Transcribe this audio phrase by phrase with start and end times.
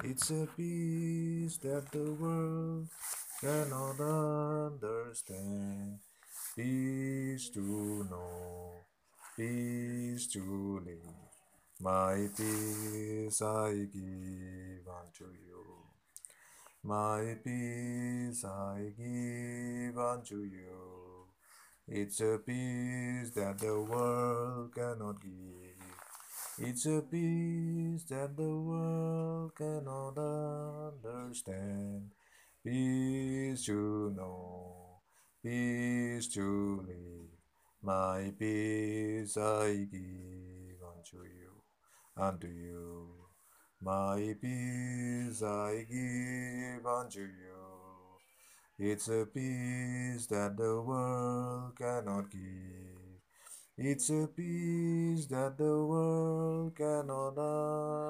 [0.00, 2.88] It's a peace that the world
[3.40, 5.98] cannot understand.
[6.56, 8.72] Peace to know,
[9.36, 10.98] peace to live.
[11.80, 15.64] My peace I give unto you.
[16.82, 21.26] My peace I give unto you.
[21.86, 25.61] It's a peace that the world cannot give.
[26.58, 32.10] It's a peace that the world cannot understand.
[32.62, 35.00] Peace to know,
[35.42, 37.30] peace to live.
[37.82, 41.52] My peace I give unto you,
[42.16, 43.08] unto you.
[43.80, 47.62] My peace I give unto you.
[48.78, 52.81] It's a peace that the world cannot give.
[53.77, 57.37] It's a peace that the world cannot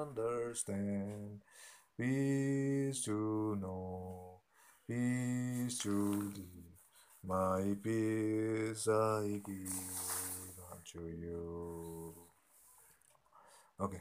[0.08, 1.42] understand.
[1.98, 4.40] Peace to know,
[4.86, 6.68] peace to live.
[7.22, 12.14] My peace I give unto you.
[13.78, 14.00] Okay.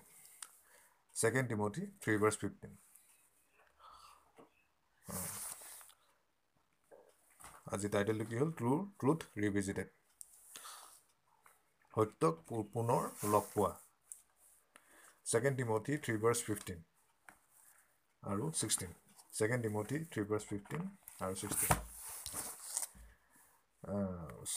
[1.13, 2.77] Second Timothy 3 verse 15.
[7.73, 8.71] আজি টাইটেলটো কি হ'ল true
[9.01, 9.87] truth ৰিভিজিটেড
[11.93, 12.35] সত্যক
[12.73, 13.71] পুনৰ লগ পোৱা
[15.25, 16.79] second Timothy three verse fifteen
[18.23, 18.91] আৰু sixteen
[19.33, 20.83] second Timothy three verse fifteen
[21.23, 21.73] আৰু sixteen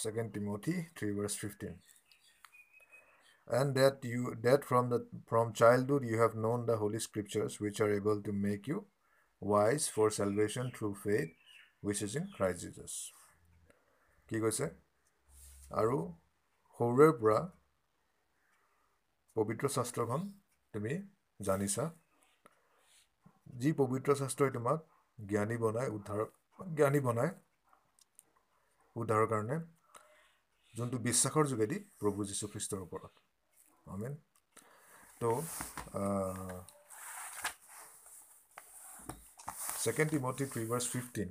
[0.00, 1.74] second Timothy three verse fifteen
[3.48, 7.80] and that you that from the from childhood you have known the holy scriptures which
[7.80, 8.84] are able to make you
[9.42, 11.32] wise for salvation through faith
[11.82, 12.94] which is in Christ Jesus
[14.28, 14.66] কি কৈছে
[15.80, 15.96] আৰু
[16.79, 17.39] সৰুৰে পৰা
[19.35, 20.21] পবিত্ৰ শাস্ত্ৰখন
[20.73, 20.93] তুমি
[21.39, 21.83] জানিছা।
[23.61, 24.79] যি পবিত্ৰ শাস্ত্ৰই তোমাক
[25.19, 26.19] জ্ঞানী বনাই উদ্ধাৰ
[26.79, 27.29] জ্ঞানী বনাই
[28.95, 29.57] উদ্ধাৰৰ কাৰণে
[30.73, 33.13] যোনটো বিশ্বাসৰ যোগেদি প্ৰভু যীশুখ্ৰীষ্টৰ ওপৰত।
[33.95, 34.13] আমেন।
[35.21, 35.29] তো
[39.83, 41.29] second Timothy three verse fifteen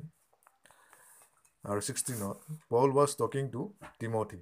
[1.64, 2.36] আৰু ছিক্সটিনত
[2.72, 3.62] Paul was talking to
[4.00, 4.40] Timothy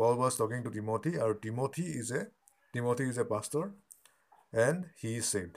[0.00, 2.22] Paul was talking to Timothy আৰু Timothy is a
[2.74, 3.64] Timothy is a pastor
[4.60, 5.54] and he is saved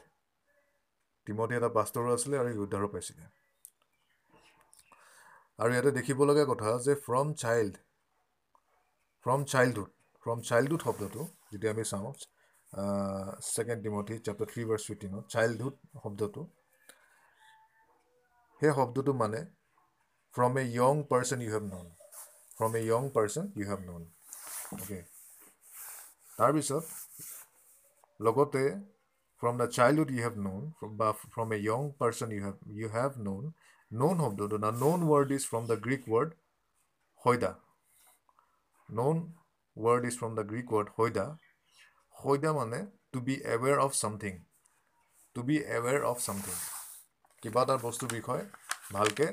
[1.28, 3.24] Timothy এটা পাষ্টৰো আছিলে আৰু সি উদ্ধাৰো পাইছিলে
[5.60, 7.74] আৰু ইয়াতে দেখিবলগীয়া কথা যে from child
[9.26, 9.90] from childhood
[10.24, 11.22] from childhood শব্দটো
[11.52, 12.12] যদি আমি চাওঁ
[13.48, 16.42] second Timothy chapter three verse ফিফটিনত childhood শব্দটো
[18.62, 19.40] সেই শব্দটো মানে
[20.36, 21.88] from a young person you have known
[22.58, 24.04] from a young person you have known
[24.74, 25.00] okay
[26.38, 26.84] তাৰপিছত
[28.20, 28.64] লগতে
[29.44, 30.64] from the childhood you have known
[31.00, 33.44] বা from a young person you have you have known
[33.92, 36.30] known শব্দটো না known word is from the Greek word
[37.22, 37.52] হৈদা
[38.90, 39.18] known
[39.78, 41.26] word is from the Greek word হৈদা
[42.16, 44.44] হৈদা মানে to be aware of something
[45.36, 46.56] to be aware of something
[47.44, 48.44] কিবা এটা বস্তুৰ বিষয়ে
[48.92, 49.30] ভালকৈ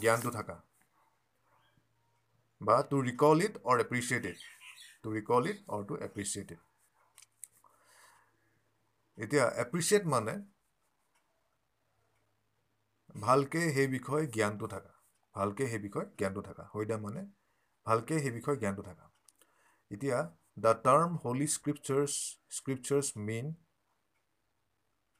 [0.00, 0.56] জ্ঞানটো থকা
[2.60, 4.38] বা to recall it or appreciate it
[5.02, 6.60] to recall it or to appreciate it
[9.18, 10.34] এতিয়া এপ্ৰিচিয়েট মানে
[13.22, 14.92] ভালকৈ সেই বিষয়ে জ্ঞানটো থকা।
[15.34, 17.22] ভালকৈ সেই বিষয়ে জ্ঞানটো থকা। হৈদা মানে
[17.86, 19.04] ভালকৈ সেই বিষয়ে জ্ঞানটো থকা।
[19.90, 20.18] এতিয়া
[20.64, 22.12] the term holy scriptures
[22.58, 23.46] scriptures mean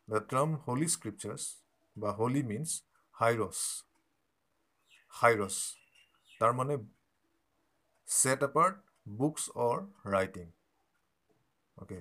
[0.09, 1.43] the term holy scriptures
[1.97, 2.71] বা হলি মিনছ
[3.15, 3.59] হাইৰছ
[5.15, 5.57] হাইৰছ
[6.41, 6.75] তাৰমানে
[8.09, 8.77] set apart
[9.19, 9.79] books or
[10.13, 10.47] writing
[11.77, 12.01] okay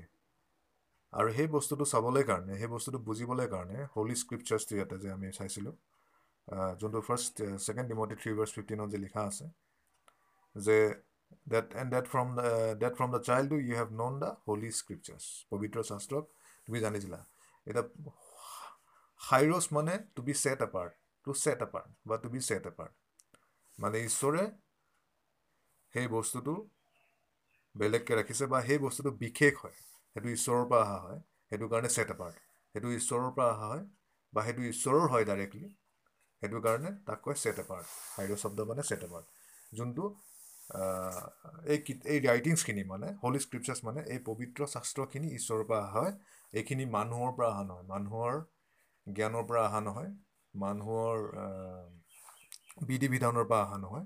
[1.13, 5.75] আৰু সেই বস্তুটো চাবলৈ কাৰণে সেই বস্তুটো বুজিবলৈ কাৰণে হলি স্ক্ৰিপচাৰ্ছটো ইয়াতে যে আমি চাইছিলোঁ
[6.81, 7.35] যোনটো first
[7.65, 9.45] second Timothy three verse ফিফটিনত যে লিখা আছে
[10.55, 10.77] যে
[11.51, 15.25] and that from the uh, that from the childhood you have known the holy scriptures.
[15.51, 16.23] পবিত্ৰ শাস্ত্ৰক
[16.67, 17.19] তুমি জানিছিলা
[17.67, 17.81] এটা
[19.21, 20.93] হাইৰছ মানে to be set apart
[21.27, 22.93] to set apart বা টু বি ছেট এপাৰ্ট
[23.79, 24.43] মানে ঈশ্বৰে
[25.93, 26.53] সেই বস্তুটো
[27.75, 29.77] বেলেগকৈ ৰাখিছে বা সেই বস্তুটো বিশেষ হয়।
[30.15, 31.19] সেইটো ঈশ্বৰৰ পৰা অহা হয়
[31.51, 32.35] সেইটো কাৰণে ছেট এপাৰ্ট
[32.75, 33.83] সেইটো ঈশ্বৰৰ পৰা অহা হয়
[34.33, 35.69] বা সেইটো ঈশ্বৰৰ হয় ডাইৰেক্টলি
[36.41, 37.85] সেইটো কাৰণে তাক কয় ছেট এপাৰ্ট
[38.15, 39.25] হাইৰছ শব্দ মানে ছেট এপাৰ্ট
[39.71, 40.03] যোনটো
[41.73, 41.79] এই
[42.13, 46.13] এই ৰাইটিংছখিনি মানে হলি স্ক্ৰিপচাৰ্ছ মানে এই পবিত্ৰ শাস্ত্ৰখিনি ঈশ্বৰৰ পৰা অহা হয়
[46.53, 48.33] এইখিনি মানুহৰ পৰা অহা নহয়। মানুহৰ
[49.07, 50.11] জ্ঞানৰ পৰা অহা নহয়
[50.53, 51.15] মানুহৰ
[52.89, 54.05] বিধি বিধানৰ পৰা অহা নহয়।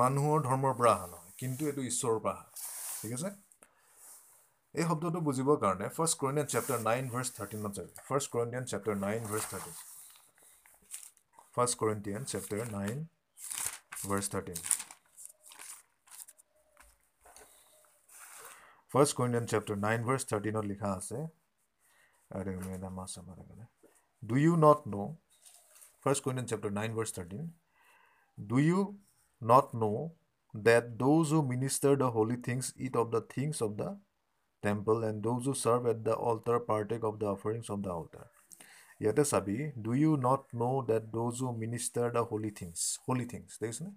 [0.00, 2.44] মানুহৰ ধৰ্মৰ পৰা অহা নহয় কিন্তু এইটো ঈশ্বৰৰ পৰা অহা।
[3.00, 3.30] ঠিক আছে?
[4.74, 9.20] এই শব্দটো বুজিবৰ কাৰণে first Corinthian chapter nine verse থাৰ্টিনত যাবি। First Corinthian chapter nine
[9.30, 9.76] verse thirteen
[11.56, 12.96] first Corinthian chapter nine
[14.10, 14.58] verse thirteen
[18.90, 21.18] first Corinthian chapter nine verse থাৰ্টিনত লিখা আছে
[24.22, 25.10] do you not know'
[26.02, 27.44] first Corinthian chapter nine verse thirteen
[28.38, 28.78] do you
[29.42, 30.00] not know'
[30.54, 33.90] that those who minister the holy things eat of the things of the
[34.62, 38.26] temple and those who serve at the altar partake of the offerings of the altar.
[39.00, 43.48] ইয়াতে চাবি do you not know' that those who minister the holy things holy things
[43.62, 43.90] দেখিছেনে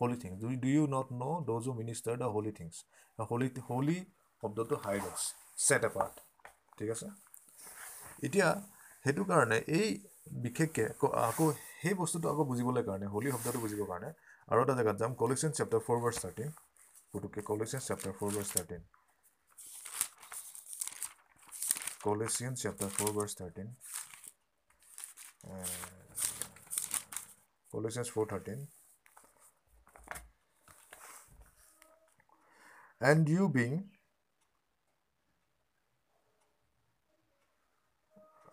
[0.00, 2.74] holy things do do you not know' those who minister the holy things
[3.30, 3.96] holy holy
[4.42, 5.22] শব্দটো হাইডক্স
[5.66, 6.14] ছেট apart
[6.78, 7.06] ঠিক আছে
[8.26, 8.48] এতিয়া
[9.04, 9.88] সেইটো কাৰণে এই
[10.44, 10.84] বিশেষকৈ
[11.24, 11.46] আকৌ
[11.80, 14.10] সেই বস্তুটো আকৌ বুজিবলৈ কাৰণে হোলী শব্দটো বুজিবৰ কাৰণে
[14.49, 16.49] আৰু এটা জেগাত যাম Colossians chapter four verse thirteen
[17.11, 18.81] পুতুককৈ Colossians chapter four verse thirteen
[22.01, 23.67] Colossians chapter 4 verse 13
[25.43, 25.65] uh,
[27.71, 28.67] Colossians 4:13
[33.01, 33.83] and you being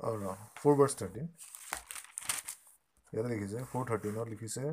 [0.01, 1.29] oh no 4 verse 13
[3.14, 4.64] ইয়াতে লিখিছে ফ'ৰ থাৰ্টিনত লিখিছে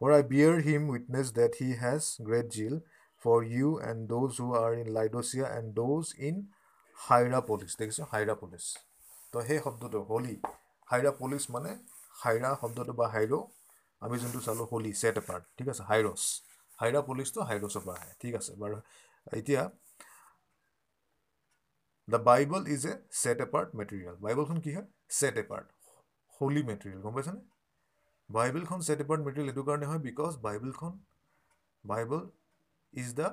[0.00, 2.74] For I bear him witness that he has great zeal
[3.22, 6.34] for you and those who are in Laodicea and those in
[6.98, 7.72] Hierapolis.
[7.80, 8.06] দেখিছোঁ?
[8.12, 8.64] হাইৰাপলিছ
[9.32, 10.36] তো সেই শব্দটো হোলী
[10.90, 11.70] হাইৰাপলিছ মানে
[12.22, 13.46] হাইৰা শব্দটো বা হাইৰ'
[14.02, 15.82] আমি যোনটো চালোঁ হোলী ছেট এপাৰ্ট ঠিক আছে?
[15.90, 16.22] হাইৰছ
[16.80, 18.52] হাইৰাপলিছটো হাইৰছৰ পৰা আহে। ঠিক আছে?
[18.62, 18.76] বাৰু
[19.38, 19.62] এতিয়া
[22.08, 22.92] the Bible is a
[23.22, 24.88] set apart material বাইবলখন কি হয়?
[25.18, 25.66] ছেট এপাৰ্ট
[26.40, 27.40] হোলী মেটেৰিয়েল গম পাইছেনে?
[28.30, 30.92] বাইবেলখন ছেট এপাৰ্ট মেটেৰিয়েল এইটো কাৰণে হয় বিকজ বাইবেলখন
[31.84, 32.22] Bible
[32.94, 33.28] is the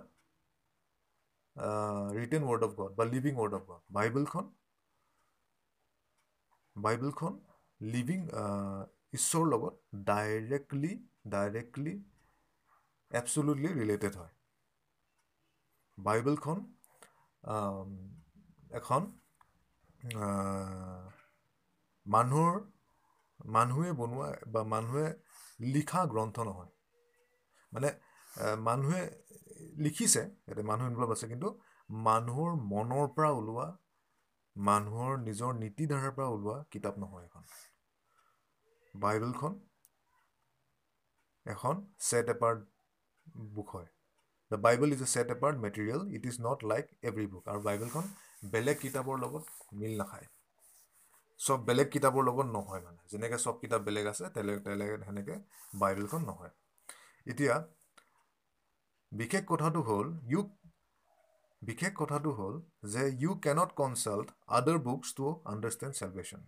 [2.19, 4.45] written word of God বা লিভিং ৱৰ্ড অফ গড বাইবেলখন
[6.75, 7.33] বাইবেলখন
[7.81, 8.19] লিভিং
[9.17, 9.73] ঈশ্বৰৰ লগত
[10.09, 10.91] ডাইৰেক্টলি
[11.33, 11.93] ডাইৰেক্টলি
[13.11, 14.33] এবচলুটলি ৰিলেটেড হয়।
[15.97, 16.57] বাইবেলখন
[18.71, 19.01] এখন
[22.05, 22.59] মানুহৰ
[23.53, 25.05] মানুহে বনোৱা বা মানুহে
[25.69, 26.71] লিখা গ্ৰন্থ নহয়।
[27.71, 27.89] মানে
[28.67, 29.01] মানুহে
[29.85, 31.49] লিখিছে ইয়াতে মানুহ ইনভলভ আছে কিন্তু
[31.89, 33.67] মানুহৰ মনৰ পৰা ওলোৱা
[34.55, 37.43] মানুহৰ নিজৰ নীতিধাৰাৰ পৰা ওলোৱা কিতাপ নহয় এখন।
[38.93, 39.53] বাইবেলখন
[41.45, 41.75] এখন
[42.07, 42.59] ছেট এপাৰ্ট
[43.55, 43.89] বুক হয়।
[44.51, 48.05] The Bible is a set apart material it is not like every book আৰু বাইবেলখন
[48.43, 49.43] বেলেগ কিতাপৰ লগত
[49.79, 50.27] মিল নাখায়।
[51.39, 55.37] চব বেলেগ কিতাপৰ লগত নহয় মানে। যেনেকৈ চব কিতাপ বেলেগ আছে তেলে তেলে সেনেকৈ
[55.81, 56.53] বাইবেলখন নহয়।
[57.31, 57.55] এতিয়া
[59.11, 60.41] বিশেষ কথাটো হ'ল ইউ
[61.61, 62.55] বিশেষ কথাটো হ'ল
[62.93, 64.27] যে you cannot consult
[64.57, 66.41] other books to understand salvation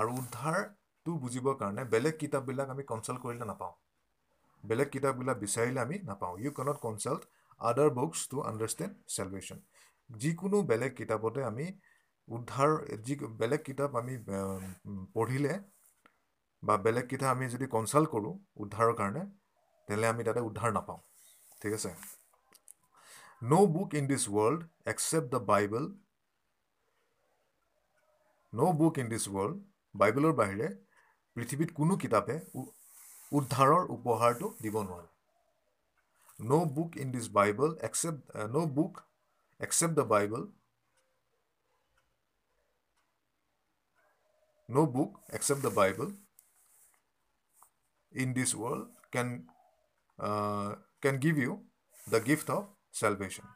[0.00, 3.74] আৰু উদ্ধাৰটো বুজিবৰ কাৰণে বেলেগ কিতাপবিলাক আমি কনচাল্ট কৰিলে নাপাওঁ।
[4.64, 7.22] বেলেগ কিতাপবিলাক বিচাৰিলে আমি নাপাওঁ। You cannot consult
[7.60, 9.58] other books to understand salvation
[10.10, 11.66] যিকোনো বেলেগ কিতাপতে আমি
[12.28, 12.70] উদ্ধাৰ
[13.06, 14.14] যি বেলেগ কিতাপ আমি
[15.14, 15.54] পঢ়িলে
[16.62, 19.22] বা বেলেগ কিতাপ আমি যদি কনচাল্ট কৰোঁ উদ্ধাৰৰ কাৰণে
[19.88, 21.00] তেনেহ'লে আমি তাতে উদ্ধাৰ নাপাওঁ।
[21.62, 21.90] ঠিক আছে?
[23.42, 25.84] No' book in this world except the Bible
[28.52, 29.56] no' book in দিছ ৱৰ্ল্ড
[29.94, 30.68] বাইবেলৰ বাহিৰে
[31.36, 32.36] পৃথিৱীত কোনো কিতাপে
[33.32, 35.08] উদ্ধাৰৰ উপহাৰটো দিব নোৱাৰে।
[36.40, 38.22] No' book in this Bible except
[38.54, 38.92] no' book
[39.60, 40.42] except the Bible
[44.68, 46.12] no book except the Bible
[48.12, 49.44] in this world can
[50.18, 51.60] uh, can give you
[52.06, 52.62] the gift of
[53.02, 53.46] salvation.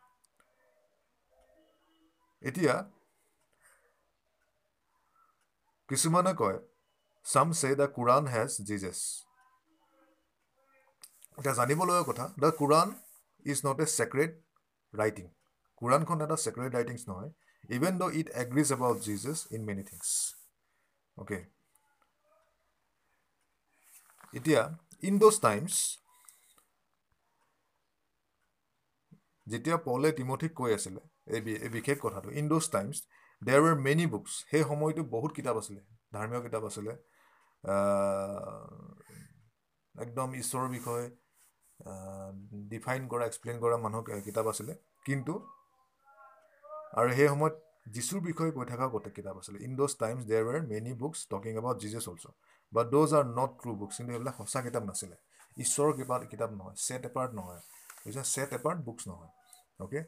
[2.42, 2.74] এতিয়া
[5.88, 6.58] কিছুমানে কয়
[7.26, 9.00] চাম চে দ্য কোৰাণ হেজ জিজেছ
[11.38, 12.88] এতিয়া জানিবলগীয়া কথা the Quran
[13.46, 14.32] is not a sacred
[14.92, 15.26] writing
[15.84, 17.30] কোৰাণখন এটা sacred writings নহয়
[17.70, 20.06] even though' it agrees about Jesus in many things
[21.16, 21.38] okay
[24.34, 24.62] এতিয়া
[25.02, 25.74] ইন দ'জ টাইমছ
[29.46, 31.00] যেতিয়া পলে তিমঠিক কৈ আছিলে
[31.34, 32.96] এই বিশেষ কথাটো in those times
[33.42, 35.80] there were many books সেই সময়টো বহুত কিতাপ আছিলে
[36.14, 36.92] ধৰ্মীয় কিতাপ আছিলে
[39.94, 41.06] একদম ঈশ্বৰৰ বিষয়ে
[42.70, 44.72] ডিফাইন কৰা এক্সপ্লেইন কৰা মানুহ কিতাপ আছিলে
[45.06, 45.34] কিন্তু
[46.94, 47.54] আৰু সেই সময়ত
[47.94, 51.52] যিচুৰ বিষয়ে কৈ থকা গোটেই কিতাপ আছিলে। In those times there were many books talking
[51.60, 52.34] about Jesus also'
[52.72, 55.16] but those are not true books কিন্তু সেইবিলাক সঁচা কিতাপ নাছিলে।
[55.56, 57.60] ঈশ্বৰৰ কিতাপ কিতাপ নহয় ছেট এপাৰ্ট নহয়।
[57.98, 58.24] বুজিছা?
[58.34, 59.30] ছেট এপাৰ্ট বুকছ নহয়
[59.80, 60.00] অ'কে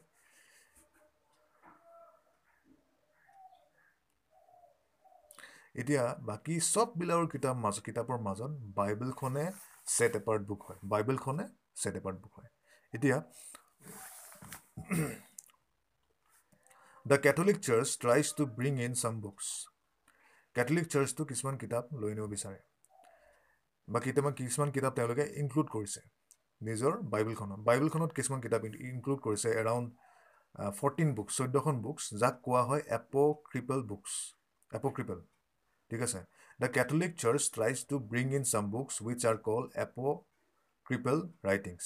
[5.74, 9.44] এতিয়া বাকী চববিলাকৰ কিতাপ মাজ কিতাপৰ মাজত বাইবেলখনে
[9.86, 12.50] ছেট এপাৰ্ট বুক হয়। বাইবেলখনে ছেট এপাৰ্ট বুক হয়।
[12.92, 13.16] এতিয়া
[17.10, 19.46] the Catholic church tries to bring in some books
[20.56, 22.58] Catholic চাৰ্চটো কিছুমান কিতাপ লৈ আনিব বিচাৰে।
[23.88, 26.00] বা কেতিয়াবা কিছুমান কিতাপ তেওঁলোকে ইনক্লুড কৰিছে।
[26.60, 29.88] নিজৰ বাইবেলখনত। বাইবেলখনত কিছুমান কিতাপ ইনক্লুড কৰিছে এৰাউণ্ড
[30.80, 33.16] ফৰ্টিন বুকছ চৈধ্যখন বুকছ যাক কোৱা হয় এপ'
[33.50, 34.10] ক্ৰিপল বুকছ
[34.70, 35.18] এপ' ক্ৰিপল
[35.90, 36.20] ঠিক আছে?
[36.60, 39.64] The Catholic church tries to bring in some books which are called
[40.86, 41.16] apocryphal
[41.48, 41.84] writings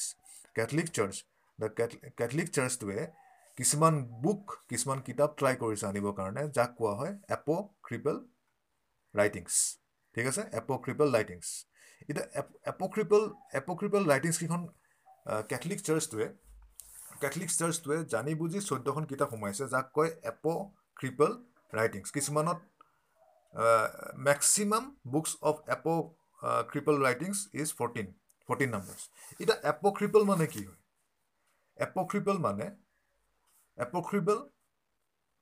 [0.56, 1.16] Catholic church
[1.58, 1.68] the
[2.18, 3.00] Catholic চাৰ্চটোৱে
[3.60, 7.50] কিছুমান বুক কিছুমান কিতাপ ট্ৰাই কৰিছে আনিবৰ কাৰণে যাক কোৱা হয় এপ'
[7.86, 8.16] ক্ৰিপল
[9.14, 9.52] ৰাইটিংছ
[10.16, 10.42] ঠিক আছে?
[10.60, 11.46] এপ' ক্ৰিপল ৰাইটিংছ
[12.02, 12.24] এতিয়া
[12.72, 13.22] এপক্ৰিপল
[13.60, 14.62] এপক্ৰিপল ৰাইটিংছকেইখন
[15.50, 16.26] কেথলিক চাৰ্চটোৱে
[17.20, 20.44] কেথলিক চাৰ্চটোৱে জানি বুজি চৈধ্যখন কিতাপ সোমাইছে যাক কয় এপ
[20.96, 21.30] ক্ৰিপল
[21.72, 22.58] ৰাইটিংছ কিছুমানত
[24.28, 25.56] maximum books of
[26.70, 28.06] apocryphal writings is fourteen
[28.48, 29.02] fourteen numbers
[29.40, 30.78] এতিয়া এপক্ৰিপল মানে কি হয়?
[31.78, 32.66] এপক্ৰিপল মানে
[33.84, 34.38] এপক্ৰিপল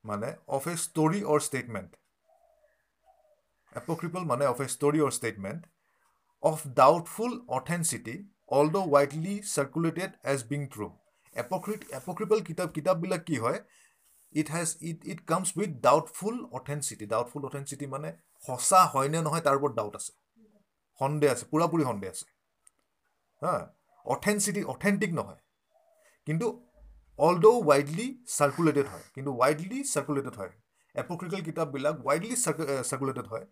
[0.05, 1.91] মানে of a story or statement
[3.73, 5.63] apocryphal মানে of a story or statement
[6.43, 10.93] of doubtful authenticity, although widely circulated as being true.
[11.37, 13.59] Apocryphal কিতাপ কিতাপবিলাক কি হয়?
[14.33, 18.09] It has it it comes with doubtful authenticity doubtful authenticity মানে
[18.47, 20.13] সঁচা হয়নে নহয় তাৰ ওপৰত ডাউট আছে।
[21.01, 22.27] সন্দেহ আছে পূৰাপূৰি সন্দেহ আছে।
[23.43, 23.55] হা
[24.15, 25.41] অথেঞ্চিটি অথেণ্টিক নহয়।
[26.27, 26.47] কিন্তু
[27.19, 28.07] অলদ' ৱাইডলি
[28.39, 30.53] চাৰ্কুলেটেড হয় কিন্তু ৱাইডলি চাৰ্কুলেটেড হয়।
[30.95, 32.37] এপক্ৰিকেল কিতাপবিলাক ৱাইডলি
[32.91, 33.47] চাৰ্কুলেটেড হয়।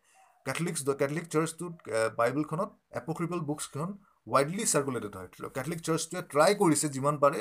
[0.46, 1.75] কেথলিক্স দ্য কেথলিক চাৰ্চটোত
[2.18, 2.70] বাইবেলখনত
[3.00, 3.90] এপক্ৰিপল বুকছকেইখন
[4.35, 7.40] ৱাইডলি চাৰ্কুলেটেড হয়। কেথলিক চাৰ্চটোৱে ট্ৰাই কৰিছে যিমান পাৰে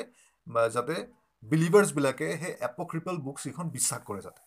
[0.76, 0.94] যাতে
[1.42, 4.40] বিলিভাৰ্ছবিলাকে সেই এপক্ৰিপল বুকছকেইখন বিশ্বাস কৰে যাতে।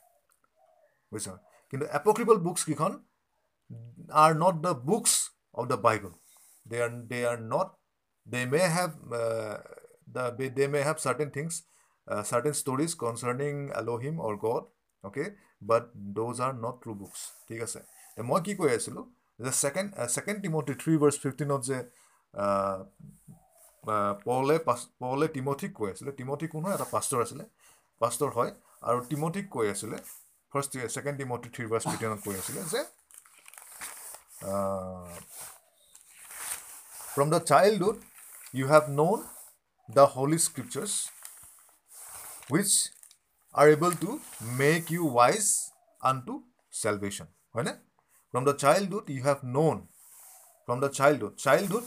[1.12, 1.27] বুজিছ?
[1.74, 2.91] কিন্তু apocryphal বুকছকেইখন
[4.24, 5.12] are not the books
[5.59, 6.12] of the Bible
[6.65, 7.67] they are they are not
[8.27, 8.91] they may have
[10.15, 10.23] the
[10.57, 11.53] they may have certain things
[12.07, 14.63] uh, certain stories concerning Elohim or God
[15.03, 15.27] okay?
[15.69, 15.83] But
[16.19, 17.79] those are not true books ঠিক আছে?
[18.15, 19.05] তে মই কি কৈ আছিলোঁ?
[19.05, 21.77] Uh, যে second second Timothy three verse ফিফটিনত যে
[24.27, 26.75] পলে পাছ পলে টিমথিক কৈ আছিলে টিমথি কোন হয়?
[26.77, 27.43] এটা পাষ্টৰ আছিলে
[28.01, 28.51] পাষ্টৰ হয়।
[28.87, 29.97] আৰু টিমথিক কৈ আছিলে
[30.51, 32.81] first second Timothy three verse ফিফটিনত কৈ আছিলে যে
[37.13, 37.97] from the childhood
[38.57, 39.19] you have known
[39.89, 41.10] the holy scriptures
[42.50, 42.74] which
[43.55, 44.19] are able to
[44.58, 46.41] make you wise unto
[46.74, 47.69] salvation when
[48.34, 49.88] from the childhood you have known
[50.67, 51.86] from the childhood childhood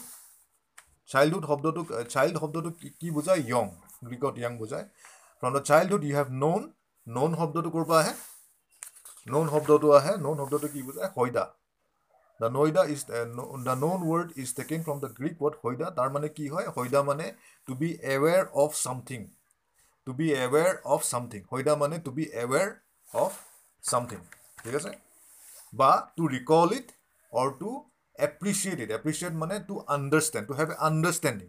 [1.06, 1.82] childhood শব্দটো
[2.14, 3.70] child শব্দটো কি বুজায় young
[4.06, 4.86] গ্ৰীকত young বুজায়
[5.42, 6.62] from the childhood you have known
[7.06, 8.14] known শব্দটো ক'ৰ পৰা আহে
[9.26, 11.44] নন শব্দটো আহে নন শব্দটো কি বুজায় হৈদা
[12.42, 16.28] the নৈদা is the known word is taking from the Greek word হৈদা তাৰ মানে
[16.36, 17.30] কি হয় হৈদা মানে
[17.68, 19.20] to be aware of something
[20.06, 22.68] to be aware of something হৈদা মানে to be aware
[23.08, 23.32] of
[23.84, 24.20] something
[24.58, 24.92] ঠিক আছে
[25.72, 26.88] বা to recall it
[27.32, 27.70] or to
[28.18, 31.48] appreciate it appreciate মানে to understand to have a understanding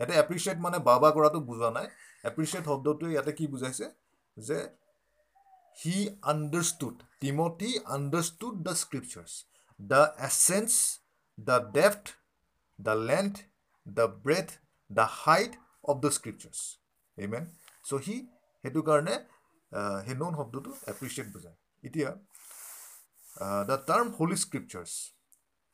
[0.00, 1.86] ইয়াতে এপ্ৰিচিয়েট মানে বাবা কৰাটো বুজা নাই
[2.24, 3.86] এপ্ৰিচিয়েট শব্দটোৱে ইয়াতে কি বুজাইছে
[4.36, 4.58] যে
[5.78, 5.96] he
[6.32, 9.34] understood Timothy understood the scriptures
[9.80, 10.70] the essence
[11.38, 12.04] the depth
[12.78, 13.34] the length
[13.86, 14.48] the breadth
[14.90, 15.52] the height
[15.84, 16.60] of the scriptures
[17.18, 17.44] amen
[17.84, 18.16] so' see
[18.64, 19.14] সেইটো কাৰণে
[20.06, 22.10] সেই নন শব্দটো এপ্ৰিচিয়েট বুজায় এতিয়া
[23.70, 24.92] দ্য টাৰ্ম হোলি স্ক্ৰিপচাৰ্ছ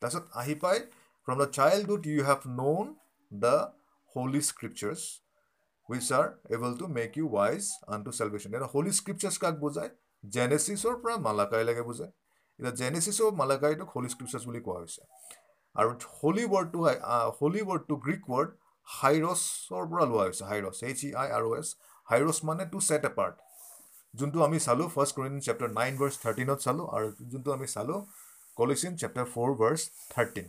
[0.01, 0.81] তাৰপিছত আহি পায়
[1.27, 2.85] from the childhood you have known
[3.31, 3.55] the
[4.15, 5.01] holy scriptures
[5.89, 7.63] which are able to make you wise
[8.05, 9.91] unto salvation এতিয়া হোলি স্ক্ৰিপচাৰ্ছ কাক বুজায়
[10.23, 12.13] জেনেচিছৰ পৰা মালাকাইলৈকে বুজায়
[12.59, 15.01] এতিয়া জেনেচিছৰ মালাকাইটোক হোলি স্ক্ৰিপচাৰ্ছ বুলি কোৱা হৈছে।
[15.75, 16.79] আৰু হোলী ৱৰ্ডটো
[17.39, 18.49] হোলী ৱৰ্ডটো গ্ৰীক ৱৰ্ড
[18.87, 21.67] হাইৰছৰ পৰা লোৱা হৈছে হাইৰছ H E I R O' S
[22.07, 23.35] হাইৰছ মানে টু ছেট এপাৰ্ট
[24.13, 27.99] যোনটো আমি চালোঁ first Corinth chapter nine verse থাৰ্টিনত চালোঁ আৰু যোনটো আমি চালোঁ
[28.57, 29.81] Colossians chapter four verse
[30.13, 30.47] thirteen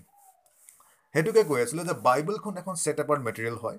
[1.15, 3.79] সেইটোকে কৈ আছিলে যে বাইবেলখন এখন ছেট এপাৰ্ট মেটেৰিয়েল হয়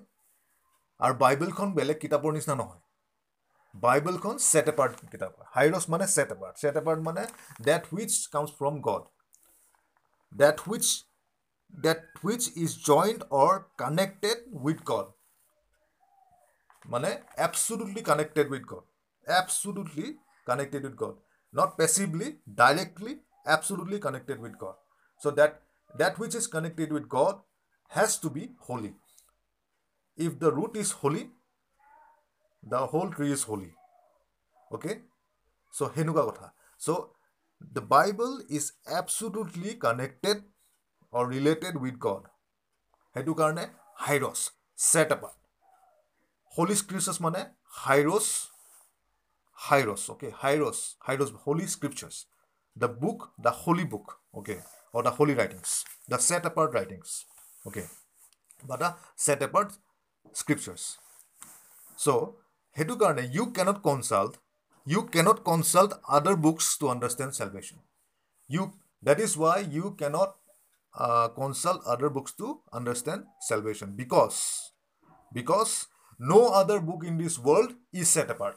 [1.00, 2.82] আৰু বাইবেলখন বেলেগ কিতাপৰ নিচিনা নহয়।
[3.75, 7.23] বাইবেলখন ছেট এপাৰ্ট কিতাপ হয় হাইৰছ মানে ছেট এপাৰ্ট ছেট এপাৰ্ট মানে
[7.69, 9.03] that which comes from God
[10.41, 10.85] that which
[11.73, 13.53] that which is joint or
[13.83, 15.07] connected with God
[16.93, 17.09] মানে
[17.47, 18.85] এপচুলুটলি connected with god
[19.27, 20.15] absolutely
[20.45, 21.15] connected with God.
[21.53, 24.75] Not passively, directly, absolutely connected with God.
[25.21, 25.61] So that
[25.95, 27.39] that which is connected with God
[27.91, 28.93] has to be holy.
[30.17, 31.29] If the root is holy,
[32.66, 33.72] the whole tree is holy.
[34.72, 35.00] Okay?
[35.74, 36.50] So, henuka kotha.
[36.78, 37.10] So,
[37.60, 40.42] the Bible is absolutely connected
[41.12, 42.22] or related with God.
[43.16, 43.62] সেইটো কাৰণে
[44.06, 44.38] হাইৰছ
[44.90, 45.38] set apart
[46.52, 47.40] holy scriptures মানে
[47.84, 48.26] hieros
[49.58, 52.16] hieros okay hieros hieros holy scriptures
[52.76, 54.06] the book the holy book
[54.38, 54.56] okay
[54.94, 55.68] or the holy writings
[56.10, 57.08] the set apart writings
[57.66, 57.84] okay
[58.68, 58.90] বা the
[59.24, 59.70] set apart
[60.40, 60.84] scriptures
[61.98, 62.45] so'
[62.76, 64.34] সেইটো কাৰণে you cannot consult
[64.86, 67.78] you can't consult other books to understand salvation
[68.50, 68.66] you
[69.02, 70.30] that is why you can't
[71.38, 74.32] consult other books to understand salvation because
[75.32, 75.68] because
[76.20, 78.56] no' other book in this world is set apart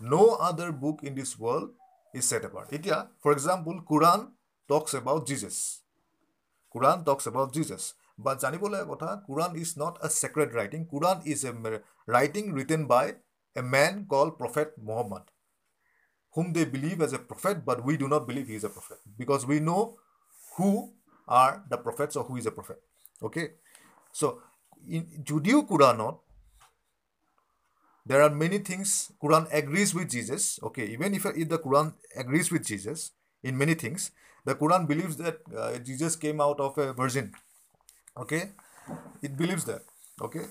[0.00, 1.68] no' other book in this world
[2.14, 4.30] is set apart এতিয়া for example Quran
[4.70, 5.56] talks about Jesus
[6.74, 7.84] Quran talks about Jesus
[8.24, 11.52] but জানিবলগীয়া কথা Quran is not a sacred writing Quran is a
[12.14, 13.04] writing written by
[13.62, 15.24] a man called prophet muhammad
[16.36, 18.98] whom they believe as a prophet but we do not believe he is a prophet
[19.22, 19.80] because we know
[20.58, 20.72] who
[21.28, 22.80] are the prophets or who is a prophet.
[23.22, 23.50] Okay,
[24.12, 24.40] so
[24.88, 26.18] in Judeo Quran,
[28.06, 29.12] there are many things.
[29.22, 30.58] Quran agrees with Jesus.
[30.62, 33.12] Okay, even if, if the Quran agrees with Jesus
[33.42, 34.10] in many things,
[34.44, 37.32] the Quran believes that uh, Jesus came out of a virgin.
[38.16, 38.52] Okay,
[39.22, 39.82] it believes that.
[40.20, 40.46] Okay,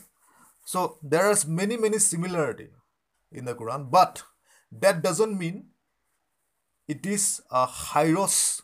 [0.74, 2.68] so there is many many similarity
[3.32, 4.24] in the Quran, but
[4.70, 5.68] that doesn't mean
[6.90, 8.64] it is a hieros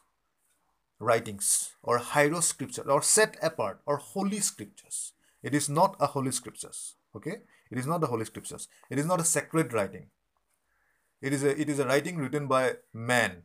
[1.00, 5.14] writings or hero scripture or set apart or holy scriptures.
[5.42, 6.96] It is not a holy scriptures.
[7.16, 7.38] Okay,
[7.72, 8.68] it is not the holy scriptures.
[8.90, 10.08] It is not a sacred writing.
[11.22, 13.44] It is a it is a writing written by man,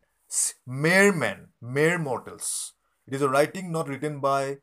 [0.67, 2.73] mere men, mere mortals.
[3.07, 4.59] It is a writing not written by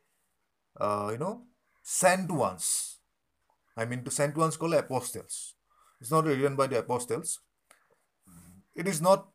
[0.82, 1.44] uh, you know
[1.82, 2.95] sent ones.
[3.78, 5.56] I mean to sent ones called apostles.
[6.02, 7.40] It's not written by the apostles.
[8.76, 9.28] It is not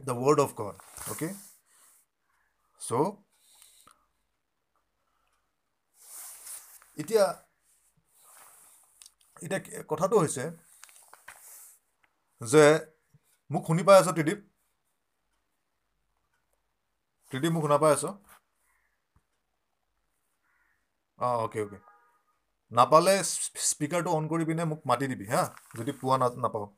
[0.00, 0.76] the word of God.
[1.10, 1.30] Okay
[2.80, 2.92] চ'
[6.98, 7.24] এতিয়া
[9.42, 9.58] এতিয়া
[9.90, 10.44] কথাটো হৈছে
[12.40, 12.64] যে
[13.50, 14.38] মোক শুনি পাই আছ ত্ৰিদীপ
[17.32, 18.04] ত্ৰিদীপ মোক শুনা পাই আছ
[21.18, 21.78] অঁ অ'কে অ'কে
[22.72, 23.12] নাপালে
[23.70, 25.42] স্পীকাৰটো অন কৰি পিনে মোক মাতি দিবি হা?
[25.78, 26.68] যদি পোৱা না নাপাওঁ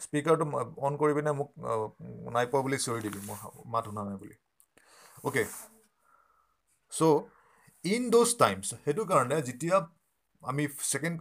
[0.00, 0.44] স্পীকাৰটো
[0.86, 1.48] অন কৰি পিনে মোক
[2.34, 3.36] নাই পোৱা বুলি চিঞৰি দিবি মই
[3.72, 4.34] মাত শুনা নাই বুলি।
[5.24, 5.44] Okay
[6.92, 7.02] so'
[7.84, 9.76] in those times সেইটো কাৰণে যেতিয়া
[10.42, 11.16] আমি ছেকেণ্ড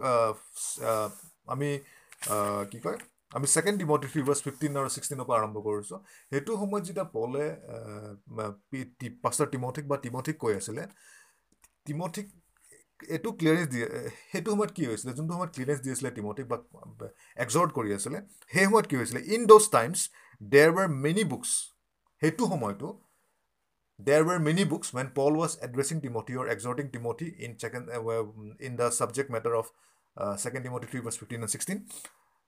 [1.54, 1.70] আমি
[2.72, 2.98] কি কয়
[3.32, 6.00] আমি ছেকেণ্ড ডিমটি বাছ ফিফটিন আৰু ছিক্সটিনৰ পৰা আৰম্ভ কৰিছোঁ
[6.32, 7.46] সেইটো সময়ত যেতিয়া পলে
[9.24, 10.84] পাষ্টাৰ টিমথিক বা টিমথিক কৈ আছিলে
[11.86, 12.28] টিমথিক
[13.00, 13.88] এইটো ক্লিয়াৰেঞ্চ দিয়ে
[14.32, 15.12] সেইটো সময়ত কি হৈছিলে?
[15.18, 16.58] যোনটো সময়ত ক্লিয়াৰেঞ্চ দি আছিলে টিমটিক বা
[17.44, 18.18] একজৰ্ট কৰি আছিলে
[18.54, 19.22] সেই সময়ত কি হৈছিলে?
[19.36, 19.98] In those times
[20.42, 21.50] there were many books
[22.22, 22.88] সেইটো সময়তো
[24.00, 27.86] there were many books when Paul was addressing Timothy or exhorting Timothy in second
[28.68, 29.66] in the subject matter of
[30.44, 31.78] second Timothy three was fifteen and sixteen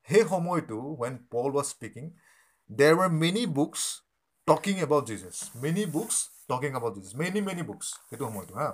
[0.10, 2.03] সেই সময়টো when Paul was speaking
[2.69, 3.79] there were many books
[4.47, 6.15] talking about Jesus many books
[6.51, 8.69] talking about Jesus many many books সেইটো সময়টো হা?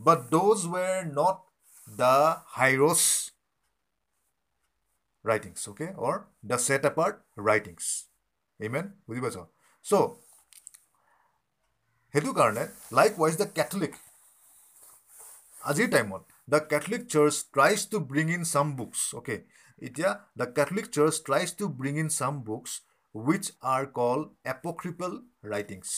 [0.00, 1.44] but those were not
[1.88, 3.30] the Hyros
[5.24, 8.04] writings, okay, or the set apart writings.
[8.60, 8.92] Amen.
[9.84, 9.98] So,
[12.14, 12.64] সেইটো কাৰণে
[12.96, 13.92] লাইকৱাইজ the Catholic
[15.70, 16.22] আজিৰ টাইমত
[16.54, 19.36] the Catholic church tries to bring in some books okay
[19.82, 22.70] এতিয়া the Catholic church tries to bring in some books
[23.14, 24.20] which are call
[24.54, 25.16] এপক্ৰিপল
[25.52, 25.88] writings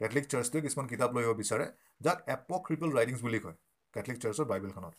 [0.00, 1.66] Catholic চাৰ্চটোৱে কিছুমান কিতাপ লৈ আহিব বিচাৰে
[2.01, 3.57] যাক এপক্ৰিপল ৰাইটিংছ বুলি কয়
[3.93, 4.95] কেথলিক চাৰ্চৰ বাইবেলখনত।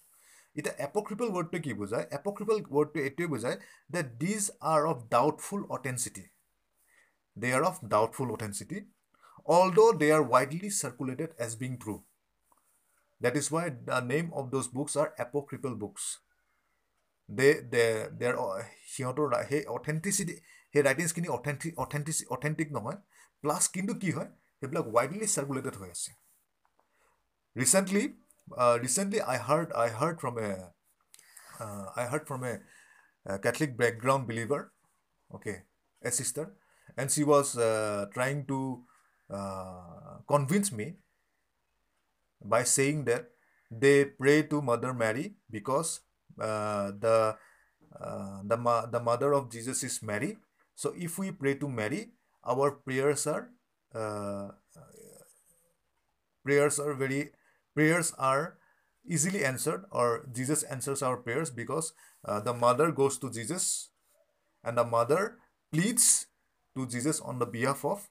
[0.57, 2.07] এতিয়া এপক্ৰিপল ৱৰ্ডটোৱে কি বুজায়?
[2.19, 3.57] এপক্ৰিপল ৱৰ্ডটোৱে এইটোৱে বুজায়
[3.91, 6.25] যে these are of doubtful authenticity
[7.37, 8.81] they are of doubtful authenticity
[9.77, 11.95] although' they are widely circulated as being true
[13.21, 16.03] that is why the name of those books are apocryphal books
[17.29, 17.85] they they
[18.21, 18.35] their
[18.93, 20.35] সিহঁতৰ সেই authenticity
[20.75, 22.99] সেই ৰাইটিংছখিনি authentic অথেণ্টিচি authentic নহয়।
[23.45, 24.31] Plus কিন্তু কি হয়?
[24.63, 26.11] সেইবিলাক ৱাইডলি চাৰ্কুলেটেড হৈ আছে।
[27.55, 28.15] Recently
[28.57, 30.73] uh, recently i heard i heard from a
[31.61, 32.59] uh, I heard from a,
[33.27, 34.73] a, catholic background believer
[35.35, 35.63] okay
[36.03, 36.55] a sister
[36.97, 38.83] and she was uh, trying to
[39.31, 40.95] uh, convince me
[42.43, 43.31] by saying that
[43.71, 46.01] they pray to mother mary because
[46.41, 47.37] uh, the
[48.01, 50.39] uh, the, ma- the mother of jesus is mary.
[50.75, 53.51] So if we pray to mary our prayers are
[56.43, 57.33] prayers are very
[57.81, 58.59] prayers are
[59.17, 60.07] easily answered or
[60.39, 61.93] jesus answers our prayers because
[62.25, 63.69] uh, the mother goes to jesus
[64.63, 65.23] and the mother
[65.73, 66.27] pleads
[66.77, 68.09] to jesus on the behalf of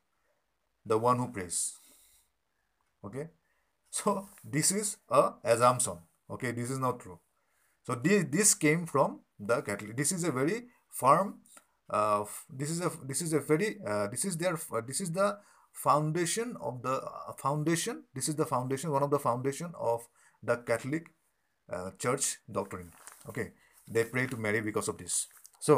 [0.85, 1.77] the one who prays.
[3.05, 3.29] Okay?
[3.89, 5.97] So this is a assumption
[6.29, 6.51] okay?
[6.51, 7.19] This is not true.
[7.83, 11.35] So this, this came from the catholic this is a very firm
[11.89, 15.11] uh, this is a this is a very uh, this is their uh, this is
[15.13, 15.37] the
[15.72, 20.06] foundation of the uh, foundation this is the foundation one of the foundation of
[20.42, 21.10] the catholic
[21.72, 22.90] uh, church doctrine
[23.28, 23.52] okay
[23.88, 25.26] they pray to mary because of this
[25.60, 25.74] so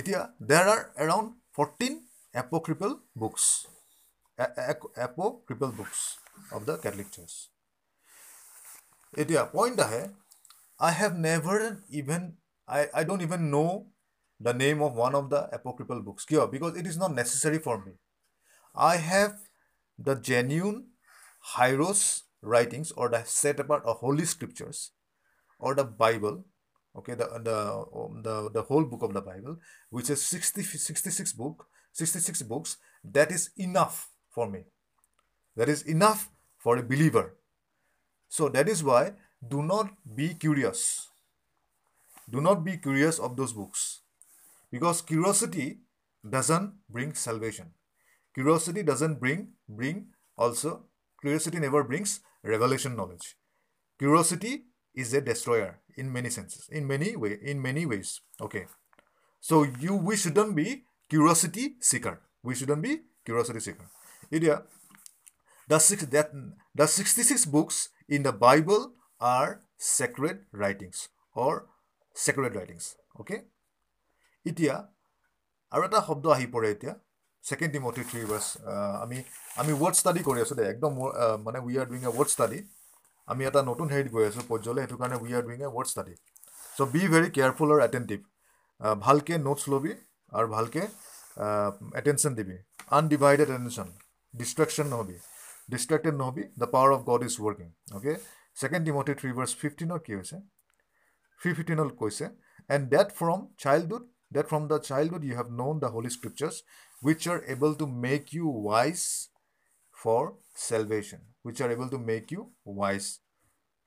[0.00, 2.02] এতিয়া there are around 14
[2.42, 3.66] apocryphal books
[5.06, 6.02] apocryphal books
[6.56, 7.36] of the catholic church
[9.22, 10.02] এতিয়া point আহে
[10.82, 11.56] I have never
[11.98, 12.22] even
[12.66, 13.86] I, I don't even know
[14.39, 16.25] the name of one of the apocryphal books.
[16.25, 17.93] কিয় because it is not necessary for me.
[18.75, 19.33] I have
[20.07, 20.79] the genuine
[21.55, 22.01] hieros
[22.41, 24.91] writings or the set apart or holy scriptures
[25.59, 26.37] or the Bible
[26.99, 27.57] okay the the
[27.99, 29.55] um, the, the whole book of the bible
[29.95, 34.65] which is 60 66 book 66 books that is enough for me.
[35.55, 37.35] That is enough for a believer.
[38.29, 39.13] So that is why
[39.47, 41.07] do not be curious.
[42.29, 44.01] Do not be curious of those books
[44.71, 45.79] because curiosity
[46.27, 47.71] doesn't bring salvation.
[48.33, 50.85] Curiosity doesn't bring bring also
[51.21, 53.35] curiosity never brings revelation knowledge.
[53.97, 58.21] Curiosity is a destroyer in many senses in many way in many ways.
[58.41, 58.65] Okay.
[59.39, 62.21] So you we shouldn't be curiosity seeker.
[62.43, 63.89] We shouldn't be curiosity seeker.
[64.33, 64.63] Idea,
[65.67, 66.31] the six that
[66.75, 71.67] the 66 books in the bible are sacred writings or
[72.13, 72.95] sacred writings.
[73.19, 73.45] Okay
[74.49, 74.75] এতিয়া
[75.71, 76.93] আৰু এটা শব্দ আহি পৰে এতিয়া।
[77.43, 78.47] Second Timothy three বাৰ্ছ
[79.03, 79.17] আমি
[79.61, 80.91] আমি word study কৰি আছোঁ দেই। একদম
[81.45, 82.59] মানে we are doing a word study
[83.27, 86.13] আমি এটা নতুন হেৰিত গৈ আছোঁ পৰ্যলৈ সেইটো কাৰণে we are doing a word study
[86.77, 88.19] so' be very careful আৰু এটেণ্টিভ
[89.05, 89.93] ভালকৈ নোটছ ল'বি
[90.37, 90.85] আৰু ভালকৈ
[92.01, 92.57] এটেনশ্যন দিবি।
[92.99, 93.87] আনডিভাইডেড এটেনশ্যন
[94.33, 95.17] ডিষ্ট্ৰেকশ্যন নহবি।
[95.73, 98.13] Distracted নহবি। The power of God is working okay
[98.59, 100.37] second Timothy three verse ফিফটিনত কি হৈছে?
[101.39, 102.25] থ্ৰী ফিফটিনত কৈছে
[102.75, 104.03] and that from childhood
[104.34, 106.56] date from the childhood you have known the holy scriptures
[107.06, 109.06] which are able to make you wise
[109.94, 112.42] for salvation which are able to make you
[112.80, 113.08] wise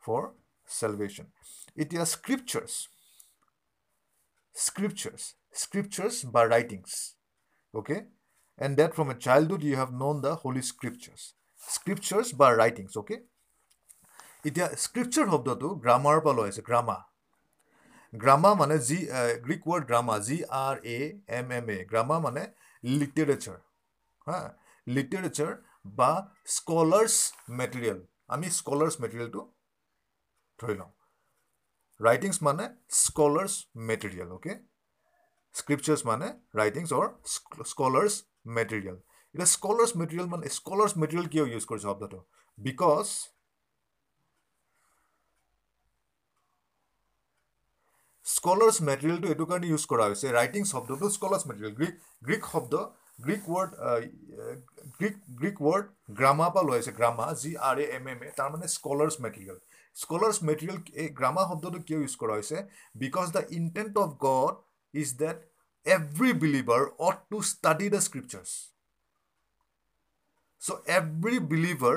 [0.03, 0.21] for
[0.67, 1.25] salvation
[1.83, 2.75] it is scriptures
[4.55, 5.23] scriptures
[5.63, 7.15] scriptures by writings
[7.73, 7.99] okay
[8.57, 11.23] and that from a childhood you have known the holy scriptures
[11.59, 13.19] scriptures by writings okay
[14.45, 16.95] এতিয়া স্ক্ৰিপচাৰ শব্দটো grammar পৰা লৈ আছে গ্ৰামা
[18.12, 18.98] গ্ৰামা মানে the
[19.44, 21.00] Greek word gramma G R A
[21.38, 22.42] M M A gramma মানে
[22.84, 23.58] literature
[24.26, 24.38] হা?
[24.86, 25.52] Literature
[25.98, 26.10] বা
[26.56, 27.14] scholars
[27.60, 28.00] material
[28.34, 29.40] আমি স্কলাৰ্ছ মেটেৰিয়েলটো
[30.58, 30.90] ধৰি লওঁ।
[32.00, 32.64] ৰাইটিংছ মানে
[33.04, 33.54] স্কলাৰ্ছ
[33.88, 34.52] মেটেৰিয়েল অ'কে
[35.54, 36.26] স্ক্ৰিপচাৰ্ছ মানে
[36.60, 37.06] ৰাইটিংছ অৰ
[37.72, 38.14] স্কলাৰ্ছ
[38.58, 38.96] মেটেৰিয়েল
[39.34, 42.18] এতিয়া স্কলাৰ্ছ মেটেৰিয়েল মানে স্কলাৰ্ছ মেটেৰিয়েল কিয় ইউজ কৰিছে শব্দটো?
[42.58, 43.06] বিকজ
[48.30, 51.94] স্কলাৰ্ছ মেটেৰিয়েলটো এইটো কাৰণে ইউজ কৰা হৈছে। ৰাইটিং শব্দটো স্কলাৰ্ছ মেটেৰিয়েল গ্ৰীক
[52.26, 52.74] গ্ৰীক শব্দ
[53.26, 53.70] Greek word
[54.98, 55.84] Greek Greek word
[56.18, 59.58] gramma পৰা লৈ আছে। গ্ৰামা G R A M M A তাৰমানে স্কলাৰ্ছ মেটেৰিয়েল
[59.96, 62.58] স্কলাৰ্ছ মেটেৰিয়েল এই গ্ৰামা শব্দটো কিয় ইউজ কৰা হৈছে?
[63.04, 64.54] Because the intent of God
[64.94, 65.36] is that
[65.86, 68.50] every believer ought to study the scriptures
[70.62, 71.96] so' every believer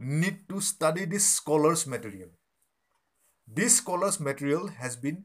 [0.00, 2.30] need to study this scholar's material
[3.47, 5.23] this scholar's material has been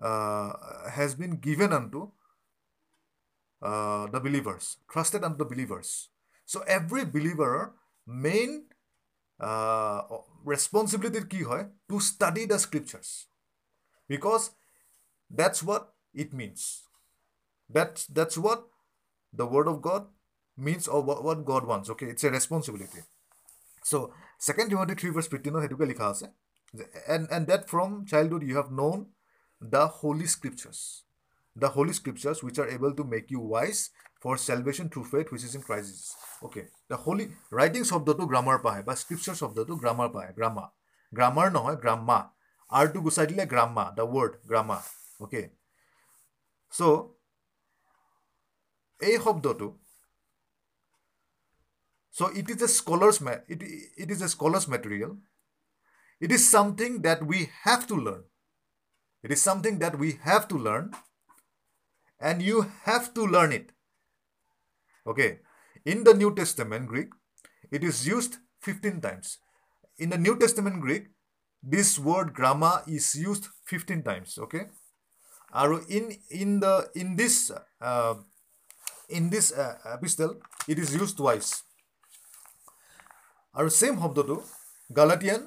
[0.00, 0.52] uh,
[0.90, 2.10] has been given unto
[3.62, 6.08] uh, the believers trusted unto the believers
[6.44, 7.74] so every believer
[8.06, 8.64] main
[9.40, 10.02] uh,
[10.44, 13.26] responsibility ki hoy to study the scriptures
[14.08, 14.50] because
[15.30, 16.82] that's what it means
[17.68, 18.66] that's that's what
[19.32, 20.06] the word of god
[20.56, 23.02] means or what, what god wants okay it's a responsibility
[23.82, 26.26] so second timothy 3 verse 15 হেতুকে লিখা আছে
[27.06, 29.06] and and that from childhood you have known
[29.62, 31.04] the holy scriptures
[31.56, 35.44] the holy scriptures which are able to make you wise for salvation through faith which
[35.44, 40.08] is in christ jesus okay the holy writing শব্দটো grammar পায় বা স্ক্ৰিপচাৰ শব্দটো grammar
[40.16, 40.64] পায় গ্ৰামা
[41.12, 42.18] grammar নহয় গ্ৰামা
[42.70, 44.78] আৰটো গুচাই দিলে গ্ৰামা the word গ্ৰামা
[45.20, 45.42] okay
[46.72, 46.80] so'
[49.00, 49.68] এই শব্দটো
[52.14, 53.16] চ' ইট is A scholars
[53.54, 53.60] it
[54.02, 55.12] it is A scholars material
[56.20, 58.24] It is something that we have to learn.
[59.22, 60.92] It is something that we have to learn,
[62.20, 63.72] and you have to learn it.
[65.06, 65.40] Okay,
[65.84, 67.08] in the New Testament, Greek,
[67.70, 69.38] it is used 15 times.
[69.98, 71.08] In the New Testament Greek,
[71.62, 74.38] this word gramma is used 15 times.
[74.38, 74.66] Okay,
[75.54, 78.14] আৰু in in the in this uh,
[79.08, 81.52] in this uh, epistle it is used twice.
[83.60, 84.36] আৰু same শব্দটো
[84.98, 85.42] গালাটিয়ান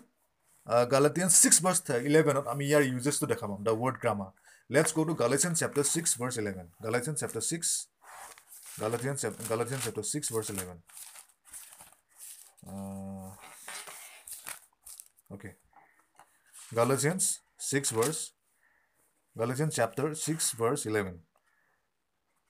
[0.94, 4.32] গালাটিয়ান six verse ইলেভেনত আমি ইয়াৰ ইউজেছটো দেখা পাম the word grammar
[4.70, 7.70] let's গ' two গালাটিয়ান chapter six verse eleven গালাটিয়ান chapter six
[8.82, 9.16] গালাটিয়ান
[9.52, 10.78] গালাটিয়ান chapter six verse eleven
[15.36, 15.54] okay
[16.74, 18.22] galatians 6 verse
[19.36, 21.20] galatians chapter 6 verse 11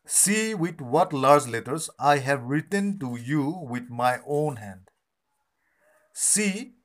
[0.07, 4.91] see with what large letters i have written to you with my own hand
[6.15, 6.75] see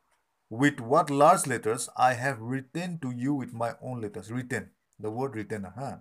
[0.50, 4.32] with what large letters I have written to you with my own letters.
[4.32, 4.70] Written.
[5.00, 5.66] The word written.
[5.78, 5.98] Huh?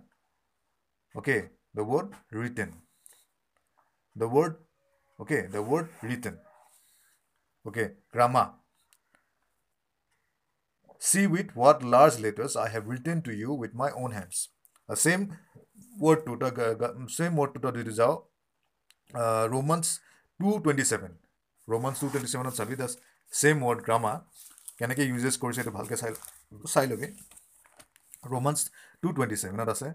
[1.17, 1.49] Okay.
[1.73, 2.73] The word written.
[4.15, 4.57] The word.
[5.19, 5.47] Okay.
[5.47, 6.37] The word written.
[7.67, 7.91] Okay.
[8.11, 8.51] Grammar.
[10.99, 14.49] See with what large letters I have written to you with my own hands.
[14.87, 15.37] The same
[15.99, 18.25] word to the uh, mm, same word to the जाओ
[19.13, 19.99] uh, Romans
[20.39, 21.17] 227.
[21.67, 22.97] Romans 227 Romans
[23.42, 24.16] same word grammar
[24.78, 26.12] কেনেকৈ uses কৰিছে এইটো ভালকৈ চাই
[26.74, 27.08] চাই ল'বি
[28.32, 28.58] romance
[29.02, 29.88] two twenty ছেভেনত আছে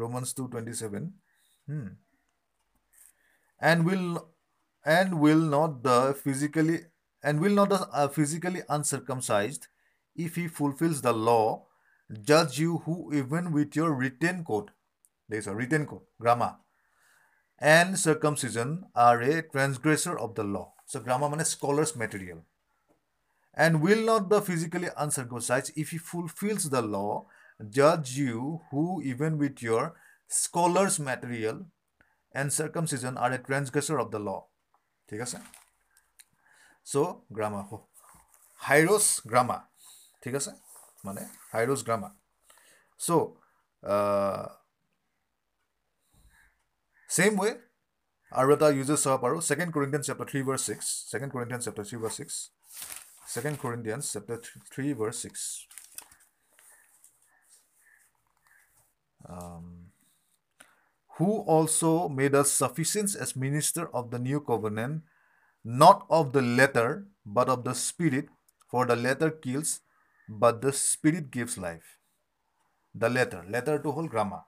[0.00, 1.02] romance two twenty seven
[3.70, 4.06] and will
[4.84, 6.78] and will not the physically
[7.22, 9.66] and will not the uh, physically uncircumcised,
[10.16, 11.66] if he fulfills the law,
[12.22, 14.70] judge you who even with your written code,
[15.28, 16.56] there is a written code, grammar,
[17.60, 20.71] and circumcision are a transgressor of the law.
[20.90, 22.38] So grammar means scholar's material.
[23.64, 27.12] And will not the physically uncircumcised, if he fulfills the law,
[27.78, 29.84] judge you who even with your
[30.28, 31.56] scholar's material
[32.32, 34.40] and circumcision are a transgressor of the law.
[35.08, 35.38] ঠিক আছে
[36.90, 36.94] চ'
[37.36, 37.64] grammar
[38.66, 39.62] হাইৰছ grammar
[40.22, 40.52] ঠিক আছে
[41.06, 41.22] মানে
[41.52, 42.12] হাইৰছ grammar
[43.04, 43.30] চ'
[47.16, 47.50] same ৱে
[48.32, 51.98] আৰু এটা uses চাব পাৰোঁ second কৰিণ্টিয়ান chapter three verse six second কৰিণ্টিয়ান chapter three
[52.02, 52.34] verse six
[53.34, 54.38] second কৰিণ্টিয়ান chapter
[54.72, 55.42] three verse six
[61.16, 65.02] who also made us sufficient as minister of the new covenant
[65.64, 68.28] not of the letter, but of the Spirit,
[68.66, 69.80] for the letter kills,
[70.28, 71.98] but the Spirit gives life.
[72.94, 74.42] The letter, letter to whole grammar.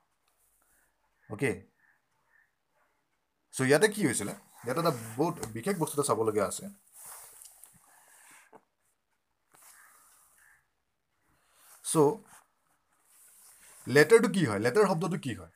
[3.56, 4.34] চ' ইয়াতে কি হৈছিলে?
[4.65, 6.65] ইয়াতে এটা বহুত বিশেষ বস্তু এটা চাবলগীয়া আছে।
[11.86, 11.98] চ'
[13.88, 14.62] লেটাৰটো কি হয়?
[14.65, 15.54] লেটাৰ শব্দটো কি হয়?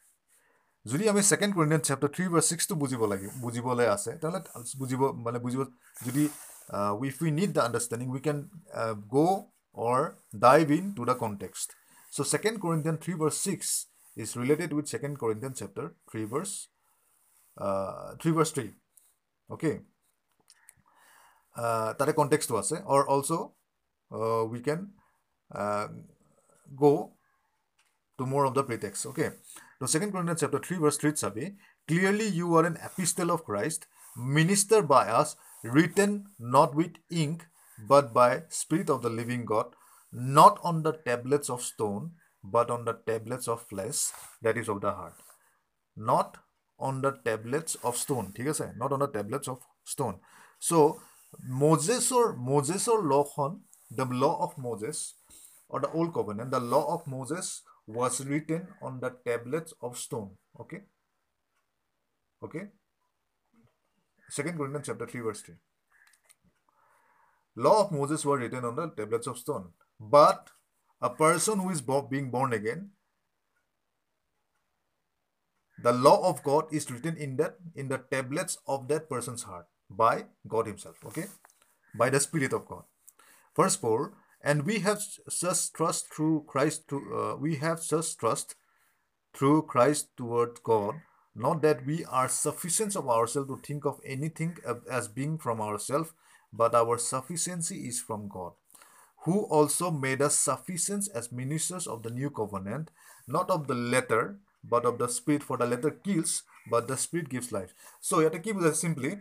[0.85, 4.39] যদি আমি ছেকেণ্ড কুইণ্টেন চেপ্টাৰ থ্ৰী বা ছিক্সটো বুজিব লাগিব বুজিবলৈ আছে তেনেহ'লে
[4.81, 5.61] বুজিব মানে বুজিব
[6.05, 6.23] যদি
[7.09, 8.37] if we need the understanding we can
[9.15, 9.37] go'
[9.77, 9.99] or
[10.45, 10.65] dive
[10.97, 11.67] into the context
[12.13, 13.69] so' second Corinthian three verse six
[14.17, 16.51] is related with second Corinthian chapter three verse
[18.20, 18.68] three verse three
[19.54, 19.72] okay
[21.98, 23.32] তাতে কণ্টেক্সটো আছে or also'
[24.52, 24.80] we can
[26.82, 27.04] গ'
[28.18, 29.26] two মোৰ of the প্ৰিটেক্স okay
[29.80, 31.56] The second Corinthians chapter 3, verse 3 sabi,
[31.88, 37.42] clearly you are an epistle of Christ, ministered by us, written not with ink,
[37.78, 39.74] but by Spirit of the living God,
[40.12, 44.80] not on the tablets of stone, but on the tablets of flesh, that is of
[44.80, 45.14] the heart.
[45.96, 46.38] Not
[46.78, 48.26] on the tablets of stone.
[48.36, 49.58] ঠিক আছে not on the tablets of
[49.94, 50.16] stone.
[50.68, 50.78] So
[51.64, 53.24] Moses or Moses or law
[53.98, 55.14] the law of Moses
[55.68, 60.30] or the old covenant, the law of Moses was written on the tablets of stone.
[60.60, 60.82] Okay.
[62.42, 62.64] Okay.
[64.30, 65.54] Second Corinthians chapter 3, verse 3.
[67.56, 69.68] Law of Moses were written on the tablets of stone.
[70.00, 70.50] But
[71.00, 72.90] a person who is bo being born again,
[75.81, 79.67] the law of God is written in that in the tablets of that person's heart
[79.89, 80.97] by God Himself.
[81.05, 81.25] Okay,
[81.95, 82.83] by the Spirit of God.
[83.55, 86.87] Verse 4 and we have such trust through Christ.
[86.89, 88.55] To, uh, we have such trust
[89.33, 90.95] through Christ toward God,
[91.35, 94.57] not that we are sufficient of ourselves to think of anything
[94.89, 96.13] as being from ourselves,
[96.53, 98.53] but our sufficiency is from God,
[99.25, 102.91] who also made us sufficient as ministers of the new covenant,
[103.27, 105.43] not of the letter, but of the spirit.
[105.43, 107.73] For the letter kills, but the spirit gives life.
[108.01, 109.19] So, you have to keep it simply.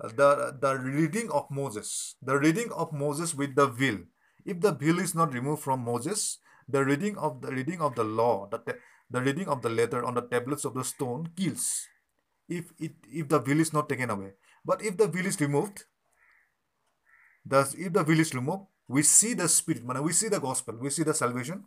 [0.00, 3.98] The, the reading of Moses, the reading of Moses with the will,
[4.46, 8.04] if the veil is not removed from Moses, the reading of the reading of the
[8.04, 8.76] law, the,
[9.10, 11.86] the reading of the letter on the tablets of the stone kills.
[12.48, 14.32] If it if the veil is not taken away.
[14.64, 15.84] But if the veil is removed,
[17.44, 20.76] thus if the veil is removed, we see the spirit, man, we see the gospel,
[20.80, 21.64] we see the salvation,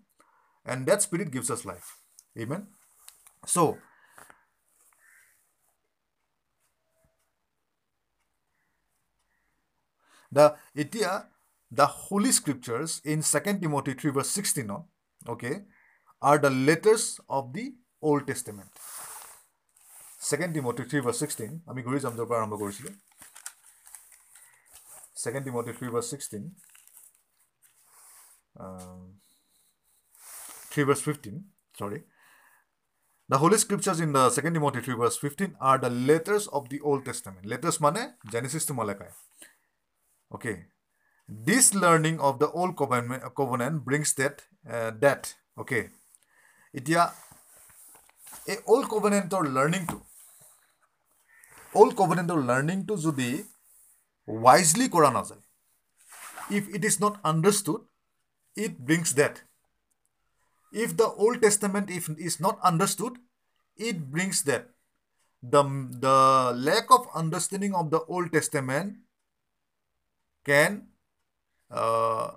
[0.65, 1.99] and that spirit gives us life.
[2.37, 2.67] Amen.
[3.45, 3.77] So.
[10.31, 11.27] The Itia,
[11.71, 14.71] the Holy Scriptures in 2 Timothy 3 verse 16,
[15.29, 15.61] okay,
[16.21, 18.67] are the letters of the Old Testament.
[20.27, 22.01] 2 Timothy 3 verse 16, I'm going to read
[25.23, 26.51] 2 Timothy 3 verse 16.
[28.59, 29.15] Um,
[30.69, 31.45] three verse fifteen,
[31.77, 32.03] sorry.
[33.33, 36.79] The holy scriptures in the second Timothy 3 verse 15 are the letters of the
[36.81, 37.47] Old Testament.
[37.47, 39.07] Letters mane Genesis to Malachi.
[40.35, 40.65] Okay.
[41.27, 45.33] This learning of the old covenant brings that uh, that.
[45.57, 45.89] Okay.
[46.77, 47.09] Itya
[48.49, 49.99] a old covenant or learning to.
[51.73, 53.45] Old covenant or learning to Zudi
[54.27, 55.17] wisely Quran.
[56.51, 57.81] If it is not understood,
[58.55, 59.41] it brings that.
[60.73, 63.17] if the Old Testament if, is not understood,
[63.77, 64.69] it brings that.
[65.41, 68.95] The, the lack of understanding of the Old Testament
[70.45, 70.87] can
[71.69, 72.31] uh,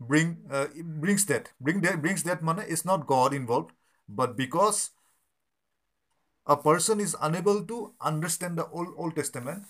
[0.00, 3.72] bring uh, brings that bring that brings that money it's not god involved
[4.08, 4.90] but because
[6.46, 9.62] a person is unable to understand the old old testament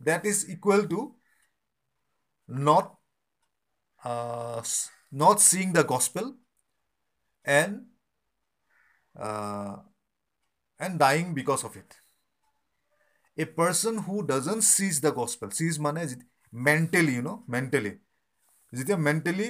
[0.00, 1.14] that is equal to
[2.48, 2.94] not
[4.04, 4.62] uh,
[5.10, 6.34] not seeing the gospel
[7.45, 7.85] and
[9.19, 9.75] uh,
[10.79, 11.95] and dying because of it
[13.37, 16.03] a person who doesn't sees the gospel sees মানে
[16.67, 17.93] mentally you know mentally
[18.77, 19.49] যেতিয়া mentally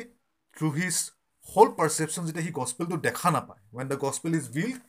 [0.56, 0.96] through his
[1.52, 4.84] whole perception যেতিয়া C gospelটো দেখা নাপায় when the gospel is veiled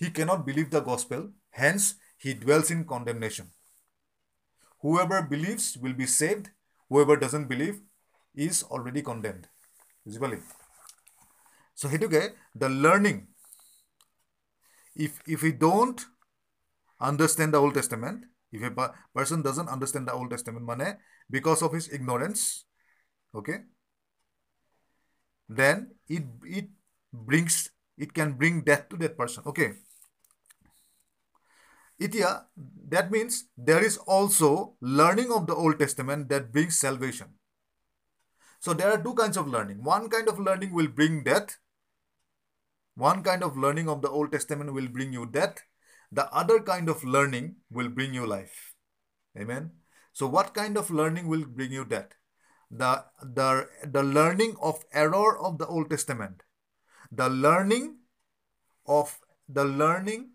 [0.00, 1.20] he cannot believe the gospel
[1.62, 1.84] hence
[2.22, 3.46] he dwells in condemnation
[4.82, 6.46] whoever believes will be saved
[6.90, 7.76] whoever doesn't believe
[8.46, 9.46] is already condemned
[10.04, 10.38] বুজি পালি
[11.75, 13.27] so hetuke the learning.
[14.95, 16.05] If if we don't
[17.01, 20.97] understand the old testament if a person doesn't understand the old testament mane
[21.29, 22.65] because of his ignorance
[23.35, 23.63] okay
[25.49, 26.69] then it it
[27.11, 29.73] brings it can bring death to that person okay.
[31.99, 32.45] Itia
[32.89, 37.27] that means there is also learning of the old testament that brings salvation.
[38.59, 39.83] So there are two kinds of learning.
[39.83, 41.57] One kind of learning will bring death
[42.95, 45.63] one kind of learning of the Old Testament will bring you death.
[46.11, 48.73] The other kind of learning will bring you life.
[49.37, 49.71] Amen?
[50.11, 52.13] So what kind of learning will bring you death?
[52.77, 56.43] the the the learning of error of the old testament.
[57.11, 57.97] The learning
[58.85, 60.31] of the learning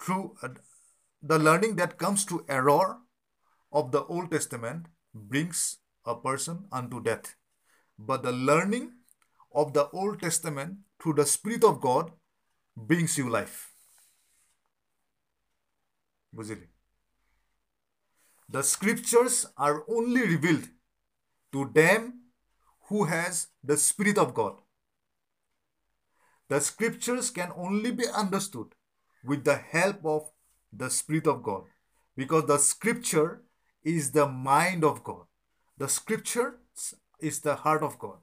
[0.00, 0.48] through uh,
[1.22, 2.98] the learning that comes to error
[3.72, 7.34] of the old testament brings a person unto death.
[7.98, 8.92] But the learning
[9.52, 12.11] of the old testament through the spirit of god
[12.91, 13.57] brings you life
[16.37, 16.67] বুঝিলি
[18.55, 20.67] the scriptures are only revealed
[21.53, 22.01] to them
[22.87, 24.55] who has the spirit of god
[26.53, 28.69] the scriptures can only be understood
[29.31, 30.23] with the help of
[30.81, 31.63] the spirit of god
[32.21, 33.29] because the scripture
[33.83, 35.25] is the mind of god
[35.83, 36.49] the scripture
[37.19, 38.17] is the heart of god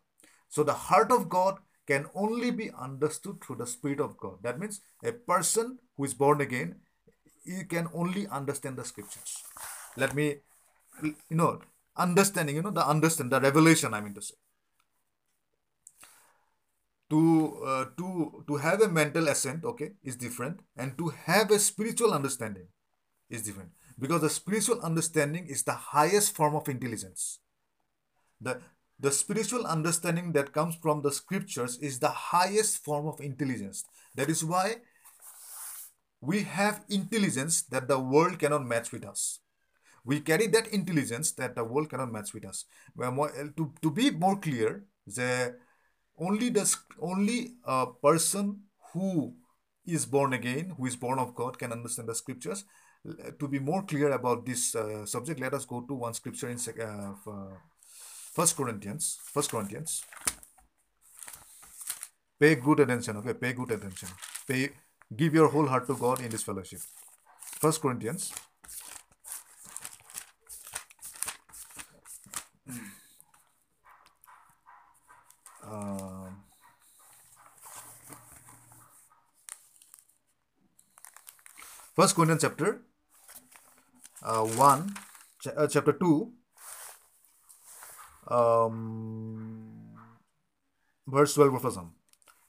[0.49, 1.59] so the heart of god
[1.92, 6.16] can only be understood through the spirit of god that means a person who is
[6.24, 6.76] born again
[7.44, 9.44] you can only understand the scriptures.
[9.98, 10.38] Let me,
[11.04, 11.62] you know,
[11.98, 14.36] understanding, you know, the understand, the revelation, I mean to say.
[17.10, 20.62] To, uh, to, to have a mental ascent, okay, is different.
[20.78, 22.68] And to have a spiritual understanding
[23.30, 23.72] is different.
[24.00, 27.40] Because the spiritual understanding is the highest form of intelligence.
[28.40, 28.62] The,
[29.02, 33.84] the spiritual understanding that comes from the scriptures is the highest form of intelligence.
[34.16, 34.76] That is why
[36.22, 39.40] we have intelligence that the world cannot match with us.
[40.06, 42.66] We carry that intelligence that the world cannot match with us.
[42.96, 45.56] More, to, to be more clear, the
[46.20, 48.62] only the only a person
[48.94, 49.34] who
[49.86, 52.66] is born again, who is born of God, can understand the scriptures.
[53.40, 56.60] To be more clear about this uh, subject, let us go to one scripture in
[56.80, 57.56] uh, uh,
[58.32, 59.20] First Corinthians.
[59.34, 60.04] First Corinthians.
[62.40, 63.18] Pay good attention.
[63.18, 64.10] Okay, pay good attention.
[64.48, 64.70] Pay
[65.16, 66.80] give your whole heart to God in this fellowship.
[67.60, 68.32] First Corinthians.
[75.64, 76.44] Um,
[81.96, 82.82] First Corinthians chapter
[84.24, 84.94] uh, 1,
[85.42, 86.32] cha- uh, chapter 2,
[88.32, 89.98] um,
[91.08, 91.92] verse 12 of Assam.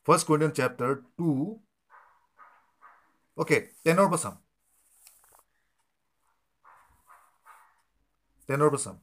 [0.05, 1.59] First Corinthians chapter 2,
[3.39, 4.39] okay, 10 or Assam.
[8.49, 8.99] 10 or Assam.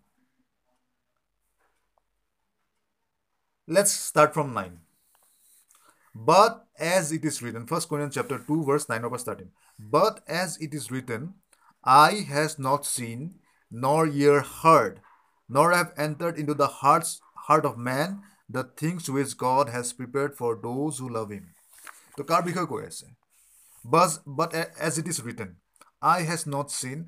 [3.68, 4.80] Let's start from 9.
[6.16, 9.52] But as it is written, First Corinthians chapter 2, verse 9 over 13.
[9.78, 11.36] But as it is written,
[11.84, 13.36] eye has not seen,
[13.70, 15.02] nor ear heard,
[15.50, 17.12] nor have entered into the hearts
[17.48, 18.20] heart of man
[18.58, 21.46] the things which God has prepared for those who love him.
[22.18, 23.08] তো কাৰ বিষয়ে কৈ আছে?
[23.86, 24.50] বাজ but
[24.88, 25.50] as it is written
[26.14, 27.00] eye has not seen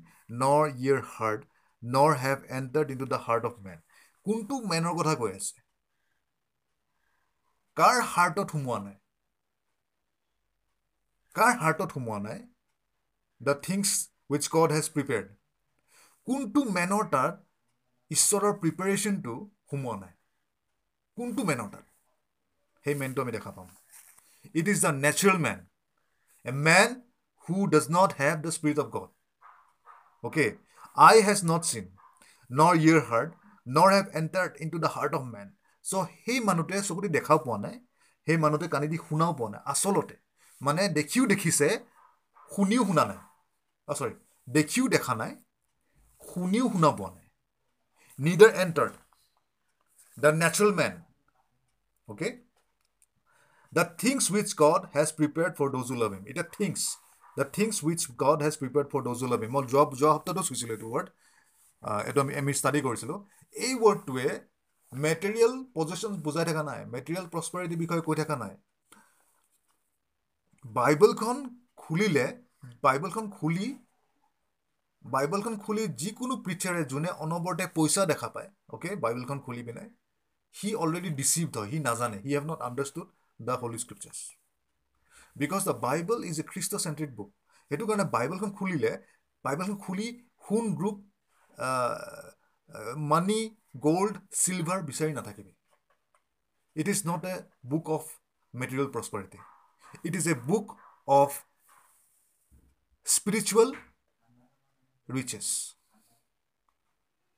[0.42, 1.40] nor ear heard
[1.82, 3.78] nor have entered into the heart of men
[4.26, 5.54] কোনটো মেনৰ কথা কৈ আছে?
[7.76, 8.96] কাৰ হাৰ্টত সোমোৱা নাই?
[11.36, 12.40] কাৰ হাৰ্টত সোমোৱা নাই?
[13.40, 13.86] The things
[14.32, 15.28] which God has prepared
[16.26, 17.32] কোনটো মেনৰ তাত
[18.12, 19.34] ঈশ্বৰৰ প্ৰিপেৰেশ্যনটো
[19.68, 20.14] সোমোৱা নাই।
[21.16, 21.84] কোনটো মেনৰ তাত?
[22.84, 23.68] সেই মেনটো আমি দেখা পাম।
[24.54, 25.58] It is the natural man
[26.44, 26.88] a man
[27.48, 29.10] who does not have the spirit of God
[30.24, 30.46] okay
[30.96, 31.84] eye has not seen
[32.50, 33.30] nor ear heard
[33.66, 35.48] nor have entered into the heart of men
[35.84, 37.76] so' সেই মানুহটোৱে চকুদি দেখাও পোৱা নাই
[38.26, 40.16] সেই মানুহটোৱে কাণি দি শুনাও পোৱা নাই। আচলতে
[40.60, 41.68] মানে দেখিও দেখিছে
[42.50, 43.20] শুনিও শুনা নাই।
[43.88, 44.14] অ' চৰি
[44.48, 45.32] দেখিও দেখা নাই
[46.22, 47.21] শুনিও শুনা পোৱা নাই।
[48.18, 48.94] neither entered
[50.18, 51.04] the natural man
[52.08, 52.40] okay
[53.72, 56.98] the things which god has prepared for those who love him it are things
[57.36, 60.78] the things which god has prepared for those who love him job job to sisile
[60.78, 61.10] to word
[62.06, 63.18] এইটো আমি study কৰিছিলোঁ
[63.52, 64.26] এই ৱৰ্ডটোৱে
[64.92, 68.54] material position বুজাই থকা নাই material প্ৰস্পাৰিটিৰ বিষয়ে কৈ থকা নাই
[70.64, 71.38] বাইবলখন
[71.76, 72.26] খুলিলে
[72.82, 73.66] বাইবলখন খুলি
[75.04, 79.84] বাইবেলখন খুলি যিকোনো প্ৰিচাৰে যোনে অনবৰতে পইচা দেখা পায় অ'কে বাইবেলখন খুলি পিনে
[80.54, 83.06] সি অলৰেডি ডিচিভড হয় সি নাজানে he have not understood
[83.40, 84.20] the holy scriptures
[85.36, 86.44] because the Bible is a
[86.84, 87.30] Christocentric book
[87.70, 88.92] সেইটো কাৰণে বাইবেলখন খুলিলে
[89.44, 90.08] বাইবেলখন খুলি
[90.48, 90.96] সোণ গ্ৰুপ
[93.10, 93.40] মানি
[93.86, 95.52] গ'ল্ড চিলভাৰ বিচাৰি নাথাকিবি।
[96.76, 97.34] It is not a
[97.70, 98.02] book of
[98.54, 99.38] material prosperity
[100.08, 100.66] it is a book
[101.08, 101.30] of
[103.06, 103.68] spiritual
[105.08, 105.74] riches.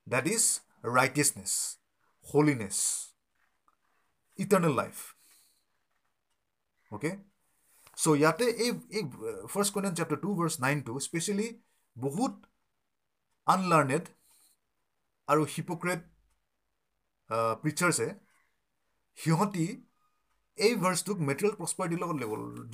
[0.06, 1.78] That is righteousness,
[2.26, 3.12] holiness,
[4.38, 5.14] eternal life.
[6.90, 7.14] Okay?
[7.98, 9.02] So, ইয়াতে এই এই
[9.52, 11.48] first Corinthian chapter two verse nine to specially
[11.96, 12.34] বহুত
[13.46, 14.04] unlearned
[15.28, 16.00] আৰু হিপক্ৰেট
[17.62, 18.08] প্ৰিচাৰ্ছে
[19.18, 19.66] সিহঁতি
[20.58, 22.16] এই ভাৰ্ছটোক material প্ৰস্পাৰিটিৰ লগত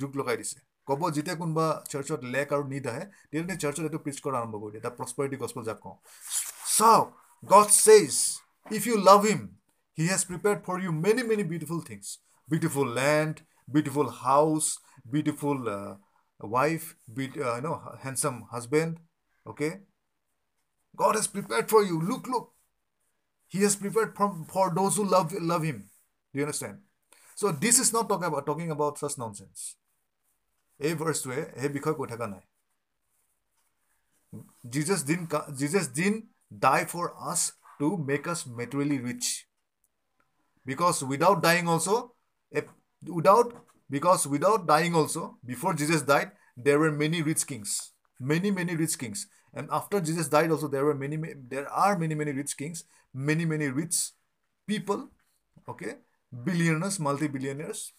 [0.01, 0.57] যোগ লগাই দিছে
[0.90, 4.72] ক'ব যেতিয়া কোনোবা চাৰ্চত লেক আৰু নিড আহে তেতিয়া চাৰ্চত এইটো প্ৰিচ কৰা আৰম্ভ কৰি
[4.72, 5.96] দিয়ে দ্য প্ৰস্পাৰিটি গছপল যাক কওঁ
[6.74, 7.06] চাওক
[7.42, 8.18] god Chase
[8.66, 9.40] if you love him
[9.98, 12.04] he has prepared for you many many beautiful things
[12.48, 13.34] beautiful land
[13.68, 14.64] beautiful house
[15.12, 15.56] beautiful
[16.40, 16.82] wife
[17.16, 17.68] you know
[18.04, 18.92] handsome husband
[19.46, 19.70] okay
[20.98, 22.44] god has prepared for you look look
[23.54, 25.82] he has prepared for for those who love love him
[26.34, 26.76] do understand
[27.38, 29.58] চ' this is not talk about talking about Shah non change
[30.80, 32.42] এই ভাৰ্চটোৱে সেই বিষয়ে কৈ থকা নাই
[34.74, 35.20] Jesus didn't
[35.60, 36.18] Jesus didn't
[36.64, 37.40] die for us
[37.80, 39.24] to make us materially rich
[40.66, 41.88] because without dying also'
[43.02, 43.48] without
[43.90, 45.18] because without dying also'
[45.50, 46.28] before Jesus died
[46.66, 47.68] there were many rich kings
[48.20, 49.18] many many rich Kings
[49.54, 51.16] and after Jesus died also' দেৰ were many
[51.52, 52.76] দেৰ are many many rich kings
[53.14, 53.94] many many rich
[54.68, 54.98] people
[55.66, 55.90] okay
[56.32, 57.92] billionaires, multi-billionaires.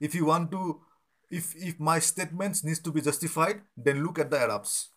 [0.00, 0.80] If you want to,
[1.29, 4.89] if if my statements needs to be justified, then look at the Arabs.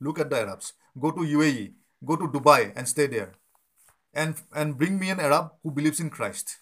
[0.00, 0.72] Look at the Arabs.
[0.98, 1.74] Go to UAE,
[2.04, 3.32] go to Dubai and stay there.
[4.14, 6.56] And and bring me an Arab who believes in Christ.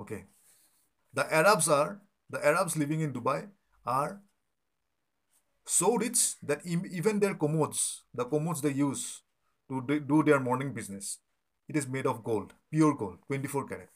[0.00, 0.24] Okay.
[1.14, 2.00] The Arabs are
[2.30, 3.48] the Arabs living in Dubai
[3.86, 4.20] are
[5.66, 9.22] so rich that even their commodes, the commodes they use
[9.68, 11.18] to do their morning business,
[11.68, 13.90] it is made of gold, pure gold, 24 karat.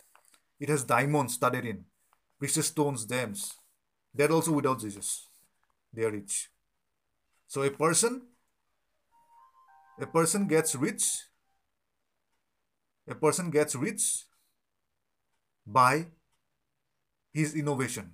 [0.61, 1.85] It has diamonds studded in,
[2.39, 3.55] precious stones, gems.
[4.14, 5.28] They're also without Jesus.
[5.93, 6.51] They are rich.
[7.47, 8.22] So a person,
[10.01, 11.05] a person gets rich,
[13.09, 14.24] a person gets rich
[15.66, 16.07] by
[17.32, 18.12] his innovation,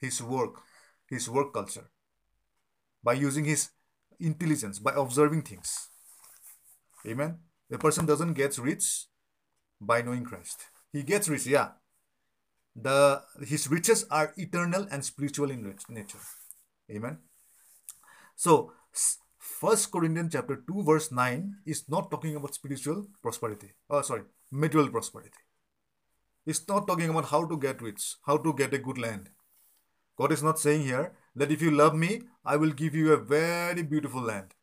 [0.00, 0.60] his work,
[1.08, 1.90] his work culture,
[3.02, 3.70] by using his
[4.18, 5.88] intelligence, by observing things.
[7.06, 7.38] Amen.
[7.72, 9.06] A person doesn't get rich
[9.80, 10.64] by knowing Christ.
[10.92, 11.70] He gets rich, yeah.
[12.82, 16.18] The his riches are eternal and spiritual in nature.
[16.90, 17.18] Amen.
[18.36, 18.72] So
[19.38, 23.72] First Corinthians chapter 2 verse 9 is not talking about spiritual prosperity.
[23.90, 25.42] Oh, sorry, material prosperity.
[26.46, 29.28] It's not talking about how to get rich, how to get a good land.
[30.16, 33.18] God is not saying here that if you love me, I will give you a
[33.18, 34.54] very beautiful land.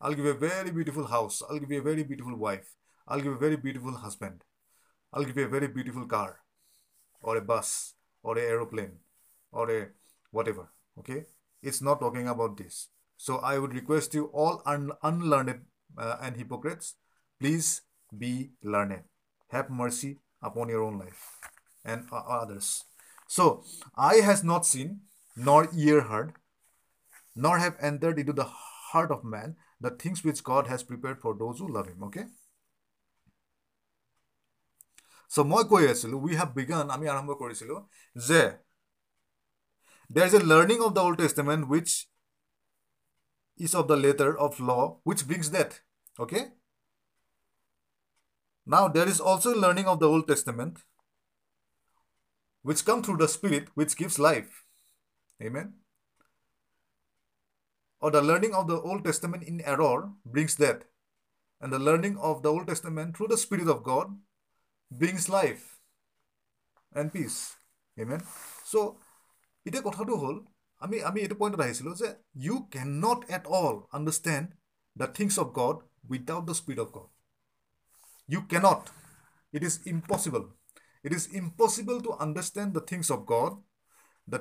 [0.00, 1.42] I'll give you a very beautiful house.
[1.48, 2.74] I'll give you a very beautiful wife.
[3.08, 4.44] I'll give you a very beautiful husband.
[5.12, 6.40] I'll give you a very beautiful car
[7.20, 8.92] or a bus or an aeroplane
[9.52, 9.88] or a
[10.30, 10.70] whatever.
[10.98, 11.24] Okay?
[11.62, 12.88] It's not talking about this.
[13.16, 15.60] So I would request you all un- unlearned
[15.98, 16.94] uh, and hypocrites,
[17.38, 17.82] please
[18.16, 19.02] be learned.
[19.50, 21.38] Have mercy upon your own life
[21.84, 22.84] and uh, others.
[23.26, 23.64] So
[23.96, 25.00] eye has not seen,
[25.36, 26.32] nor ear heard,
[27.36, 31.34] nor have entered into the heart of man the things which God has prepared for
[31.34, 32.02] those who love him.
[32.04, 32.24] Okay?
[35.31, 37.79] চ' মই কৈ আছিলোঁ we have began আমি আৰম্ভ কৰিছিলোঁ
[38.27, 38.41] যে
[40.15, 41.89] দেৰ is a learning of the old টেষ্টেমেণ্ট which
[43.57, 45.81] is of the letter of law which brings death.
[46.19, 46.47] Okay?
[48.67, 50.79] Now there is also learning of the Old Testament
[52.63, 54.63] which come through the Spirit which gives life.
[55.41, 55.73] Amen.
[58.01, 60.83] Or the learning of the Old Testament in error brings death.
[61.61, 64.17] And the learning of the Old Testament through the Spirit of God
[64.91, 65.79] brings life
[66.91, 67.39] and peace.
[67.97, 68.21] Amen.
[68.65, 68.79] So,
[69.65, 70.37] এতিয়া কথাটো হ'ল
[70.81, 72.09] আমি আমি এইটো পইণ্টত আহিছিলোঁ যে
[72.45, 74.45] you কেন not at all understand
[74.95, 75.75] the things of god
[76.11, 77.09] without the speed of god
[78.29, 78.83] you cannot
[79.53, 80.41] it is impossible
[81.05, 83.51] it is impossible to understand the things of God
[84.27, 84.39] the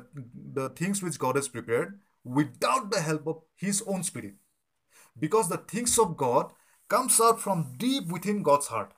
[0.57, 1.89] the things which god is prepared
[2.37, 4.35] without the help of his own spirit
[5.17, 6.47] because the things of god
[6.91, 8.91] comes out from deep within God's heart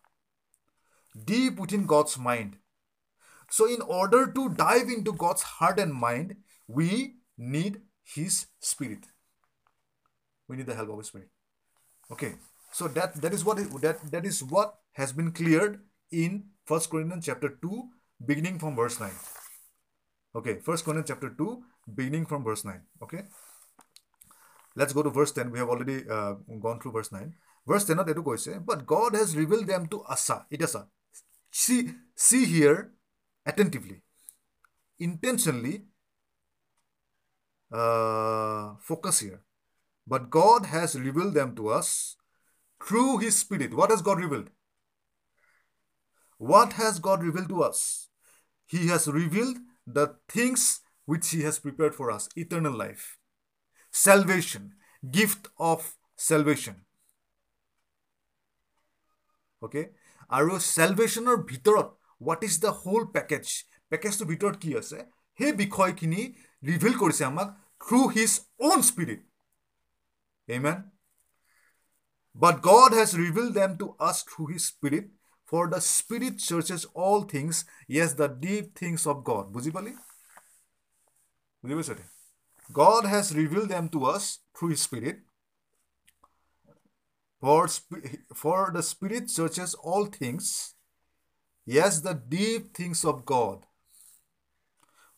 [1.24, 2.56] deep within God's mind.
[3.50, 6.36] So, in order to dive into God's heart and mind,
[6.66, 9.06] we need His Spirit.
[10.48, 11.28] We need the help of His Spirit.
[12.10, 12.34] Okay,
[12.72, 15.80] so that that is what it, that that is what has been cleared
[16.10, 17.88] in First Corinthians chapter two,
[18.24, 19.18] beginning from verse nine.
[20.34, 21.62] Okay, First Corinthians chapter two,
[21.94, 22.82] beginning from verse nine.
[23.02, 23.22] Okay,
[24.74, 25.50] let's go to verse ten.
[25.50, 27.34] We have already uh, gone through verse nine.
[27.70, 30.82] Verse 10 এইটো কৈছে but God has revealed them to us এতিয়া চা
[31.51, 32.91] see see here
[33.45, 34.01] attentively
[34.99, 35.85] intentionally
[37.71, 39.41] uh, focus here.
[40.05, 42.15] But God has revealed them to us
[42.83, 43.73] through his spirit.
[43.73, 44.49] What has God revealed?
[46.37, 48.09] What has God revealed to us?
[48.67, 53.17] He has revealed the things which he has prepared for us eternal life
[53.91, 54.75] salvation
[55.09, 56.85] gift of salvation.
[59.61, 59.81] Okay
[60.31, 61.87] আৰু চেলভেশ্যনৰ ভিতৰত
[62.21, 63.45] what is the whole package
[63.91, 64.97] পেকেজটোৰ ভিতৰত কি আছে?
[65.39, 66.21] সেই বিষয়খিনি
[66.63, 67.49] reveal কৰিছে আমাক
[67.83, 68.31] through his
[68.67, 69.21] own spirit
[70.47, 70.77] amen
[72.35, 75.05] but God has reveal them to us through his spirit
[75.49, 77.55] for the spirit searches all things
[77.95, 79.93] yes the deep things of God বুজি পালি
[81.63, 81.89] বুজি পাইছ
[82.69, 84.23] God has reveal them to us
[84.55, 85.17] through his spirit
[87.41, 87.67] For,
[88.35, 90.75] for the Spirit searches all things,
[91.65, 93.65] yes, the deep things of God.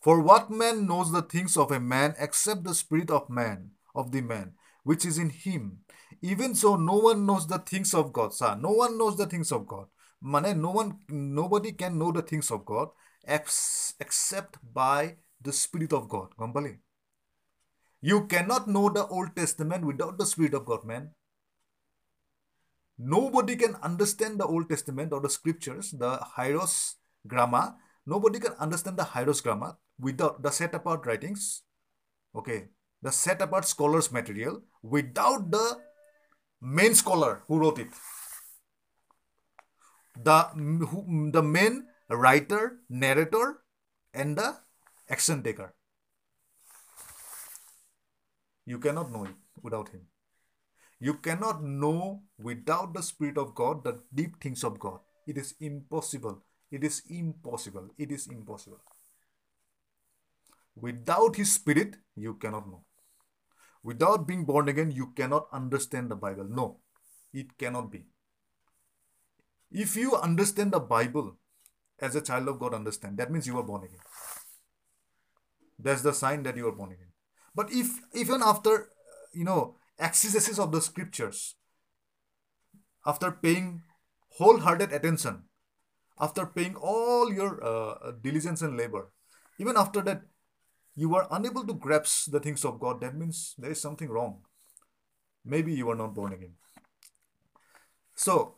[0.00, 4.10] For what man knows the things of a man except the Spirit of man, of
[4.10, 5.80] the man, which is in him?
[6.22, 8.32] Even so, no one knows the things of God.
[8.32, 9.86] Sir, no one knows the things of God.
[10.22, 12.88] Mane, no one, nobody can know the things of God
[13.26, 16.28] ex- except by the Spirit of God.
[16.38, 16.78] Gombali.
[18.00, 21.10] You cannot know the Old Testament without the Spirit of God, man.
[22.98, 26.94] Nobody can understand the Old Testament or the scriptures, the Hieros
[27.26, 27.76] Gramma.
[28.06, 31.62] Nobody can understand the Hieros Gramma without the set apart writings.
[32.36, 32.68] Okay,
[33.02, 35.80] the set apart scholars material without the
[36.60, 37.88] main scholar who wrote it.
[40.22, 40.42] The,
[40.88, 43.62] who, the main writer, narrator,
[44.12, 44.56] and the
[45.10, 45.74] action taker.
[48.64, 50.06] You cannot know it without him.
[51.04, 55.00] You cannot know without the Spirit of God the deep things of God.
[55.26, 56.42] It is impossible.
[56.70, 57.90] It is impossible.
[57.98, 58.80] It is impossible.
[60.74, 62.84] Without His Spirit, you cannot know.
[63.82, 66.46] Without being born again, you cannot understand the Bible.
[66.48, 66.78] No,
[67.34, 68.06] it cannot be.
[69.70, 71.36] If you understand the Bible
[72.00, 74.00] as a child of God, understand that means you are born again.
[75.78, 77.12] That's the sign that you are born again.
[77.54, 78.88] But if even after
[79.34, 81.56] you know exegesis of the scriptures,
[83.06, 83.82] after paying
[84.38, 85.44] wholehearted attention,
[86.18, 89.10] after paying all your uh, diligence and labor,
[89.58, 90.22] even after that,
[90.96, 94.42] you are unable to grasp the things of God, that means there is something wrong.
[95.44, 96.54] maybe you are not born again.
[98.14, 98.56] So,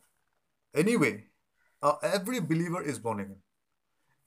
[0.74, 1.26] anyway,
[1.82, 3.40] uh, every believer is born again.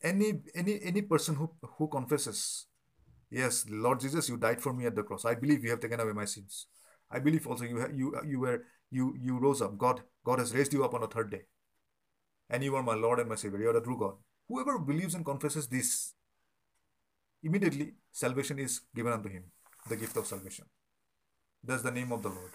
[0.02, 2.68] Any any any person who who confesses,
[3.30, 5.26] yes, Lord Jesus, you died for me at the cross.
[5.26, 6.68] I believe you have taken away my sins.
[7.12, 9.78] I believe also you you you were you you rose up.
[9.78, 11.42] God God has raised you up on the third day,
[12.50, 13.60] and you are my Lord and my Savior.
[13.60, 14.16] You are the true God.
[14.48, 16.14] Whoever believes and confesses this,
[17.44, 19.44] immediately salvation is given unto him,
[19.88, 20.66] the gift of salvation.
[21.64, 22.52] That's the name of the Lord.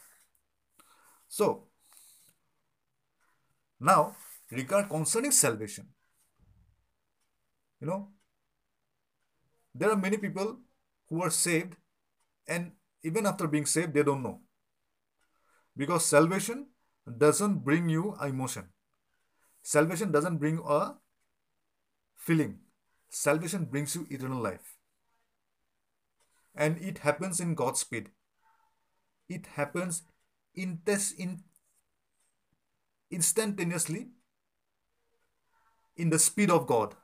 [1.28, 1.64] So
[3.80, 4.16] now
[4.50, 5.88] regard concerning salvation.
[7.80, 8.08] You know,
[9.74, 10.58] there are many people
[11.08, 11.76] who are saved,
[12.46, 12.72] and
[13.04, 14.40] even after being saved, they don't know.
[15.76, 16.66] Because salvation
[17.18, 18.70] doesn't bring you emotion.
[19.62, 20.94] Salvation doesn't bring a
[22.16, 22.58] feeling.
[23.10, 24.76] Salvation brings you eternal life.
[26.54, 28.10] And it happens in God's speed.
[29.28, 30.02] It happens
[30.54, 30.80] in,
[31.18, 31.42] in
[33.10, 34.08] instantaneously
[35.96, 36.94] in the speed of God,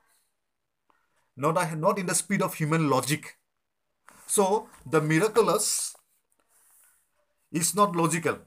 [1.37, 3.37] not, not in the speed of human logic.
[4.37, 5.95] So the miraculous
[7.53, 8.39] is not logical.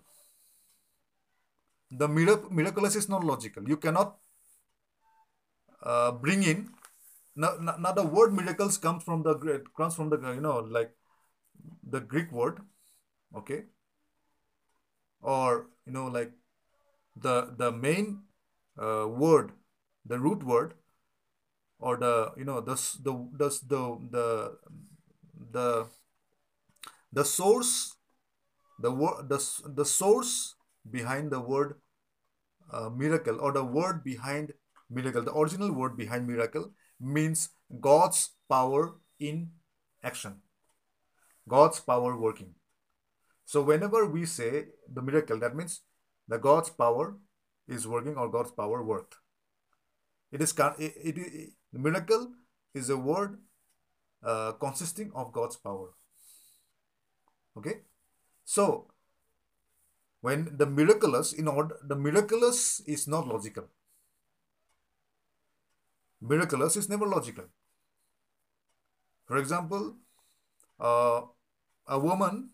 [1.91, 3.65] The mirac- miraculous is not logical.
[3.69, 4.19] You cannot
[5.84, 6.69] uh, bring in
[7.36, 10.91] now, now the word miracles comes from the comes from the you know like
[11.84, 12.59] the Greek word,
[13.36, 13.63] okay,
[15.21, 16.31] or you know like
[17.15, 18.23] the the main
[18.79, 19.51] uh, word
[20.05, 20.73] the root word
[21.79, 23.81] or the you know the the the the
[24.11, 24.57] the
[25.54, 25.88] the,
[27.12, 27.95] the source
[28.80, 29.39] the word the,
[29.76, 30.56] the source
[30.89, 31.76] behind the word
[32.72, 34.54] uh, miracle or the word behind
[34.89, 35.22] miracle.
[35.22, 37.49] The original word behind miracle means
[37.80, 39.51] god's power in
[40.04, 40.41] action.
[41.47, 42.56] God's power working.
[43.45, 45.82] So whenever we say the miracle that means
[46.28, 47.16] the god's power
[47.68, 49.16] is working or god's power worked.
[50.32, 52.32] It is it, it, it miracle
[52.74, 53.38] is a word
[54.24, 55.89] uh, consisting of God's power.
[57.57, 57.82] Okay,
[58.43, 58.88] so
[60.21, 63.67] when the miraculous in order the miraculous is not logical.
[66.21, 67.45] Miraculous is never logical.
[69.26, 69.97] For example,
[70.80, 71.21] uh,
[71.86, 72.51] a woman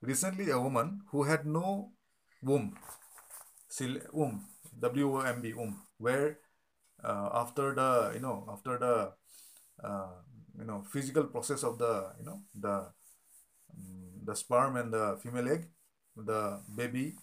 [0.00, 1.90] recently a woman who had no
[2.40, 2.78] womb,
[4.12, 4.46] womb,
[4.78, 6.38] W O M B womb where
[7.02, 9.12] uh, after the you know after the
[10.58, 12.74] you know physical process of the you know the
[13.74, 15.66] um, the sperm and the female egg
[16.16, 17.14] the baby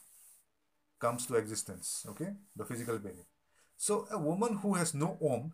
[1.00, 2.34] comes to existence okay?
[2.56, 3.26] The physical baby.
[3.78, 5.54] So a woman who has no womb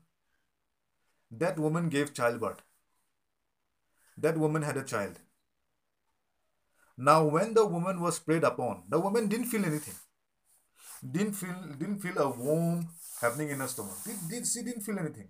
[1.31, 2.61] that woman gave childbirth.
[4.17, 5.19] That woman had a child.
[6.97, 9.95] Now when the woman was preyed upon the woman didn't feel anything.
[11.11, 12.89] Didn't feel didn't feel a womb
[13.21, 13.97] happening in her stomach.
[14.05, 15.29] Did, did, she didn't feel anything.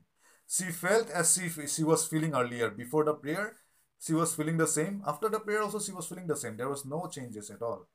[0.51, 2.69] She felt as if she was feeling earlier.
[2.69, 3.55] Before the prayer,
[3.99, 5.01] she was feeling the same.
[5.07, 6.57] After the prayer also, she was feeling the same.
[6.57, 7.87] There was no changes at all.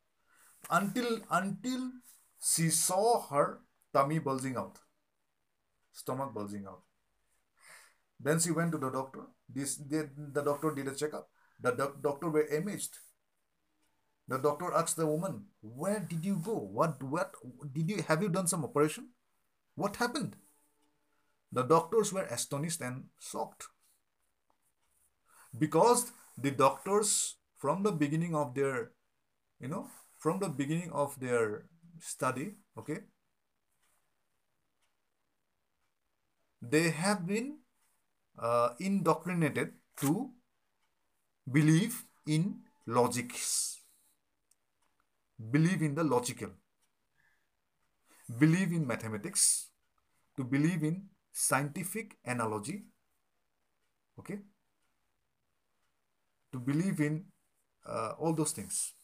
[0.71, 1.91] Until, until
[2.43, 3.61] she saw her
[3.93, 4.79] tummy bulging out.
[5.93, 6.83] Stomach bulging out.
[8.19, 9.25] Then she went to the doctor.
[9.49, 11.29] This, the, the doctor did a checkup.
[11.61, 12.97] The doc, doctor were amazed.
[14.29, 16.57] The doctor asked the woman, "Where did you go?
[16.57, 17.33] What what
[17.73, 19.11] did you have you done some operation?"
[19.77, 20.37] What happened?
[21.53, 23.67] The doctors were astonished and shocked.
[25.59, 28.93] Because the doctors, from the beginning of their,
[29.61, 29.89] you know,
[30.19, 31.67] from the beginning of their
[32.01, 33.01] study, okay,
[36.61, 37.59] they have been
[38.39, 40.31] uh, indoctrinated to
[41.51, 43.81] believe in logics,
[45.51, 46.51] believe in the logical,
[48.39, 49.71] believe in mathematics,
[50.37, 52.87] to believe in scientific analogy,
[54.19, 54.39] okay,
[56.51, 57.25] to believe in
[57.85, 58.95] uh, all those things.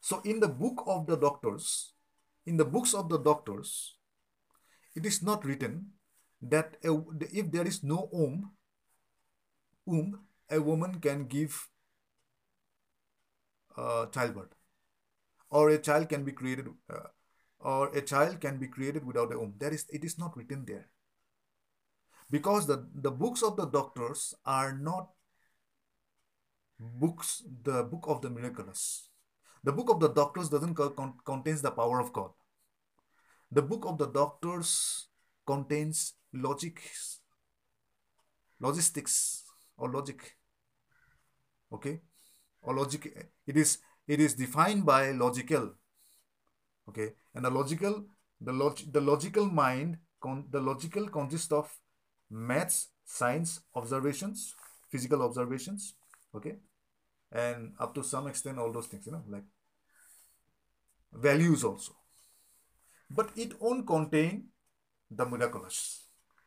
[0.00, 1.92] So, in the book of the doctors,
[2.46, 3.96] in the books of the doctors,
[4.96, 5.92] it is not written
[6.40, 8.52] that a, if there is no womb,
[9.84, 10.20] womb,
[10.50, 11.68] a woman can give
[13.76, 14.54] uh, childbirth,
[15.50, 16.68] or a child can be created.
[16.90, 17.08] Uh,
[17.62, 19.54] or a child can be created without a womb.
[19.58, 20.86] That is, it is not written there.
[22.30, 25.10] Because the, the books of the doctors are not
[26.78, 29.08] books, the book of the miraculous.
[29.62, 32.30] The book of the doctors doesn't con- contains the power of God.
[33.50, 35.06] The book of the doctors
[35.46, 37.20] contains logics,
[38.58, 39.44] logistics
[39.76, 40.36] or logic.
[41.72, 42.00] Okay,
[42.62, 43.30] or logic.
[43.46, 45.74] It is it is defined by logical
[46.92, 47.14] okay?
[47.34, 48.04] And the logical
[48.40, 49.98] the, log, the logical mind
[50.50, 51.68] the logical consists of
[52.30, 54.54] maths science observations
[54.88, 55.94] physical observations
[56.34, 56.56] okay?
[57.32, 59.44] And up to some extent all those things you know like
[61.12, 61.92] values also.
[63.10, 64.48] But it won't contain
[65.10, 66.06] the miraculous.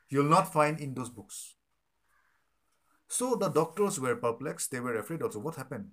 [0.09, 1.55] You'll not find in those books.
[3.07, 4.71] So the doctors were perplexed.
[4.71, 5.39] They were afraid also.
[5.39, 5.89] What happened?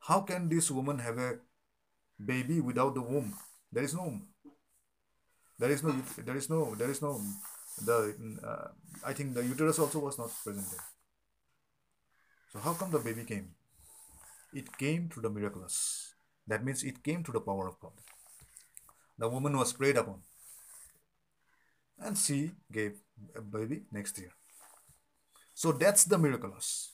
[0.00, 1.38] How can this woman have a
[2.24, 3.34] baby without the womb.
[3.70, 4.28] There is no womb.
[5.58, 7.20] There is no there is no there is no
[7.86, 8.68] the uh,
[9.06, 10.86] i think the uterus also was not present there.
[12.52, 13.54] So how come the baby came?
[14.52, 16.14] It came through the miraculous.
[16.46, 17.92] That means it came through the power of god.
[19.18, 20.20] The woman was prayed upon.
[21.98, 22.98] And she gave
[23.36, 24.32] a baby next year.
[25.54, 26.90] So that's the miraculous.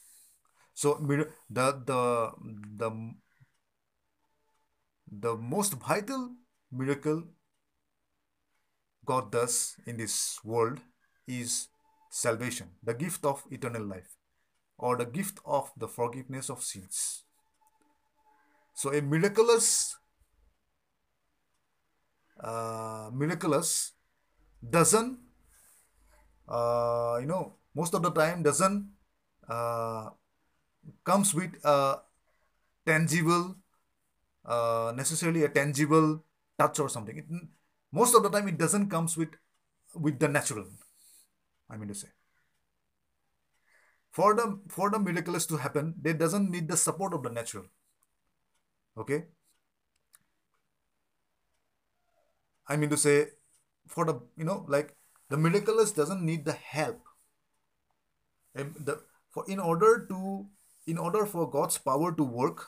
[0.74, 2.32] So the the
[2.76, 2.90] the
[5.10, 6.34] the most vital
[6.70, 7.24] miracle
[9.04, 10.80] God does in this world
[11.26, 11.68] is
[12.10, 14.16] salvation, the gift of eternal life,
[14.76, 17.24] or the gift of the forgiveness of sins.
[18.74, 19.96] So, a miraculous,
[22.38, 23.92] uh, miraculous
[24.62, 25.18] doesn't,
[26.48, 28.90] uh, you know, most of the time doesn't
[29.48, 30.10] uh,
[31.04, 32.00] comes with a
[32.86, 33.56] tangible
[34.44, 36.24] uh, necessarily a tangible
[36.58, 37.18] touch or something.
[37.18, 37.26] It,
[37.92, 39.30] most of the time, it doesn't comes with
[39.94, 40.66] with the natural.
[41.70, 42.08] I mean to say.
[44.10, 47.66] For the for the miraculous to happen, they doesn't need the support of the natural.
[48.96, 49.24] Okay.
[52.66, 53.28] I mean to say,
[53.86, 54.96] for the you know like
[55.28, 57.00] the miraculous doesn't need the help.
[58.54, 60.46] And the for in order to
[60.86, 62.66] in order for God's power to work,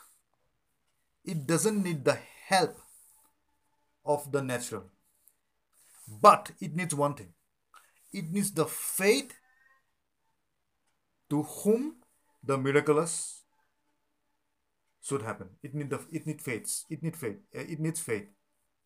[1.23, 2.17] it doesn't need the
[2.47, 2.77] help
[4.05, 4.85] of the natural.
[6.07, 7.33] But it needs one thing
[8.13, 9.33] it needs the faith
[11.29, 11.95] to whom
[12.43, 13.43] the miraculous
[15.01, 15.49] should happen.
[15.63, 16.85] It need the it need faith.
[16.89, 17.37] It need faith.
[17.53, 18.27] Eh, it needs faith,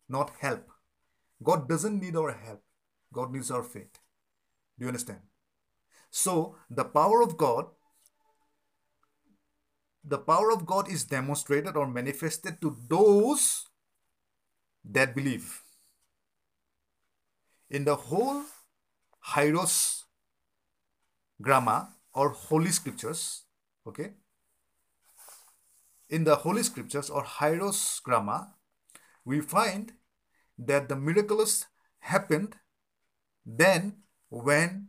[0.08, 0.70] not help.
[1.42, 2.62] God doesn't need our help.
[3.12, 3.98] God needs our faith.
[4.78, 5.20] Do you understand?
[6.10, 7.66] So the power of God
[10.06, 13.66] the power of God is demonstrated or manifested to those
[14.84, 15.62] that believe.
[17.68, 18.44] In the whole
[19.34, 20.04] Hieros
[21.42, 23.42] Gramma or Holy Scriptures,
[23.86, 24.12] okay,
[26.08, 28.52] in the Holy Scriptures or Hieros Gramma,
[29.24, 29.92] we find
[30.56, 31.66] that the miracles
[31.98, 32.54] happened
[33.44, 33.96] then
[34.28, 34.88] when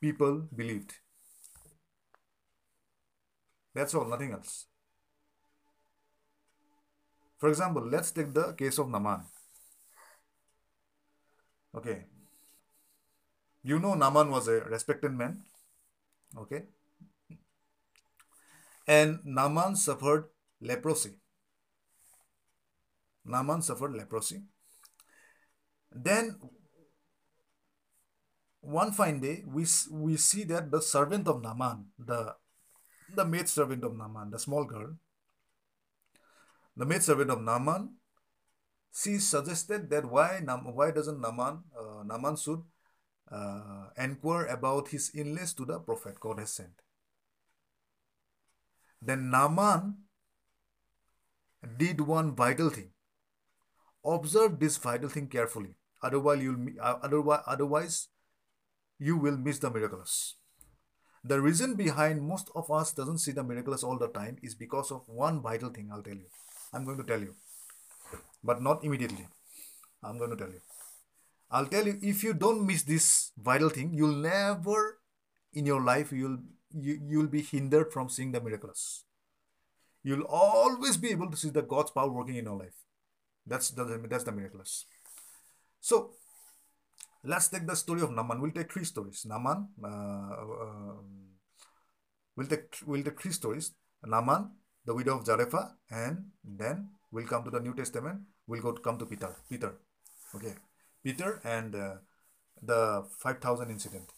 [0.00, 0.92] people believed.
[3.74, 4.66] That's all, nothing else.
[7.38, 9.22] For example, let's take the case of Naaman.
[11.74, 12.04] Okay.
[13.64, 15.42] You know Naaman was a respected man.
[16.36, 16.64] Okay.
[18.86, 20.26] And Naaman suffered
[20.60, 21.14] leprosy.
[23.24, 24.42] Naaman suffered leprosy.
[25.90, 26.38] Then
[28.60, 32.34] one fine day, we, we see that the servant of Naaman, the
[33.14, 34.94] the maid servant of Naaman, the small girl,
[36.76, 37.96] the maid servant of Naaman,
[38.94, 42.62] she suggested that why why doesn't Naaman uh, Naaman should
[43.30, 46.82] uh, inquire about his illness to the prophet God has sent.
[49.00, 49.96] Then Naaman
[51.76, 52.90] did one vital thing.
[54.04, 55.76] Observe this vital thing carefully.
[56.02, 58.08] Otherwise, you'll uh, otherwise otherwise
[58.98, 60.36] you will miss the miraculous.
[61.24, 64.90] The reason behind most of us doesn't see the miraculous all the time is because
[64.90, 66.26] of one vital thing I'll tell you.
[66.72, 67.34] I'm going to tell you.
[68.42, 69.28] But not immediately.
[70.02, 70.60] I'm going to tell you.
[71.50, 74.98] I'll tell you if you don't miss this vital thing, you'll never
[75.52, 76.38] in your life you'll
[76.74, 79.04] you, you'll be hindered from seeing the miraculous.
[80.02, 82.74] You'll always be able to see the God's power working in your life.
[83.46, 84.86] That's the that's the miraculous.
[85.80, 86.12] So
[87.24, 88.40] Let's take the story of Naaman.
[88.40, 89.24] We'll take three stories.
[89.24, 90.94] Naaman, uh, uh,
[92.36, 93.72] we'll take we'll take three stories.
[94.04, 94.50] Naaman,
[94.84, 98.22] the widow of Zarephath, and then we'll come to the New Testament.
[98.48, 99.36] We'll go to come to Peter.
[99.48, 99.78] Peter,
[100.34, 100.54] okay,
[101.04, 101.94] Peter and uh,
[102.60, 104.10] the five thousand incident.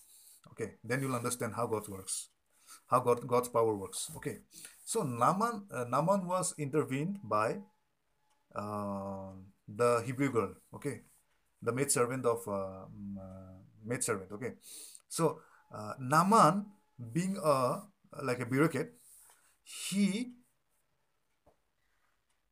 [0.53, 2.29] Okay, then you'll understand how God works,
[2.87, 4.11] how God God's power works.
[4.17, 4.39] Okay,
[4.85, 5.85] so Naaman uh,
[6.25, 7.59] was intervened by
[8.55, 9.33] uh,
[9.69, 10.55] the Hebrew girl.
[10.75, 11.03] Okay,
[11.65, 14.31] the maid servant of uh, mm, uh, maid servant.
[14.33, 14.53] Okay,
[15.09, 15.41] so
[15.73, 16.67] uh, Naaman,
[17.13, 17.83] being a
[18.23, 18.93] like a bureaucrat,
[19.65, 20.35] he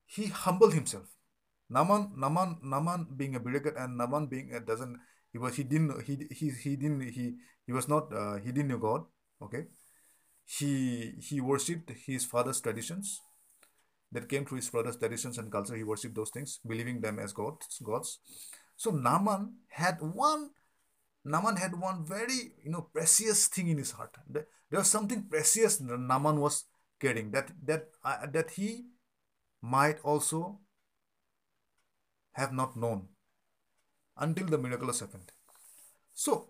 [0.07, 1.09] he humbled himself.
[1.71, 4.99] Naaman, Naaman, Naaman being a bigoted and Naaman being a doesn't
[5.33, 7.37] he was he didn't he he he didn't he
[7.67, 9.05] he was not uh, he didn't know God.
[9.41, 9.65] Okay,
[10.45, 13.21] he he worshipped his father's traditions
[14.13, 15.75] that came through his father's traditions and culture.
[15.75, 17.81] He worshipped those things, believing them as gods.
[17.83, 18.19] Gods.
[18.83, 20.51] So Naaman had one.
[21.25, 24.17] Naaman had one very you know precious thing in his heart.
[24.29, 26.65] There was something precious Naaman was
[26.99, 28.87] carrying that that uh, that he
[29.75, 30.59] might also
[32.33, 33.07] have not known
[34.17, 35.31] until the miraculous happened.
[36.13, 36.49] So,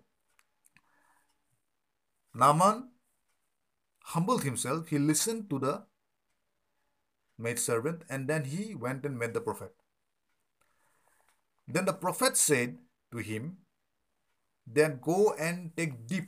[2.33, 2.89] Naaman
[4.15, 5.83] humbled himself, he listened to the
[7.37, 9.82] maid servant, and then he went and met the prophet.
[11.67, 12.77] Then the prophet said
[13.11, 13.57] to him,
[14.65, 16.25] Then go and take dip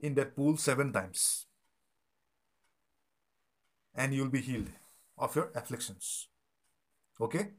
[0.00, 1.46] in that pool seven times,
[3.94, 4.70] and you'll be healed
[5.16, 6.28] of your afflictions.
[7.20, 7.50] Okay?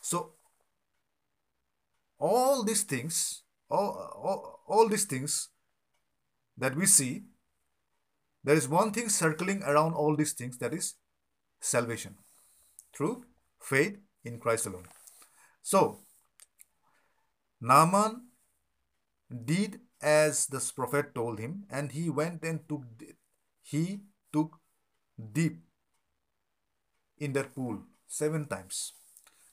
[0.00, 0.34] So,
[2.18, 3.90] all these things, all,
[4.22, 5.48] all, all these things
[6.56, 7.24] that we see,
[8.42, 10.94] there is one thing circling around all these things that is
[11.60, 12.16] salvation
[12.94, 13.24] through
[13.60, 14.86] faith in Christ alone.
[15.62, 16.00] So,
[17.60, 18.28] Naaman
[19.44, 22.84] did as the prophet told him, and he went and took
[23.62, 24.00] he
[24.32, 24.58] took
[25.32, 25.60] deep
[27.18, 28.92] in that pool seven times.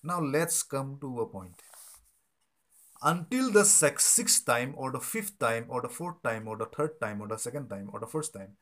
[0.03, 1.61] Now let's come to a point.
[3.01, 6.99] Until the sixth time, or the fifth time, or the fourth time, or the third
[7.01, 8.55] time, or the second time, or the first time,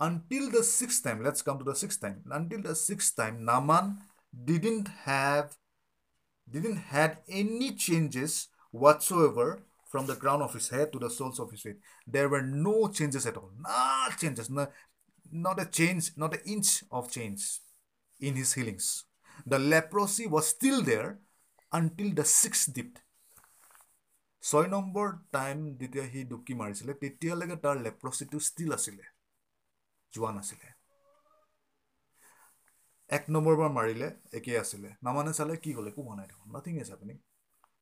[0.00, 2.22] until the sixth time, let's come to the sixth time.
[2.30, 3.98] Until the sixth time, Naaman
[4.45, 5.55] didn't have
[6.49, 11.51] didn't had any changes whatsoever from the crown of his head to the soles of
[11.51, 11.77] his feet.
[12.07, 13.51] There were no changes at all.
[13.59, 14.49] No changes.
[14.49, 14.67] No,
[15.31, 17.59] not a change, not an inch of change
[18.19, 19.05] in his healings.
[19.45, 21.19] The leprosy was still there
[21.71, 22.99] until the sixth dipped.
[24.43, 29.05] ছয় number time যেতিয়া C ডুকি মাৰিছিলে তেতিয়ালৈকে তাৰ লেপ্ৰচিটো steel আছিলে
[30.13, 30.67] যোৱা নাছিলে
[33.10, 36.88] এক নম্বৰবাৰ মাৰিলে একেই আছিলে। নামানে চালে কি ক'লে একো হোৱা নাই দেখোন। নাথিং ইজ
[36.90, 37.16] হেপেনিং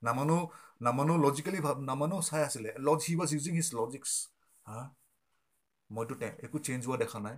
[0.02, 0.36] নামানো
[0.80, 4.12] নামানো লজিকেলি ভাব নামানো চাই আছিলে। Lodge he was using his logics
[4.66, 4.80] হা?
[5.90, 6.14] মইতো
[6.46, 7.36] একো চেঞ্জ হোৱা দেখা নাই।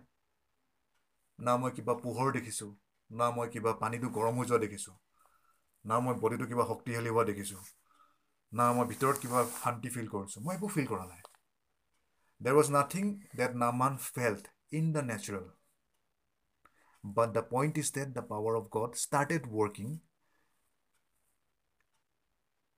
[1.39, 2.70] না মই কিবা পোহৰ দেখিছোঁ।
[3.11, 4.95] না মই কিবা পানীটো গৰম হৈ যোৱা দেখিছোঁ।
[5.84, 7.62] না মই বডিটো কিবা শক্তিশালী হোৱা দেখিছোঁ।
[8.53, 11.22] না মই ভিতৰত কিবা শান্তি ফিল কৰিছোঁ। মই একো ফিল কৰা নাই।
[12.41, 13.05] There was nothing
[13.36, 15.47] that Naaman felt in the natural
[17.14, 20.00] But the point is that the power of God started working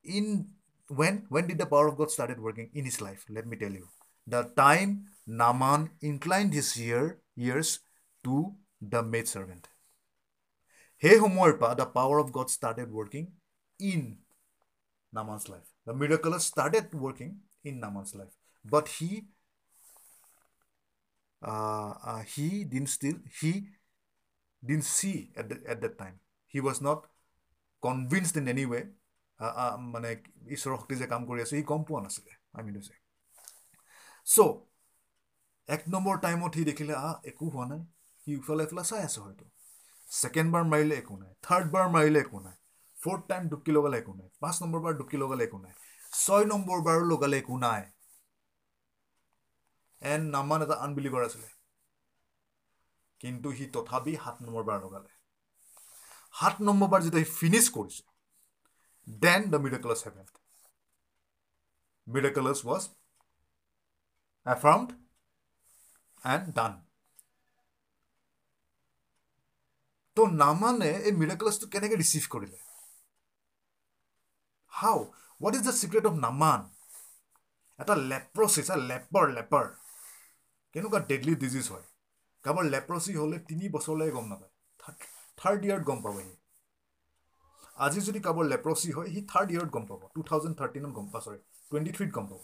[0.05, 0.47] in
[0.89, 3.25] when when did the power of God started working in his life?
[3.29, 3.89] Let me tell you.
[4.27, 7.81] The time Naaman inclined his ear ears
[8.25, 9.69] to the maidservant.
[10.97, 13.33] Hey Humorpa, the power of God started working
[13.79, 14.19] in
[15.13, 15.73] Naaman's life.
[15.87, 19.25] The miracle started working in Naaman's life, but he
[21.43, 23.69] uh, uh, he didn't still he
[24.63, 26.15] didn't see at at that time
[26.55, 27.01] he was not
[27.83, 28.81] convinced in any way
[29.93, 30.11] মানে
[30.55, 32.33] ঈশ্বৰৰ শক্তি যে কাম কৰি আছে C গম পোৱা নাছিলে
[32.65, 32.95] মিন হৈছে
[34.27, 34.49] চ'
[35.69, 37.81] এক নম্বৰ টাইমত সি দেখিলে আহ একো হোৱা নাই।
[38.25, 39.45] সি ইফালে ইফালে চাই আছে হয়তো।
[40.09, 42.57] ছেকেণ্ড বাৰ মাৰিলে একো নাই। থাৰ্ড বাৰ মাৰিলে একো নাই।
[42.99, 45.75] ফ'ৰ্থ টাইম ডুকি লগালে একো নাই। পাঁচ নম্বৰ বাৰ ডুকি লগালে একো নাই।
[46.13, 47.83] ছয় নম্বৰ বাৰো লগালে একো নাই।
[50.03, 51.49] এণ্ড নামান এটা আনবিলিভাৰ আছিলে।
[53.21, 55.11] কিন্তু সি তথাপি সাত নম্বৰ বাৰ লগালে
[56.35, 58.03] সাত নম্বৰ বাৰ যেতিয়া সি ফিনিছ কৰিছে
[59.09, 60.27] then the miracles happen
[62.07, 62.83] miracles was
[64.47, 64.89] affirmed
[66.23, 66.73] and done
[70.17, 72.59] তো নামানে এই মিৰাকলাছটো কেনেকৈ ৰিচিভ কৰিলে?
[74.73, 74.99] How
[75.41, 76.61] what is the secret of Naaman?
[77.79, 79.67] এটা লেপ্ৰচিছ লেপাৰ লেপাৰ।
[80.75, 81.87] কেনেকুৱা ডেডলি ডিজিজ হয়?
[82.45, 84.53] কাৰোবাৰ লেপ্ৰচি হ'লে তিনি বছৰলৈকে গম নাপায়।
[85.39, 86.31] থাৰ্ড ইয়াৰত গম পাব সি।
[87.87, 91.27] আজি যদি কাৰোবাৰ লেপ্ৰচি হয় সি থাৰ্ড ইয়াৰত গম পাব। টু থাউজেণ্ড থাৰ্টিনত গম পাব
[91.27, 91.39] চৰি
[91.71, 92.43] টুৱেণ্টি থ্ৰীত গম পাব।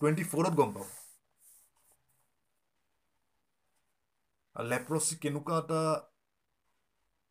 [0.00, 0.88] টুৱেণ্টি ফ'ৰত গম পাব।
[4.56, 5.80] লেপ্ৰচি কেনেকুৱা এটা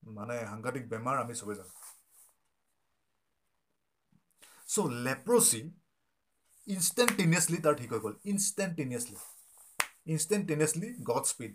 [0.03, 1.74] মানে সাংঘাতিক বেমাৰ আমি চবেই জানো।
[4.70, 5.61] চ' লেপ্ৰচি
[6.67, 9.17] ইনষ্টেণ্টেনিয়াছলি তাৰ ঠিক হৈ গ'ল। ইনষ্টেণ্টেনিয়াছলি
[10.10, 11.53] ইনষ্টেণ্টেনিয়াছলি গড স্পীড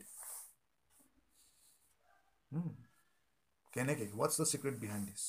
[3.72, 5.22] কেনেকৈ what's the secret behind this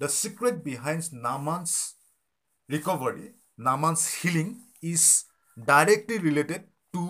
[0.00, 1.70] the secret behind Naaman's
[2.68, 3.26] recovery
[3.64, 4.46] Naaman's healing
[4.92, 5.02] is
[5.56, 6.62] directly related
[6.94, 7.04] to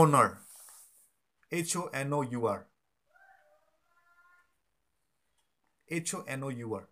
[0.00, 0.28] honour
[1.52, 2.60] H O' N O' U R
[5.88, 6.84] H O' N O' U R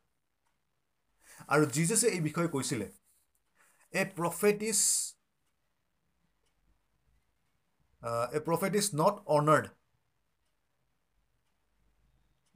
[1.49, 2.87] আৰু জিজাছে এই বিষয়ে কৈছিলে
[3.95, 4.81] a prophet is
[8.03, 9.67] a prophet is not honoured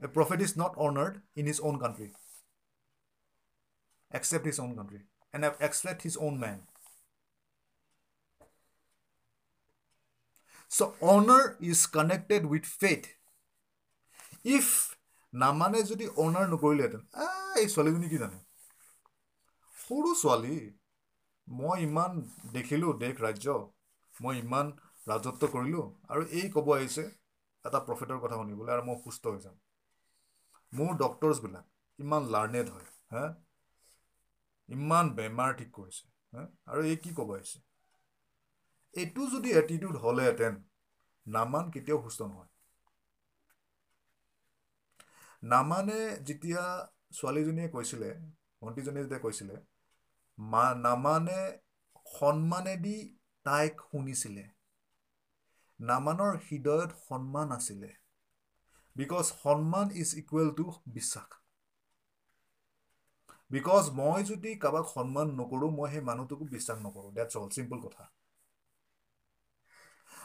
[0.01, 2.07] a prophet is not honoured in his own country
[4.11, 5.01] except his own country
[5.33, 6.61] and except his own man.
[10.71, 13.07] So honor is connected with faith.
[14.57, 14.67] If
[15.33, 17.01] নামানে যদি অনাৰ নকৰিলেহেঁতেন
[17.59, 18.37] এই ছোৱালীজনী কি জানে
[19.77, 20.57] সৰু ছোৱালী
[21.47, 22.11] মই ইমান
[22.53, 23.55] দেখিলোঁ দেশ ৰাজ্য
[24.15, 24.71] মই ইমান
[25.07, 27.05] ৰাজত্ব কৰিলোঁ আৰু এই ক'ব আহিছে
[27.65, 29.55] এটা প্ৰফিটৰ কথা শুনিবলৈ আৰু মই সুস্থ হৈ যাম।
[30.73, 31.65] মোৰ ডক্টৰছবিলাক
[31.99, 33.25] ইমান লাৰ্ণেড হয় হা?
[34.69, 37.63] ইমান বেমাৰ ঠিক কৰিছে আৰু এই কি ক'ব আহিছে?
[38.95, 40.53] এইটো যদি এটিটিউড হ'লেহেঁতেন
[41.25, 42.51] নামান কেতিয়াও সুস্থ নহয়।
[45.43, 45.97] নামানে
[46.27, 46.63] যেতিয়া
[47.13, 48.09] ছোৱালীজনীয়ে কৈছিলে
[48.61, 49.55] ভণ্টিজনীয়ে যেতিয়া কৈছিলে
[50.37, 51.39] মা নামানে
[52.11, 52.97] সন্মানেদি
[53.45, 54.43] তাইক শুনিছিলে।
[55.79, 57.91] নামানৰ হৃদয়ত সন্মান আছিলে।
[58.95, 61.39] বিকজ সন্মান ইজ ইকুৱেল টু বিশ্বাস।
[63.51, 68.11] বিকজ মই যদি কাৰোবাক সন্মান নকৰোঁ মই সেই মানুহটোকো বিশ্বাস নকৰোঁ। ডেটছ অল চিম্পল কথা।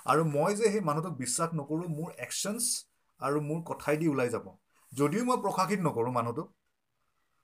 [0.06, 2.64] আৰু মই যে সেই মানুহটোক বিশ্বাস নকৰোঁ মোৰ একশ্যনছ
[3.20, 4.50] আৰু মোৰ কথাই দি ওলাই যাব।
[4.92, 6.48] যদিও মই প্ৰকাশিত নকৰোঁ মানুহটোক।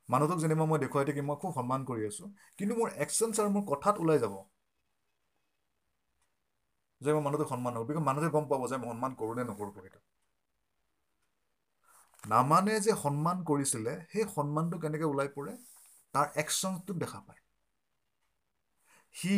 [0.09, 2.29] মানুহটোক যেনিবা মই দেখুৱাই থাকি মই খুব সন্মান কৰি আছোঁ।
[2.59, 4.35] কিন্তু মোৰ একশ্যনছ আৰু মোৰ কথাত ওলাই যাব।
[7.01, 9.72] যে মই মানুহটোক সন্মান নকৰোঁ বিকজ মানুহে গম পাব যে মই সন্মান কৰোঁ নে নকৰোঁ
[9.74, 10.05] প্ৰকৃত
[12.24, 15.57] নামানে যে সন্মান কৰিছিলে সেই সন্মানটো কেনেকৈ ওলাই পৰে?
[16.14, 17.42] তাৰ একশ্যনটোত দেখা পায়।
[19.14, 19.34] সি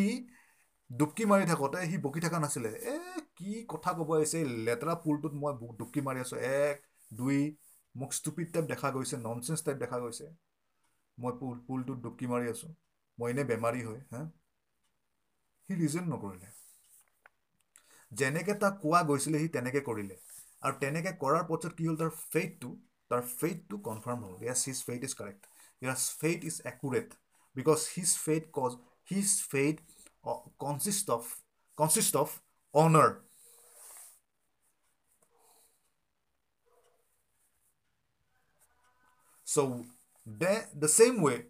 [0.90, 2.94] ডুবকি মাৰি থাকোঁতে সি বকি থকা নাছিলে। এ
[3.36, 4.38] কি কথা ক'ব আহিছে?
[4.66, 6.76] লেতেৰা পুলটোত মই ডুবকি মাৰি আছোঁ। এক
[7.11, 7.38] দুই
[7.94, 10.26] মোক ষ্টুপিড টাইপ দেখা গৈছে ননচেঞ্চ টাইপ দেখা গৈছে।
[11.18, 12.70] মই পুল পুলটোত ডুবকি মাৰি আছোঁ।
[13.18, 14.20] মই এনেই বেমাৰী হয় হা?
[15.68, 16.52] সি ৰিজন নকৰিলে।
[18.11, 20.16] যেনেকৈ তাক কোৱা গৈছিলে সি তেনেকৈ কৰিলে
[20.61, 22.70] আৰু তেনেকৈ কৰাৰ পাছত কি হ'ল তাৰ ফেইথটো
[23.11, 25.41] তাৰ ফেইথটো কনফাৰ্ম হ'ল yes his faith is correct
[25.82, 27.18] yes faith is accurate
[27.55, 28.80] because his faith cause
[29.11, 29.76] his faith
[30.66, 31.36] consist of
[31.78, 32.39] consist of
[32.74, 33.09] honour
[39.47, 39.86] So,
[40.28, 41.45] the, the same way,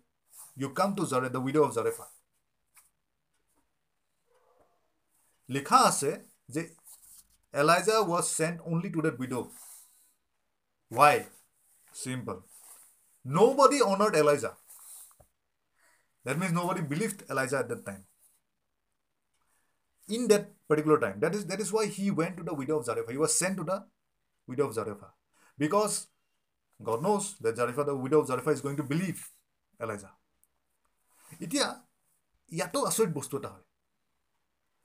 [0.58, 2.06] you come to Zarepha, the widow of Zarepha.
[5.50, 6.10] লিখা আছে
[6.56, 6.62] যে
[7.62, 9.44] Elijah was sent only to that widow.
[10.90, 11.28] Why?
[11.92, 12.40] Simple.
[13.24, 14.56] Nobody honored Elijah.
[16.26, 18.04] That means nobody believed Elijah at that time.
[20.08, 21.20] In that particular time.
[21.20, 23.12] That is, that is why he went to the widow of Zarephath.
[23.12, 23.78] He was sent to the
[24.48, 25.16] widow of Zarephath.
[25.58, 26.08] Because
[26.82, 29.20] God knows that Zarephath, the widow of Zarephath, is going to believe
[29.82, 30.14] Elijah.
[31.46, 31.68] এতিয়া
[32.56, 33.66] ইয়াতো আচৰিত বস্তু এটা হয়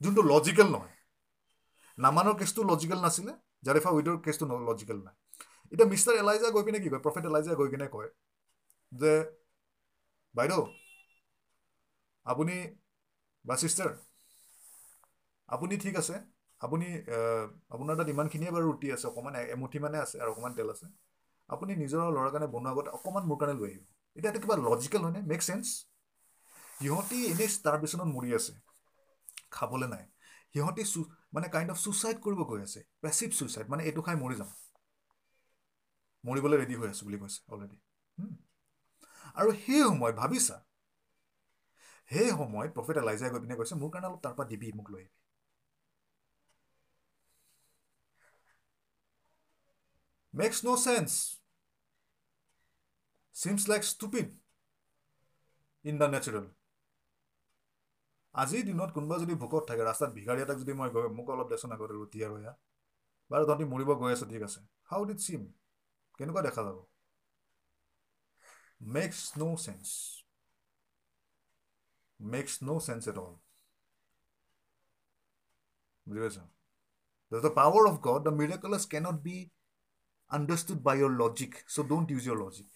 [0.01, 0.97] যোনটো logical নহয়
[1.98, 3.34] নামানৰ কেছটো logical নাছিলে
[3.64, 5.16] জাৰিফা উইডৰ কেছটো লজিকেল নাই।
[5.72, 8.10] এতিয়া মিষ্টাৰ এলাইজা গৈ পিনে কি কয় প্ৰফেট এলাইজা গৈ কিনে কয়
[8.91, 9.12] যে
[10.36, 10.62] বাইদেউ
[12.26, 12.54] আপুনি
[13.46, 13.91] বা চিষ্টাৰ
[15.50, 16.16] আপুনি ঠিক আছে
[16.62, 16.86] আপুনি
[17.74, 20.86] আপোনাৰ তাত ইমানখিনিয়ে বাৰু ৰুটি আছে অকণমান এমুঠি মানে আছে আৰু অকণমান তেল আছে
[21.50, 23.84] আপুনি নিজৰ ল'ৰাৰ কাৰণে বনোৱা আগতে অকণমান মোৰ কাৰণে লৈ আহিব।
[24.16, 25.22] এতিয়া এইটো কিবা লজিকেল হয়নে?
[25.26, 25.66] মেক চেঞ্চ
[26.76, 28.54] সিহঁতি এনেই ষ্টাৰবেশ্যনত মৰি আছে
[29.52, 30.04] খাবলৈ নাই।
[30.56, 30.99] সিহঁতি চু
[31.34, 34.49] মানে কাইণ্ড অফ চুচাইড কৰিব গৈ আছে। পেচিভ চুচাইড মানে এইটো খাই মৰি যাম।
[36.24, 37.78] মৰিবলৈ ৰেডি হৈ আছোঁ বুলি কৈছে অলৰেডি
[39.36, 40.60] আৰু সেই সময় ভাবিছা?
[42.12, 45.14] সেই সময়ত প্ৰফেট এলাইজাই গৈ পিনে কৈছে মোৰ কাৰণে অলপ তাৰপৰা দিবি মোক লৈ আহিবি।
[50.34, 51.12] Makes no' sense
[53.36, 54.28] seems like stupid
[55.86, 56.45] in the natural
[58.36, 61.72] আজিৰ দিনত কোনোবা যদি ভোকত থাকে ৰাস্তাত ভিখাৰী এটাক যদি মই গৈ মোক অলপ দেচোন
[61.76, 62.54] আগতে ৰুটি আৰু এয়া।
[63.32, 64.60] বাৰু তহঁতি মৰিব গৈ আছ ঠিক আছে।
[64.92, 65.42] হাউ ডিড চিম
[66.20, 66.78] কেনেকুৱা দেখা যাব?
[68.96, 69.88] Makes no' sense
[72.20, 73.34] makes no' sense at all
[76.06, 76.38] বুজি পাইছ?
[77.32, 79.36] The power of God the miracles cannot be
[80.32, 82.68] understood by your logic so' don't use your logic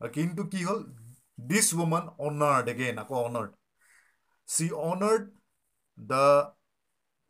[0.00, 0.80] কিন্তু কি হ'ল?
[1.47, 3.51] দিছ ৱুমান অনাৰ্ড এগেইন আকৌ honoured
[4.49, 5.23] she honoured
[5.97, 6.25] the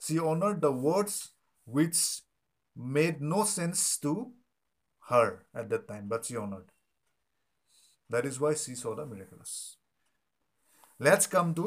[0.02, 1.14] she honoured the words
[1.68, 1.98] which
[2.76, 4.14] made no' sense to
[5.06, 6.68] her at that time but she honoured
[8.10, 9.52] that is why she saw the miraculous
[11.00, 11.66] let's come to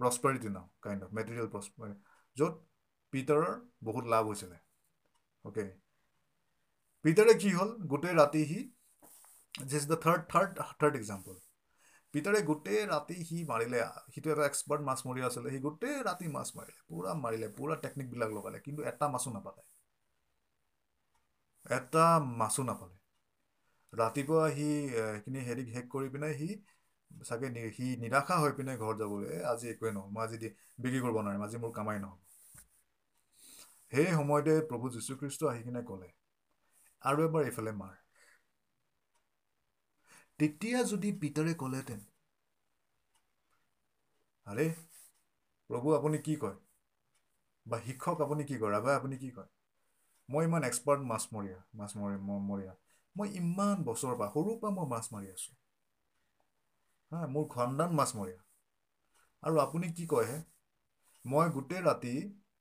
[0.00, 1.98] prosperity now kind of material prosperity
[2.36, 2.54] য'ত
[3.12, 4.58] পিটাৰৰ বহুত লাভ হৈছিলে
[5.44, 5.64] okay
[7.04, 8.60] পিটাৰে কি হ'ল গোটেই ৰাতি C
[9.53, 11.35] this the third third third example
[12.13, 16.47] পিটাৰে গোটেই ৰাতি C মাৰিলে সিটো এটা এক্সপাৰ্ট মাছ মৰি আছিলে। সি গোটেই ৰাতি মাছ
[16.55, 19.67] মাৰিলে পূৰা মাৰিলে পূৰা টেকনিকবিলাক লগালে কিন্তু এটা মাছো নাপালে।
[21.65, 22.05] এটা
[22.39, 22.95] মাছো নাপালে।
[23.93, 26.47] ৰাতিপুৱা সি সেইখিনি হেৰি শেষ কৰি পিনে সি
[27.11, 30.37] চাগে সি নিৰাশা হৈ পিনে ঘৰত যাবলৈ আজি একোৱে নহ'ব মই আজি
[30.79, 32.19] বিক্ৰী কৰিব নোৱাৰিম আজি মোৰ কামাই নহ'ব।
[33.93, 36.09] সেই সময়তে প্ৰভু যীশুখ্ৰীষ্ট আহি কিনে ক'লে
[37.01, 37.97] আৰু এবাৰ এইফালে মাৰ।
[40.39, 42.01] তেতিয়া যদি পিতাৰে ক'লেহেঁতেন
[44.47, 44.65] আৰে
[45.69, 46.57] প্ৰভু আপুনি কি কয়?
[47.65, 48.71] বা শিক্ষক আপুনি কি কয়?
[48.71, 49.49] ৰাভাই আপুনি কি কয়?
[50.29, 52.73] মই ইমান এক্সপাৰ্ট মাছমৰীয়া মাছ মৰি মৰীয়া।
[53.15, 55.55] মই ইমান বছৰৰ পৰা সৰুৰ পৰা মই মাছ মাৰি আছোঁ।
[57.11, 58.39] হা মোৰ খানদান মাছমৰীয়া
[59.43, 60.37] আৰু আপুনি কি কয়হে?
[61.25, 62.13] মই গোটেই ৰাতি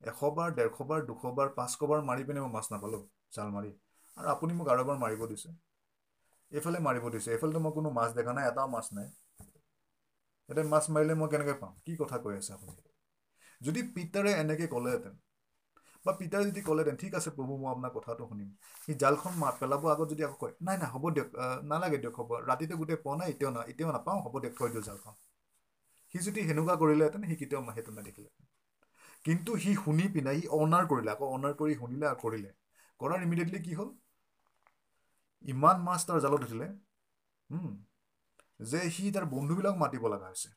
[0.04, 3.02] এশবাৰ ডেৰশবাৰ দুশবাৰ পাঁচশবাৰ মাৰি পিনে মই মাছ নাপালোঁ
[3.32, 3.72] জাল মাৰি।
[4.16, 5.54] আৰু আপুনি মোক আৰু এবাৰ মাৰিব দিছে।
[6.52, 9.08] এইফালে মাৰিব দিছে এইফালেতো মই কোনো মাছ দেখা নাই এটাও মাছ নাই।
[10.48, 11.72] এতিয়া মাছ মাৰিলে মই কেনেকৈ পাম?
[11.84, 12.76] কি কথা কৈ আছে আপুনি?
[13.60, 15.14] যদি পিতাৰে এনেকৈ ক'লেহেঁতেন
[16.06, 18.50] বা পিতাৰে যদি ক'লেহেঁতেন ঠিক আছে প্ৰভু মই আপোনাৰ কথাটো শুনিম।
[18.82, 21.28] সি জালখন মাত পেলাব আগত যদি আকৌ কয় নাই নাই হ'ব দিয়ক
[21.66, 24.84] নালাগে দিয়ক হ'ব। ৰাতিটো গোটেই পোৱা নাই এতিয়াও না এতিয়াও নাপাওঁ হ'ব দিয়ক থৈ দিওঁ
[24.84, 25.14] জালখন।
[26.14, 28.46] সি যদি সেনেকুৱা কৰিলেহেঁতেন সি কেতিয়াও সেইটো নেদেখিলেহেঁতেন
[29.24, 32.52] কিন্তু সি শুনি পিনে সি অনাৰ কৰিলে আকৌ অনাৰ কৰি শুনিলে আৰু কৰিলে।
[33.00, 33.88] কৰাৰ ইমিডিয়েটলি কি হ'ল?
[35.42, 36.68] ইমান মাছ তাৰ জালত উঠিলে।
[38.60, 40.50] যে সি তাৰ বন্ধুবিলাক মাতিব লগা হৈছে।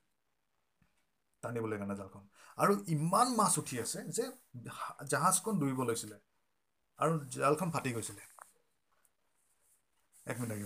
[1.41, 2.27] টানিবলৈ কাৰণে জালখন।
[2.57, 4.23] আৰু ইমান মাছ উঠি আছে যে
[5.07, 6.19] জাহাজখন ডুবিব লৈছিলে।
[6.97, 8.21] আৰু জালখন ফাটি গৈছিলে।
[10.25, 10.63] এক মিনিট আহি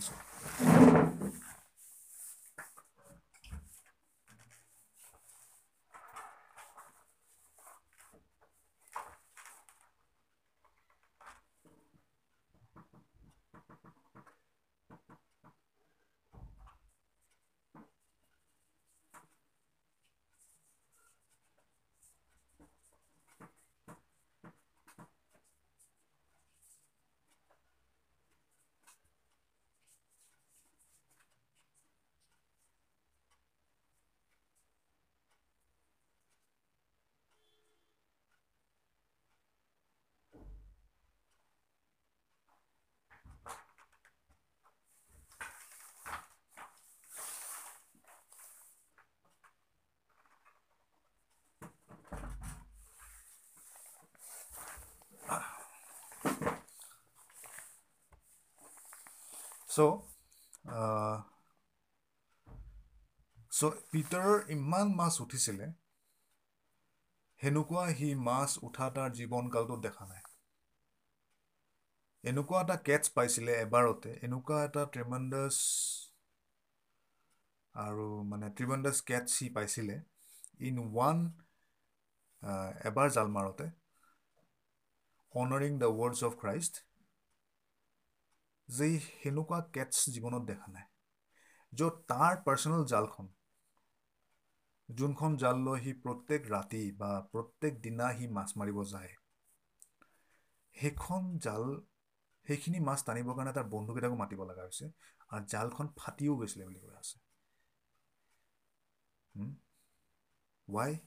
[59.76, 59.82] চ'
[63.52, 65.72] চ' পিটাৰৰ ইমান মাছ উঠিছিলে
[67.40, 70.24] সেনেকুৱা সি মাছ উঠা তাৰ জীৱনকালটোত দেখা নাই।
[72.24, 75.56] এনেকুৱা এটা কেটছ পাইছিলে এবাৰতে এনেকুৱা এটা ট্ৰিমাণ্ডাছ
[77.76, 79.98] আৰু মানে ট্ৰিমাণ্ডাছ কেটছ সি পাইছিলে
[80.64, 81.24] ইন ওৱান
[82.88, 83.70] এবাৰ জাল মাৰোঁতে
[85.34, 86.85] honouring the words of Christ
[88.70, 90.86] যে সেনেকুৱা কেটছ জীৱনত দেখা নাই
[91.74, 93.28] য'ত তাৰ পাৰ্চনেল জালখন
[94.90, 99.14] যোনখন জাল লৈ সি প্ৰত্যেক ৰাতি বা প্ৰত্যেক দিনা সি মাছ মাৰিব যায়
[100.76, 101.64] সেইখন জাল
[102.46, 104.90] সেইখিনি মাছ টানিবৰ কাৰণে তাৰ বন্ধুকেইটাকো মাতিব লগা হৈছে
[105.30, 107.16] আৰু জালখন ফাটিও গৈছিলে বুলি কৈ আছে
[110.68, 110.98] ৱাই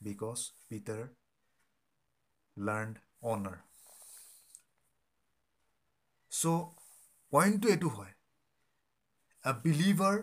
[0.00, 1.02] বিকজ পিটাৰ
[2.56, 3.58] লাৰ্ণ অনাৰ
[6.32, 6.54] চ'
[7.34, 8.12] পইণ্টটো এইটো হয়।
[9.44, 10.16] A believer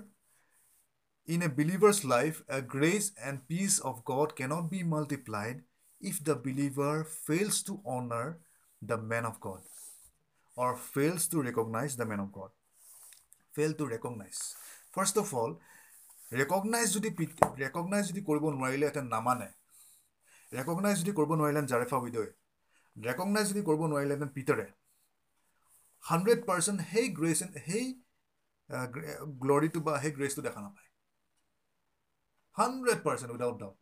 [1.27, 5.57] in a believer's life a grace and peace of God can't be multiplied
[6.01, 8.27] if the believer fails to honour
[8.81, 9.61] the man of God
[10.57, 12.51] or fails to recognise the man of God
[13.55, 14.35] fail to recognise
[14.95, 15.51] first of all
[16.39, 17.09] recognise যদি
[17.63, 19.49] recognise যদি কৰিব নোৱাৰিলেহেঁতেন নামানে।
[20.51, 22.29] Recognise যদি কৰিব নোৱাৰিলেহেঁতেন জাৰেফা উইডয়ে
[22.95, 24.67] recognise যদি কৰিব নোৱাৰিলেহেঁতেন পিটাৰে।
[26.04, 27.86] হাণ্ড্ৰেড পাৰ্চেণ্ট সেই গ্ৰেচ সেই
[29.40, 30.88] গ্লৰিটো বা সেই গ্ৰেচটো দেখা নাপায়
[32.56, 33.78] hundred percent without doubt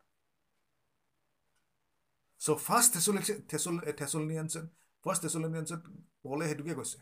[2.41, 2.91] so' first
[3.99, 4.59] থেচলিনিয়ানছে
[5.03, 5.81] first থেচলিনিয়ানছত
[6.23, 6.97] পলে সেইটোকে কৈছে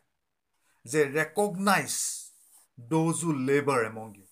[0.86, 1.94] যে recognise
[2.78, 4.26] those who labour among you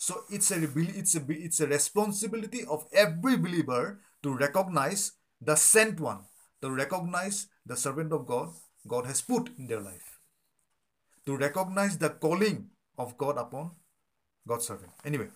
[0.00, 0.58] so' it's a
[1.00, 3.84] it's a it's a responsibility of every believer
[4.22, 4.98] to recognise
[5.42, 6.18] the cent one
[6.62, 7.34] to recognise
[7.68, 8.48] the servant of God
[8.87, 10.19] God has put in their life
[11.25, 13.71] to recognize the calling of God upon
[14.47, 14.91] God's servant.
[15.03, 15.29] Anyway,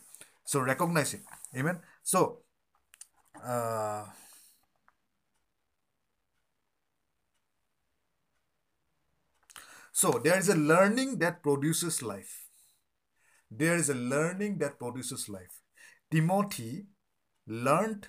[0.45, 1.21] so recognize it.
[1.55, 1.79] Amen.
[2.03, 2.39] So,
[3.43, 4.05] uh,
[9.99, 12.47] So there is a learning that produces life.
[13.51, 15.59] There is a learning that produces life.
[16.09, 16.85] Timothy
[17.45, 18.07] learned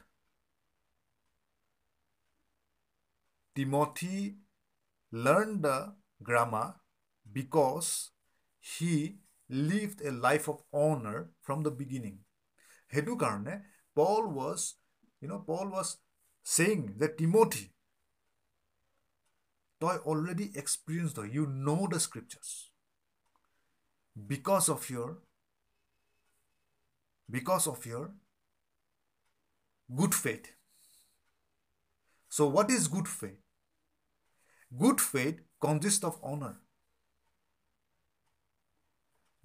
[3.56, 4.36] Timothy
[5.11, 6.67] learned the grammar
[7.31, 8.11] because
[8.59, 9.19] he
[9.49, 12.17] lived a life of honor from the beginning.
[12.93, 13.55] সেইটো কাৰণে
[13.97, 14.61] Paul was,
[15.21, 15.89] you know, Paul was
[16.55, 17.65] saying that Timothy,
[19.81, 22.51] তই already experienced হয়, you know the scriptures.
[24.31, 25.09] Because of your,
[27.37, 28.03] because of your
[30.01, 30.47] good faith.
[32.35, 33.41] So what is good faith?
[34.78, 36.56] Good faith consists of honor.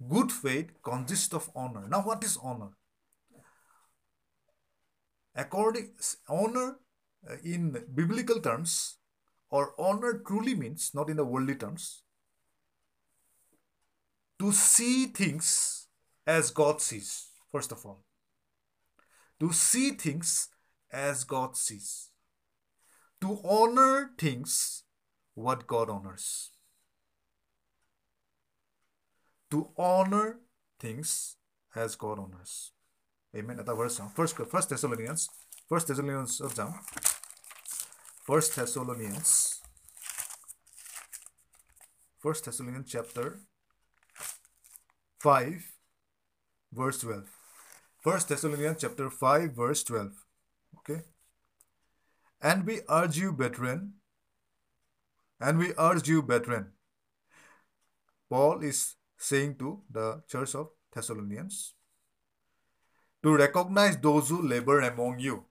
[0.08, 1.88] Good faith consists of honor.
[1.88, 2.70] Now, what is honor?
[5.34, 5.90] According
[6.28, 6.76] honor
[7.28, 8.98] uh, in biblical terms,
[9.50, 12.02] or honor truly means not in the worldly terms,
[14.38, 15.88] to see things
[16.26, 17.28] as God sees.
[17.50, 18.04] First of all,
[19.40, 20.48] to see things
[20.90, 22.10] as God sees,
[23.20, 24.84] to honor things
[25.36, 26.50] what God honors.
[29.50, 30.40] To honor
[30.80, 31.36] things
[31.76, 32.72] as God honors.
[33.36, 33.60] Amen.
[33.60, 35.28] At verse first, first Thessalonians,
[35.68, 36.74] First Thessalonians of John.
[38.24, 39.60] First Thessalonians,
[42.18, 43.40] First Thessalonians chapter
[45.20, 45.62] five,
[46.72, 47.28] verse twelve.
[48.00, 50.24] First Thessalonians chapter five, verse twelve.
[50.78, 51.02] Okay.
[52.40, 53.94] And we urge you, brethren,
[55.40, 56.72] and we urge you, brethren.
[58.28, 61.74] Paul is saying to the church of Thessalonians
[63.22, 65.44] to recognize those who labor among you.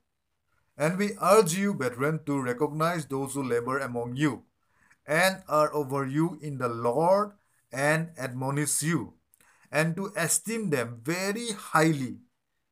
[0.76, 4.44] And we urge you, brethren, to recognize those who labor among you
[5.06, 7.32] and are over you in the Lord
[7.72, 9.14] and admonish you,
[9.70, 12.18] and to esteem them very highly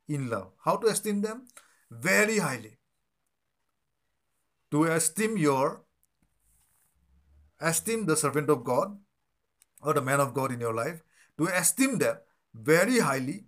[0.08, 0.52] in love.
[0.64, 1.46] How to esteem them?
[1.90, 2.78] Very highly.
[4.70, 5.83] To esteem your
[7.68, 8.96] esteem the servant of God
[9.82, 11.02] or the man of God in your life,
[11.38, 12.16] to esteem them
[12.54, 13.44] very highly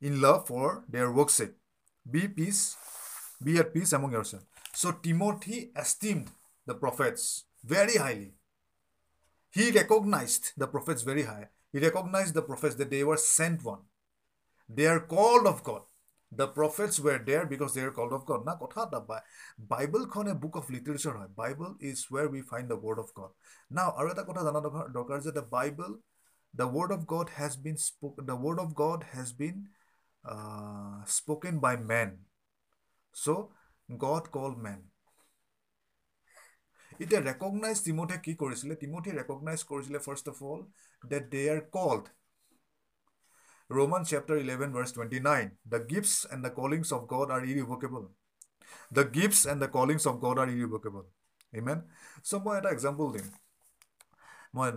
[0.00, 1.54] in love for their work's sake.
[2.10, 2.76] Be peace,
[3.42, 4.46] be at peace among yourselves.
[4.74, 6.30] So Timothy esteemed
[6.66, 8.34] the prophets very highly.
[9.50, 11.48] He recognized the prophets very high.
[11.72, 13.80] He recognized the prophets that they were sent one.
[14.68, 15.82] They are called of God.
[16.31, 18.41] The prophets were there because they are called of God.
[18.45, 18.99] না কথা এটা
[19.71, 23.31] বাইবেলখন এ book of literature হয় Bible is where we find the word of God
[23.71, 24.59] now আৰু এটা কথা জনা
[24.97, 25.91] দৰকাৰ যে the Bible
[26.53, 29.55] the word of God has bin spoke the word of God has bin
[31.17, 32.09] spoken by men
[33.15, 33.27] so'
[33.89, 34.81] God call men
[36.99, 40.61] এতিয়া recognise টিমথে কি কৰিছিলে টিমথে recognise কৰিছিলে first of all
[41.03, 42.05] that they are called
[43.70, 45.52] Romans chapter 11, verse 29.
[45.66, 48.10] The gifts and the callings of God are irrevocable.
[48.90, 51.06] The gifts and the callings of God are irrevocable.
[51.52, 51.82] Amen.
[52.22, 53.26] So মই এটা example দিম
[54.56, 54.68] মই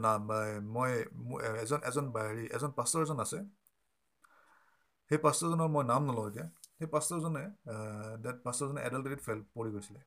[0.76, 0.91] মই
[1.63, 3.39] এজন এজন হেৰি এজন pastor এজন আছে
[5.11, 6.45] সেই পাষ্টাৰজনৰ মই নাম নলওঁ এতিয়া
[6.77, 7.43] সেই পাষ্টাৰজনে
[8.23, 10.01] ডেট পাষ্টাৰজনে এডাল্টাৰীত ফেল পৰি গৈছিলে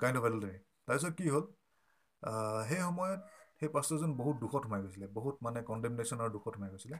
[0.00, 1.44] কাইণ্ড অফ এডাল্টাৰী তাৰপিছত কি হ'ল
[2.68, 3.20] সেই সময়ত
[3.62, 6.96] সেই পাষ্টাৰজন বহুত দুখত সোমাই গৈছিলে বহুত মানে কণ্ডেমনেশ্যনৰ দুখত সোমাই গৈছিলে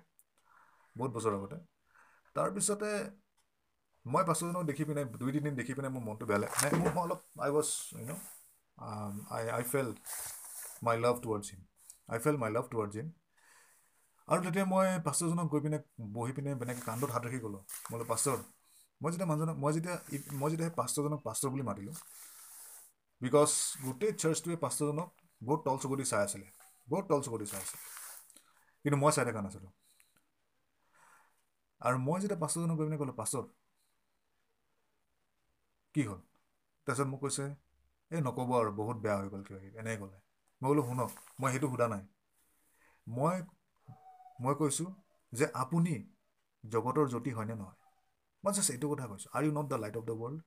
[0.97, 1.57] বহুত বছৰ আগতে।
[2.37, 2.91] তাৰপিছতে
[4.07, 7.21] মই পাষ্টাৰজনক দেখি পিনে দুই তিনিদিন দেখি পিনে মোৰ মনটো বেয়া লাগে। মোৰ মই অলপ
[7.45, 8.13] I was you know
[9.37, 9.89] I I fell
[10.87, 11.63] my love towards him
[12.13, 13.09] I fell my love towards him
[14.29, 15.79] আৰু তেতিয়া মই পাষ্টাৰজনক গৈ পিনে
[16.17, 18.39] বহি পিনে এনেকৈ কান্দত হাত ৰাখি গ'লোঁ। মই বোলো পাষ্টাৰ
[19.01, 19.97] মই যেতিয়া মানুহজনক মই যেতিয়া
[20.41, 21.95] মই যেতিয়া সেই পাষ্টাৰজনক পাষ্টাৰ বুলি মাতিলোঁ
[23.21, 23.51] বিকজ
[23.85, 25.09] গোটেই চাৰ্চটোৱে পাষ্টাৰজনক
[25.43, 26.47] বহুত তল চকুদি চাই আছিলে।
[26.89, 27.83] বহুত তল চকুদি চাই আছিলে।
[28.85, 29.73] কিন্তু মই চাই থকা নাছিলোঁ।
[31.81, 33.47] আৰু মই যেতিয়া পাছৰজনক গৈ পিনে ক'লোঁ পাছত
[35.95, 36.21] কি হ'ল?
[36.87, 37.45] তাৰপিছত মোক কৈছে
[38.11, 40.19] এই নক'ব আৰু বহুত বেয়া হৈ গ'ল কিবা কিবি এনেকৈ ক'লে।
[40.63, 42.03] মই বোলো শুনক মই সেইটো সোধা নাই।
[43.07, 43.37] মই
[44.43, 44.89] মই কৈছোঁ
[45.33, 45.95] যে আপুনি
[46.65, 47.79] জগতৰ জ্যোতি হয়নে নহয়?
[48.45, 50.39] মই জাষ্ট এইটো কথা কৈছোঁ। Are you not the light of the world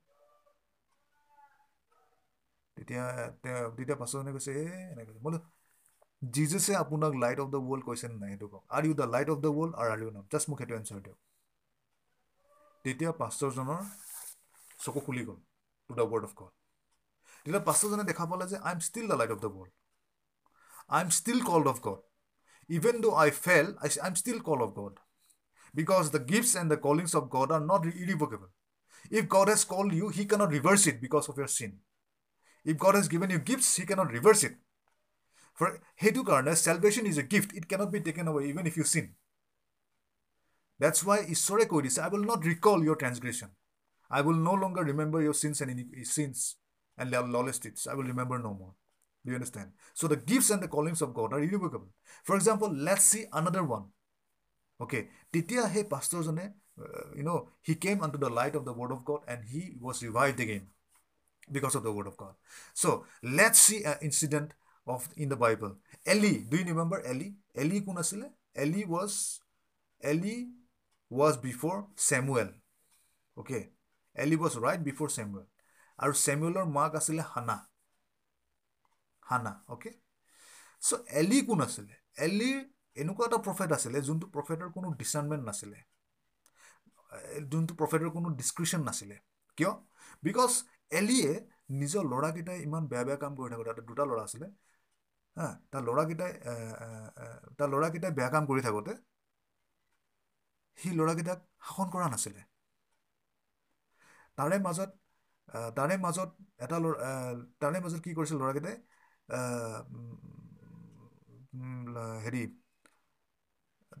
[2.76, 3.04] তেতিয়া
[3.42, 5.38] তেওঁ তেতিয়া পাছজনে কৈছে এ এনেকৈ কৈছে। বোলো
[6.22, 9.28] জিজাছে আপোনাক লাইট অফ দ্য ৱৰ্ল্ড কৈছে নে নাই সেইটো কওক। Are you the light
[9.34, 11.18] of the world আৰু আৰ ইউ নট জাষ্ট মোক সেইটো এনচাৰ দিয়ক।
[12.84, 13.82] তেতিয়া পাষ্টাৰজনৰ
[14.84, 15.38] চকু খুলি গ'ল
[15.90, 16.52] to the word of God
[17.46, 19.72] তেতিয়া পাষ্টাৰজনে দেখা পালে যে I am still the light of the world
[20.94, 22.00] I am still called of God
[22.70, 24.94] even though I fell I I am still call of God
[25.74, 28.48] because the gifts and the callings of God are not irrevocable
[29.18, 31.72] if God has called you he cannot reverse it because of your sin
[32.66, 34.56] If God has given you gifts, He cannot reverse it.
[35.54, 37.54] For Hedu Karna, salvation is a gift.
[37.54, 39.14] It cannot be taken away even if you sin.
[40.78, 43.48] That's why Ishore says, I will not recall your transgression.
[44.10, 46.56] I will no longer remember your sins and sins
[46.98, 47.86] and lawless deeds.
[47.86, 48.74] I will remember no more.
[49.24, 49.70] Do you understand?
[49.94, 51.88] So the gifts and the callings of God are irrevocable.
[52.24, 53.84] For example, let's see another one.
[54.80, 56.20] Okay, Titya he pastor,
[57.16, 60.02] you know, he came unto the light of the word of God and he was
[60.02, 60.66] revived again.
[61.50, 62.34] because of the word of God.
[62.74, 64.54] So let's see an incident
[64.86, 65.76] of in the Bible.
[66.06, 67.30] Eli, do you remember Eli?
[67.58, 68.30] Eli kunasile?
[68.56, 69.40] Eli was
[70.04, 70.44] Eli
[71.10, 72.50] was before Samuel.
[73.38, 73.70] Okay.
[74.18, 75.46] Eli was right before Samuel.
[75.98, 77.66] Our Samuel or Mark Asile Hana.
[79.28, 79.62] Hana.
[79.70, 79.94] Okay.
[80.78, 81.96] So Eli kunasile.
[82.18, 82.64] Eli
[83.02, 85.78] এনেকুৱা এটা prophet আছিলে যোনটো প্ৰফেটৰ কোনো ডিচাৰ্ণমেণ্ট নাছিলে
[87.52, 89.16] যোনটো প্ৰফেটৰ কোনো description নাছিলে
[89.56, 89.72] কিয়
[90.26, 90.50] বিকজ
[90.90, 91.30] এলিয়ে
[91.74, 94.46] নিজৰ ল'ৰাকেইটাই ইমান বেয়া বেয়া কাম কৰি থাকোঁতে তাতে দুটা ল'ৰা আছিলে
[95.36, 96.32] হা তাৰ ল'ৰাকেইটাই
[97.58, 98.96] তাৰ ল'ৰাকেইটাই বেয়া কাম কৰি থাকোঁতে
[100.78, 102.46] সি ল'ৰাকেইটাক শাসন কৰা নাছিলে।
[104.38, 104.90] তাৰে মাজত
[105.76, 106.30] তাৰে মাজত
[106.66, 107.10] এটা ল'ৰা
[107.60, 108.76] তাৰে মাজত কি কৰিছিল ল'ৰাকেইটাই
[112.24, 112.42] হেৰি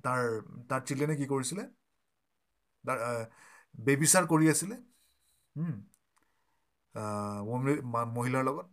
[0.04, 0.22] তাৰ
[0.68, 1.66] তাৰ চিল্ড্ৰেনে কি কৰিছিলে
[2.84, 2.98] তাৰ
[3.84, 4.76] বেবিচাৰ কৰি আছিলে
[8.16, 8.66] মহিলাৰ লগত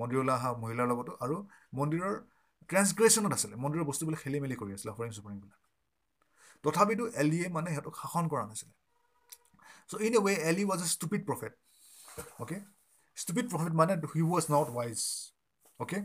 [0.00, 1.36] মন্দিৰলৈ অহা মহিলাৰ লগতো আৰু
[1.78, 2.14] মন্দিৰৰ
[2.70, 5.58] ট্ৰেন্সগ্ৰেশ্যনত আছিলে মন্দিৰৰ বস্তুবিলাক খেলি মেলি কৰি আছিলে অফাৰিং চফাৰিংবিলাক
[6.64, 8.72] তথাপিতো এলিয়ে মানে সিহঁতক শাসন কৰা নাছিলে।
[9.90, 11.52] চ' in a way Eli was a stupid prophet
[12.42, 12.56] okay
[13.16, 14.98] stupid prophet মানে he was not wise
[15.80, 15.98] okay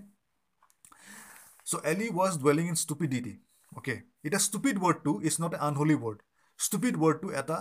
[1.67, 3.33] so' Eli was dwelling in stupidity
[3.71, 6.17] okay এতিয়া stupid ৱৰ্ডটো is not a unholy word
[6.60, 7.56] stupid ৱৰ্ডটো এটা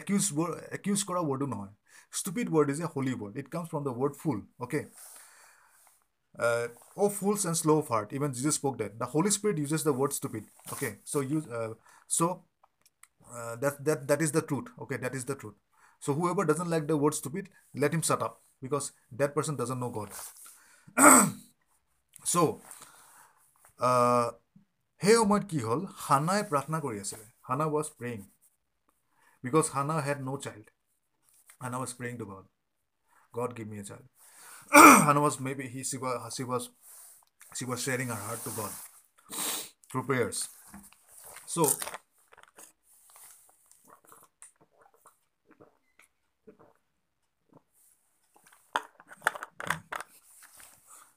[0.00, 1.72] একিউজ ৱৰ্ড একিউজ কৰা ৱৰ্ডো নহয়
[2.20, 4.80] stupid word is a Holi word it comes from the word full okay
[7.04, 9.94] O' fools and slow' of heart even Jesus spoke date the Holi spirit uses the
[10.00, 11.44] word stupid okay so' use
[12.10, 12.32] চ'
[13.62, 15.54] that that that is the truth okay that is the truth
[16.02, 19.80] so whoever doesn't like the word stupid let him shut up because that person doesn't
[19.80, 20.10] know god
[22.24, 22.42] so
[25.00, 28.27] সেই সময়ত কি হ'ল হানাই প্ৰাৰ্থনা কৰি আছিলে Hannah was praying
[29.43, 30.69] because Hannah had no child.
[31.61, 32.45] Hannah was praying to God,
[33.33, 34.03] God give me a child.
[34.73, 36.69] Hannah was maybe he she was, she was
[37.55, 38.71] she was sharing her heart to God
[39.91, 40.49] through prayers.
[41.45, 41.69] So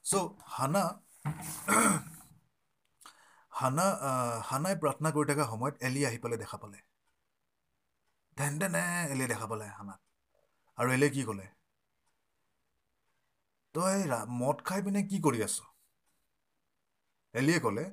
[0.01, 0.99] so Hannah
[3.61, 4.11] হানা হানা
[4.49, 6.83] হানাই প্ৰাৰ্থনা কৰি থকা সময়ত এলি আহি পেলাই দেখা পালে।
[8.37, 9.99] ধেন ধেনে এলিয়ে দেখা পালে হানাক।
[10.77, 11.45] আৰু এলিয়ে কি ক'লে?
[13.75, 13.99] তই
[14.39, 15.55] মদ খাই পিনে কি কৰি আছ?
[17.33, 17.85] এলিয়ে ক'লে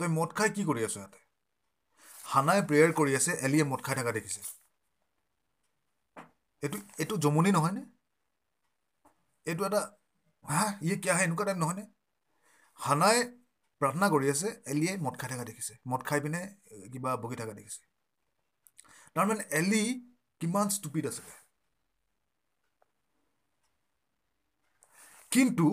[0.00, 1.20] তই মদ খাই কি কৰি আছ ইয়াতে?
[2.24, 4.40] হানাই প্ৰেয়াৰ কৰি আছে এলিয়ে মদ খাই থকা দেখিছে।
[6.62, 7.82] এইটো এইটো জমনি নহয়নে?
[9.46, 9.80] এইটো এটা
[10.44, 11.84] হা ইয়ে কিয় আহে এনেকুৱা টাইপ নহয়নে?
[12.80, 13.18] হানাই
[13.80, 16.40] প্ৰাৰ্থনা কৰি আছে এলিয়ে মদ খাই থকা দেখিছে। মদ খাই পিনে
[16.92, 17.80] কিবা বগি থকা দেখিছে।
[19.16, 19.82] তাৰমানে এলি
[20.40, 21.34] কিমান ষ্টুপিড আছিলে।
[25.32, 25.66] কিন্তু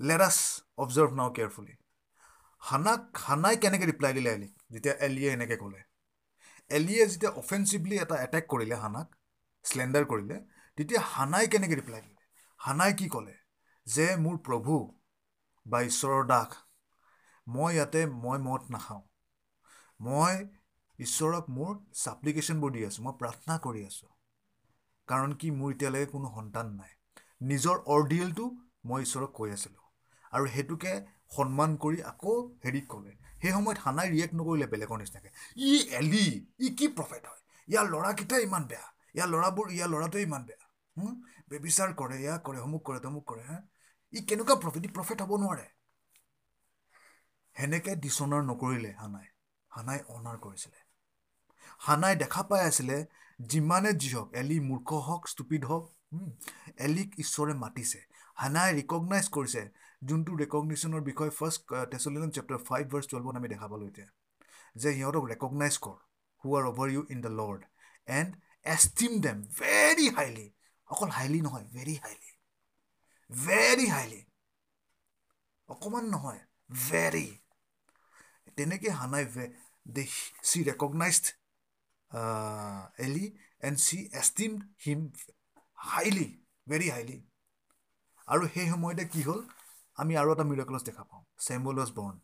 [0.00, 0.36] লেটাছ
[0.82, 1.74] অবজাৰ্ভ নাও কেয়াৰফুলি
[2.62, 4.52] হানাক হানাই কেনেকৈ ৰিপ্লাই দিলে এলিক?
[4.72, 5.80] যেতিয়া এলিয়ে এনেকৈ ক'লে।
[6.70, 9.08] এলিয়ে যেতিয়া অফেন্সিভলি এটা এটেক কৰিলে হানাক
[9.64, 10.36] শ্লেণ্ডাৰ কৰিলে
[10.78, 12.22] তেতিয়া হানাই কেনেকৈ ৰিপ্লাই দিলে?
[12.60, 13.34] হানাই কি ক'লে?
[13.86, 14.76] যে মোৰ প্ৰভু
[15.66, 16.50] বা ঈশ্বৰৰ দাস
[17.46, 19.02] মই ইয়াতে মই মদ নাখাওঁ।
[20.00, 20.34] মই
[20.98, 24.10] ঈশ্বৰক মোৰ ছাপ্লিকেশ্যনবোৰ দি আছোঁ মই প্ৰাৰ্থনা কৰি আছোঁ।
[25.08, 26.92] কাৰণ কি মোৰ এতিয়ালৈকে কোনো সন্তান নাই।
[27.42, 28.44] নিজৰ অৰ্ডিয়েলটো
[28.84, 29.84] মই ঈশ্বৰক কৈ আছিলোঁ।
[30.32, 30.92] আৰু সেইটোকে
[31.36, 32.34] সন্মান কৰি আকৌ
[32.64, 33.12] হেৰিক ক'লে।
[33.42, 36.26] সেই সময়ত হানাই ৰিয়েক্ট নকৰিলে বেলেগৰ নিচিনাকৈ। ই এলি
[36.60, 37.40] ই কি প্ৰফেট হয়?
[37.68, 40.64] ইয়াৰ ল'ৰাকেইটাই ইমান বেয়া। ইয়াৰ ল'ৰাবোৰ ইয়াৰ ল'ৰাটোৱে ইমান বেয়া।
[41.50, 43.58] বেবিচাৰ কৰে ইয়াক কৰে অমুক কৰে তমুক কৰে হা?
[44.12, 45.66] ই কেনেকুৱা প্ৰফিট ই প্ৰফিট হ'ব নোৱাৰে।
[47.56, 49.28] সেনেকৈ ডিচনাৰ নকৰিলে হানাই।
[49.70, 50.80] হানাই অনাৰ কৰিছিলে।
[51.80, 52.96] হানাই দেখা পাই আছিলে
[53.38, 55.84] যিমানে যি হওক এলি মূৰ্খ হওক ষ্টুপিড হওক
[56.86, 58.00] এলিক ঈশ্বৰে মাতিছে।
[58.36, 59.62] হানাই ৰিকগনাইজ কৰিছে।
[60.08, 61.62] যোনটো ৰেকগনিশ্যনৰ বিষয়ে first
[61.92, 64.08] Thessalonians chapter five verse টুৱেলভত আমি দেখা পালোঁ এতিয়া।
[64.76, 65.98] যে সিহঁতক ৰেকগনাইজ কৰ
[66.44, 67.60] who are over you in the Lord
[68.08, 68.30] and
[68.74, 70.46] esteem them very highly
[70.88, 72.30] অকল হাইলি নহয় ভেৰি হাইলি
[73.30, 74.20] ভেৰি হাইলি
[75.68, 76.40] অকণমান নহয়
[76.82, 77.26] ভেৰি
[78.56, 79.44] তেনেকৈ হানাই ভে
[79.86, 80.02] they
[80.48, 81.24] she recognized
[83.06, 83.26] Eli
[83.66, 84.52] and she esteem
[84.84, 85.00] him
[85.78, 86.26] highly
[86.66, 87.16] very highly
[88.28, 89.40] আৰু সেই সময়তে কি হ'ল?
[89.98, 92.14] আমি আৰু এটা মিৰাকলছ দেখা পাওঁ Samuel was born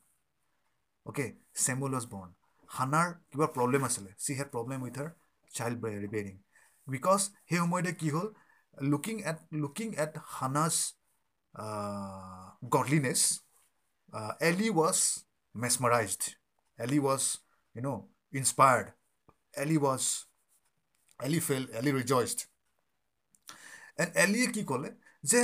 [1.07, 1.27] okay
[1.65, 2.31] Samuel was born
[2.69, 5.11] হানাৰ কিবা প্ৰব্লেম আছিলে she had problem with her
[5.51, 6.37] child bearing
[6.89, 8.29] because সেই সময়তে কি হ'ল?
[8.91, 10.75] Looking at looking at হানাজ
[12.75, 13.21] গডলিনেছ
[14.49, 14.99] Eli was
[15.55, 16.23] mesmerised
[16.79, 17.23] Eli was
[17.77, 18.01] you know'
[18.33, 18.87] inspired
[19.55, 20.03] Eli was
[21.21, 22.39] Eli fell Eli rejoiced
[24.01, 24.91] and এলিয়ে কি ক'লে?
[25.31, 25.41] যে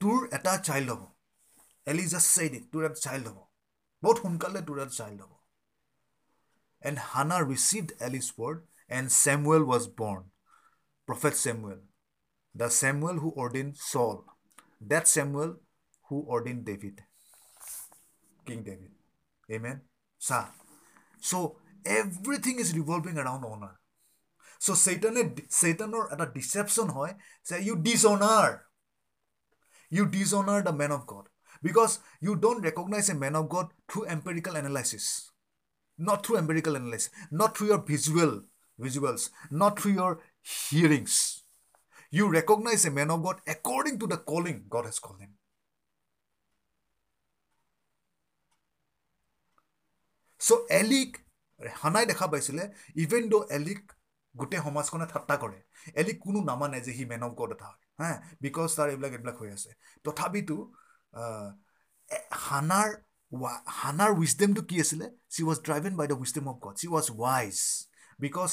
[0.00, 1.02] তোৰ এটা চাইল্ড হ'ব।
[1.86, 3.38] এলি জাষ্ট চাইড ইট তোৰ এটা চাইল্ড হ'ব।
[4.02, 5.32] বহুত সোনকালে তোৰ এটা চাইল্ড হ'ব।
[6.82, 8.58] And Hannah received Eli's word
[8.96, 10.20] and Samuel was born
[11.08, 11.80] prophet Samuel
[12.54, 14.16] the Samuel who ordain Saul
[14.90, 15.50] that Samuel
[16.06, 16.96] who ordain David
[18.46, 18.90] King David.
[19.50, 19.80] Amen.
[20.18, 20.46] Sir.
[21.20, 23.78] So everything is revolving around honor.
[24.58, 28.62] So Satan Satan, or at a deception hoy say you dishonor.
[29.90, 31.28] You dishonor the man of God
[31.62, 35.30] because you don't recognize a man of God through empirical analysis,
[35.98, 38.42] not through empirical analysis, not through your visual
[38.80, 41.42] visuals, not through your hearings.
[42.10, 45.34] You recognize a man of God according to the calling God has called him.
[50.46, 51.10] চ' এলিক
[51.82, 52.64] হানাই দেখা পাইছিলে
[53.04, 53.80] even দ' এলিক
[54.34, 55.58] গোটেই সমাজখনে ঠাট্টা কৰে
[56.00, 58.10] এলিক কোনো নামানে যে সি মেন অফ গড এটা হয় হা?
[58.44, 59.70] বিকজ তাৰ এইবিলাক এইবিলাক হৈ আছে।
[60.04, 60.56] তথাপিতো
[62.46, 62.88] হানাৰ
[63.80, 65.06] হানাৰ উইচডেমটো কি আছিলে?
[65.34, 67.56] She was driven by the wisdom of God she was wise
[68.18, 68.50] because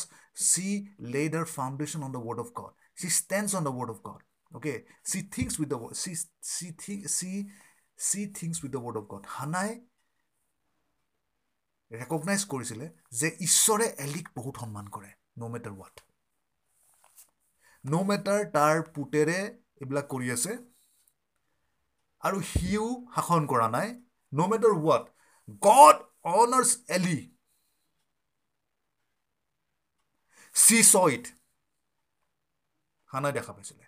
[0.50, 0.68] she
[1.14, 4.22] laid her foundation on the word of God she stands on the word of God
[4.52, 4.74] okay
[5.10, 6.12] she thinks with the she
[6.54, 7.32] she think she
[8.00, 9.72] she thinks with the word of God হানাই
[11.94, 15.96] recognise কৰিছিলে যে ঈশ্বৰে এলিক বহুত সন্মান কৰে ন' matter what
[17.84, 19.38] ন' matter তাৰ পুতেৰে
[19.82, 20.56] এইবিলাক কৰি আছে
[22.24, 23.90] আৰু সিও শাসন কৰা নাই
[24.32, 25.04] ন' মেটাৰ ৱাট
[25.62, 25.98] গড
[26.34, 27.18] অনাৰ্ছ এলি
[30.56, 31.26] চি চ ইট
[33.10, 33.86] হানাই দেখা পাইছিলে।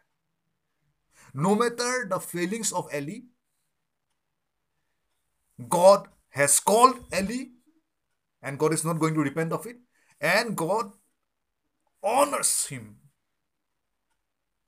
[1.35, 3.17] No' matter the feelings of Eli
[5.59, 6.01] God
[6.35, 7.39] has called Eli
[8.44, 9.76] and God is not going to repent of it.
[10.20, 10.92] And God
[12.02, 12.96] honors him.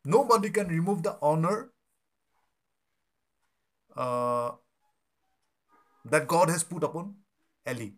[0.04, 1.70] Nobody can remove the honor
[3.96, 4.52] uh,
[6.04, 7.14] that God has put upon
[7.66, 7.90] Eli,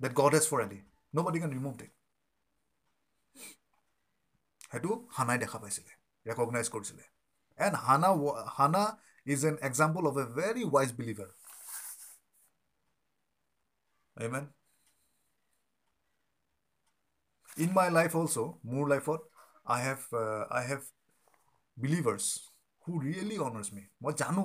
[0.00, 0.80] that God has for Eli.
[1.12, 1.90] Nobody can remove it.
[4.70, 5.92] সেইটো হানাই দেখা পাইছিলে
[6.28, 7.04] recognise কৰিছিলে
[7.64, 8.10] and Hannah
[8.56, 8.82] Hannah
[9.32, 11.30] is an example of a very wise believer
[14.16, 14.44] Amen.
[17.57, 19.21] Life also more life what
[19.65, 20.83] i have uh, i have
[21.77, 22.51] believers
[22.85, 23.83] who really honors me.
[24.03, 24.43] মই জানো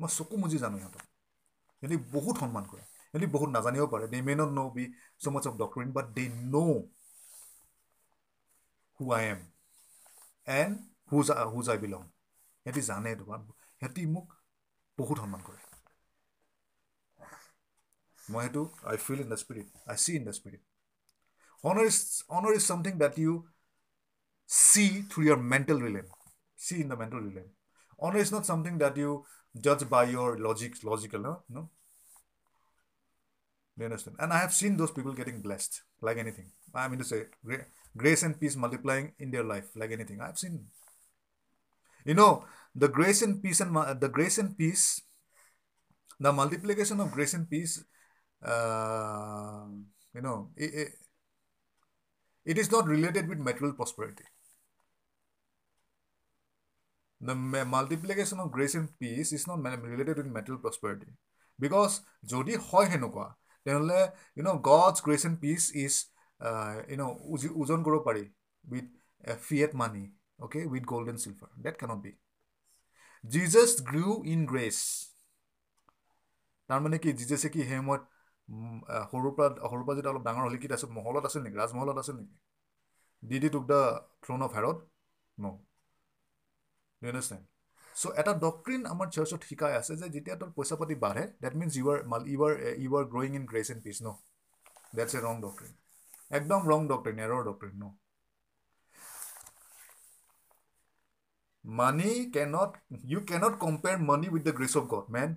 [0.00, 1.04] মই চকু মুজি জানো সিহঁতক।
[1.82, 4.84] সিহঁতি বহুত সন্মান কৰে। সিহঁতি বহুত নাজানিব পাৰে। দে মে not no' be
[5.22, 6.24] so' much of doctrine but they
[6.54, 6.80] know'
[9.00, 9.40] who I am
[10.48, 10.74] and
[11.10, 12.02] whose whose I belong
[12.66, 13.38] সিহঁতি জানে তোমাৰ
[13.78, 14.26] সিহঁতি মোক
[14.98, 15.60] বহুত সন্মান কৰে।
[18.24, 20.62] মই সেইটো I feel in the spirit I see in the spirit
[21.64, 23.44] honor is honor is something that you
[24.46, 26.06] see through your mental realm.
[26.56, 27.50] See in the mental realm.
[27.98, 29.24] Honor is not something that you
[29.60, 31.70] judge by your logic logical no no.
[33.78, 34.16] You understand?
[34.18, 36.50] And i have seen those people getting blessed like anything.
[36.74, 37.24] I mean to say
[37.96, 40.20] grace and peace multiplying in their life like anything.
[40.20, 40.66] I've seen.
[42.04, 42.44] You know
[42.74, 45.02] the grace and peace and the grace and peace
[46.20, 47.84] the multiplication of grace and peace
[48.44, 49.66] uh,
[50.14, 50.88] you know it, it,
[52.45, 54.23] it is not related with material prosperity.
[57.21, 57.35] The
[57.65, 61.11] multiplication of grace and peace is not related with material prosperity.
[61.59, 61.93] Because
[62.33, 63.27] যদি হয় সেনেকুৱা
[63.65, 63.99] তেনেহ'লে
[64.37, 65.93] you know' God's Grace and pitch is
[66.91, 67.13] you know'
[67.61, 68.23] ওজন কৰিব পাৰি
[68.65, 68.87] with
[69.47, 70.03] Fiat money
[70.45, 72.11] okay with gold and silver date cannot B
[73.23, 74.77] Jesus Grew in Grace
[76.69, 78.03] তাৰমানে কি জিজাছে কি সেই সময়ত
[78.48, 81.56] সৰুৰ পৰা সৰুৰ পৰা যেতিয়া অলপ ডাঙৰ হ'লে কি তাৰপিছত মহলত আছিল নেকি?
[81.62, 82.34] ৰাজমহলত আছিল নেকি?
[83.22, 83.80] ডি D took the
[84.24, 84.76] throne of Herod
[85.38, 85.56] no'
[87.02, 87.42] you understand
[87.92, 91.72] চ' এটা ডক্ট্ৰিন আমাৰ চাৰ্চত শিকাই আছে যে যেতিয়া তোৰ পইচা পাতি বাঢ়ে that means
[91.76, 92.54] you are you are
[92.84, 94.16] you are growing in grace and peace no'
[94.96, 95.72] that's a wrong doctrine
[96.38, 97.94] একদম wrong doctrine error doctrine no'
[101.64, 102.70] money cannot
[103.04, 105.30] you cannot compare money with the grace of God men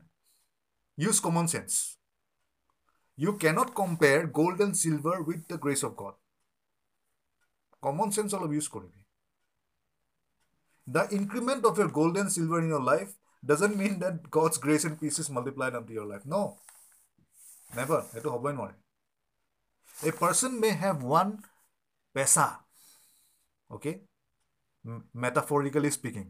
[0.98, 1.72] use common sense
[3.17, 6.15] You cannot compare gold and silver with the grace of God.
[7.83, 9.05] Common sense all of use koribi.
[10.87, 13.13] The increment of your gold and silver in your life
[13.45, 16.27] doesn't mean that God's grace and peace is multiplied unto your life.
[16.27, 16.43] No.
[17.79, 17.99] Never.
[18.13, 18.77] সেইটো হ'বই নোৱাৰে
[20.09, 21.31] A person may have one
[22.17, 22.47] pesa,
[23.77, 23.93] okay,
[24.91, 26.29] M- metaphorically speaking,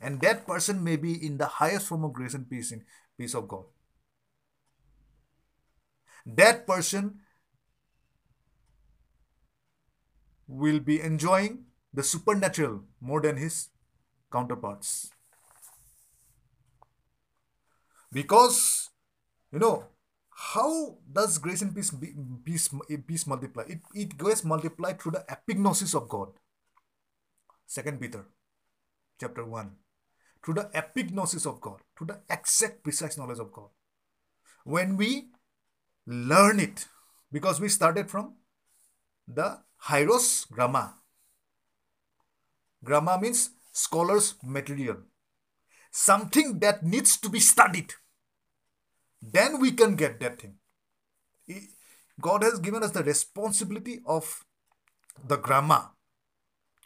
[0.00, 2.80] and that person may be in the highest form of grace and peace in
[3.18, 3.66] peace of God.
[6.25, 7.19] That person
[10.47, 13.69] will be enjoying the supernatural more than his
[14.31, 15.11] counterparts.
[18.11, 18.89] Because,
[19.51, 19.85] you know,
[20.29, 22.69] how does grace and peace, be, peace,
[23.07, 23.63] peace multiply?
[23.67, 26.29] It, it gets multiplied through the epignosis of God.
[27.65, 28.25] Second Peter
[29.19, 29.71] chapter 1.
[30.43, 33.69] Through the epignosis of God, through the exact precise knowledge of God.
[34.65, 35.29] When we
[36.05, 36.87] learn it,
[37.31, 38.35] because we started from
[39.27, 40.93] the Hieros Gramma.
[42.83, 44.97] Gramma means scholar's material.
[45.91, 47.93] Something that needs to be studied.
[49.21, 50.57] Then we can get that thing.
[52.19, 54.45] God has given us the responsibility of
[55.27, 55.89] the grammar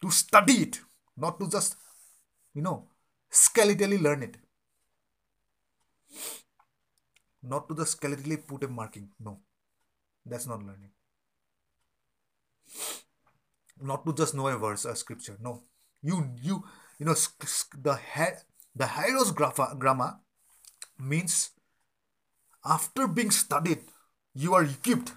[0.02, 0.80] to study it,
[1.16, 1.76] not to just,
[2.54, 2.88] you know,
[3.32, 4.38] skeletally learn it.
[7.46, 9.10] Not to just skeletally put a marking.
[9.20, 9.40] No,
[10.26, 10.92] that's not learning.
[13.82, 15.38] Not to just know a verse, a scripture.
[15.42, 15.64] No,
[16.02, 16.64] you you
[17.00, 18.42] you know the he-
[18.76, 20.20] the grapha, grammar
[21.00, 21.52] means
[22.66, 23.80] after being studied,
[24.34, 25.14] you are equipped.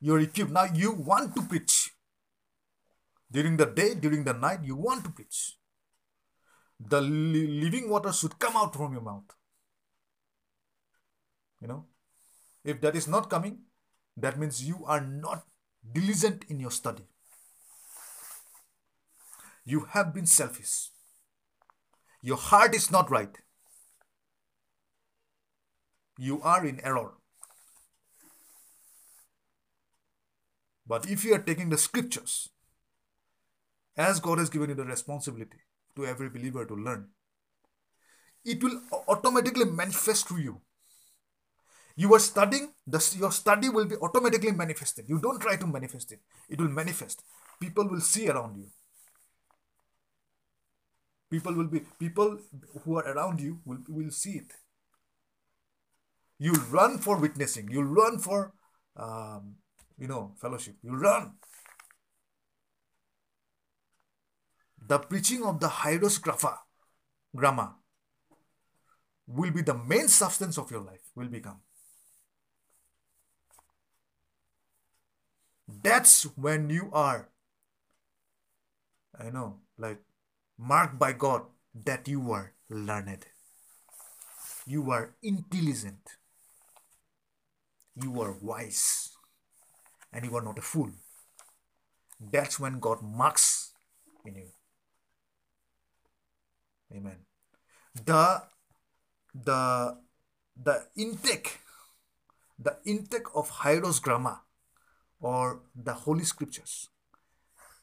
[0.00, 0.50] You are equipped.
[0.52, 1.92] Now you want to preach.
[3.30, 5.56] During the day, during the night, you want to preach.
[6.80, 9.32] The li- living water should come out from your mouth.
[11.60, 11.86] You know,
[12.64, 13.60] if that is not coming,
[14.16, 15.44] that means you are not
[15.92, 17.04] diligent in your study.
[19.64, 20.90] You have been selfish.
[22.22, 23.36] Your heart is not right.
[26.18, 27.12] You are in error.
[30.86, 32.48] But if you are taking the scriptures,
[33.96, 35.58] as God has given you the responsibility
[35.96, 37.08] to every believer to learn,
[38.44, 40.60] it will automatically manifest to you.
[41.98, 45.06] You are studying, the, your study will be automatically manifested.
[45.08, 47.24] You don't try to manifest it, it will manifest.
[47.60, 48.68] People will see around you.
[51.28, 52.38] People will be people
[52.84, 54.52] who are around you will, will see it.
[56.38, 57.68] You'll run for witnessing.
[57.68, 58.52] You'll run for
[58.96, 59.56] um,
[59.98, 60.76] you know fellowship.
[60.84, 61.32] you'll run.
[64.86, 66.58] The preaching of the hydrosgrapha,
[67.34, 67.70] grammar
[69.26, 71.60] will be the main substance of your life, will become.
[75.68, 77.28] That's when you are,
[79.20, 80.00] I know, like
[80.56, 81.42] marked by God
[81.84, 83.26] that you are learned.
[84.66, 86.16] You are intelligent.
[87.94, 89.10] You are wise.
[90.10, 90.90] And you are not a fool.
[92.18, 93.72] That's when God marks
[94.24, 94.48] in you.
[96.96, 97.26] Amen.
[97.94, 98.42] The
[99.34, 99.98] the
[100.56, 101.60] the intake,
[102.58, 104.40] the intake of Hieros grammar
[105.20, 106.88] or the Holy Scriptures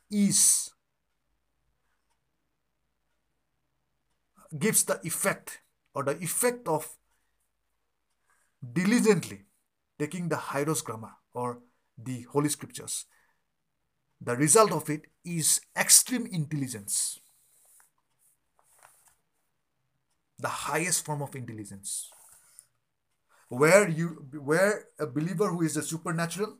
[0.09, 0.71] is
[4.57, 5.59] gives the effect
[5.93, 6.87] or the effect of
[8.73, 9.45] diligently
[9.99, 11.59] taking the Hieros grammar or
[11.97, 13.05] the Holy Scriptures.
[14.21, 17.19] The result of it is extreme intelligence,
[20.39, 22.09] the highest form of intelligence.
[23.49, 26.57] Where you where a believer who is a supernatural,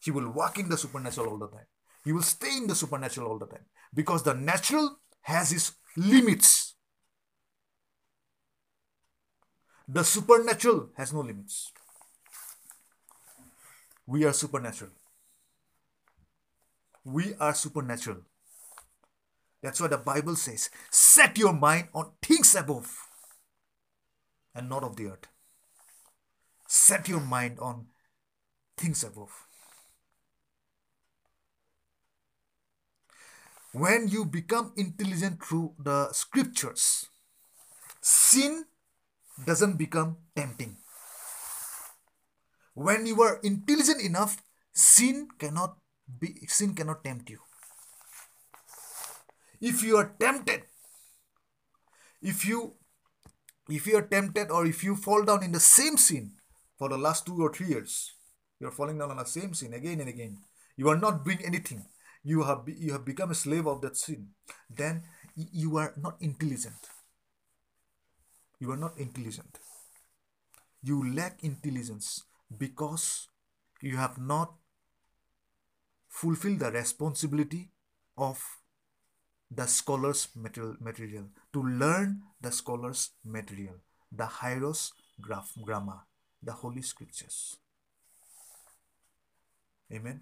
[0.00, 1.66] he will walk in the supernatural all the time.
[2.04, 6.74] He will stay in the supernatural all the time because the natural has its limits.
[9.86, 11.72] The supernatural has no limits.
[14.06, 14.92] We are supernatural.
[17.04, 18.22] We are supernatural.
[19.62, 22.94] That's why the Bible says, set your mind on things above
[24.54, 25.26] and not of the earth.
[26.66, 27.86] Set your mind on
[28.76, 29.47] things above.
[33.78, 37.06] When you become intelligent through the scriptures,
[38.00, 38.64] sin
[39.46, 40.78] doesn't become tempting.
[42.74, 44.42] When you are intelligent enough,
[44.72, 45.76] sin cannot
[46.18, 47.38] be sin cannot tempt you.
[49.60, 50.62] If you are tempted,
[52.20, 52.74] if you
[53.68, 56.32] if you are tempted or if you fall down in the same sin
[56.78, 58.14] for the last two or three years,
[58.58, 60.38] you are falling down on the same sin again and again.
[60.76, 61.84] You are not doing anything.
[62.22, 64.28] You have you have become a slave of that sin.
[64.68, 65.02] Then
[65.34, 66.90] you are not intelligent.
[68.58, 69.58] You are not intelligent.
[70.82, 72.24] You lack intelligence
[72.56, 73.28] because
[73.80, 74.54] you have not
[76.08, 77.70] fulfilled the responsibility
[78.16, 78.42] of
[79.50, 83.74] the scholar's material, material to learn the scholar's material,
[84.10, 86.00] the Hieros grammar,
[86.42, 87.56] the Holy Scriptures.
[89.92, 90.20] Amen.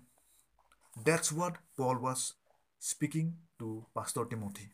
[0.97, 2.35] That's what Paul was
[2.83, 4.67] speaking to Pastor Timothy.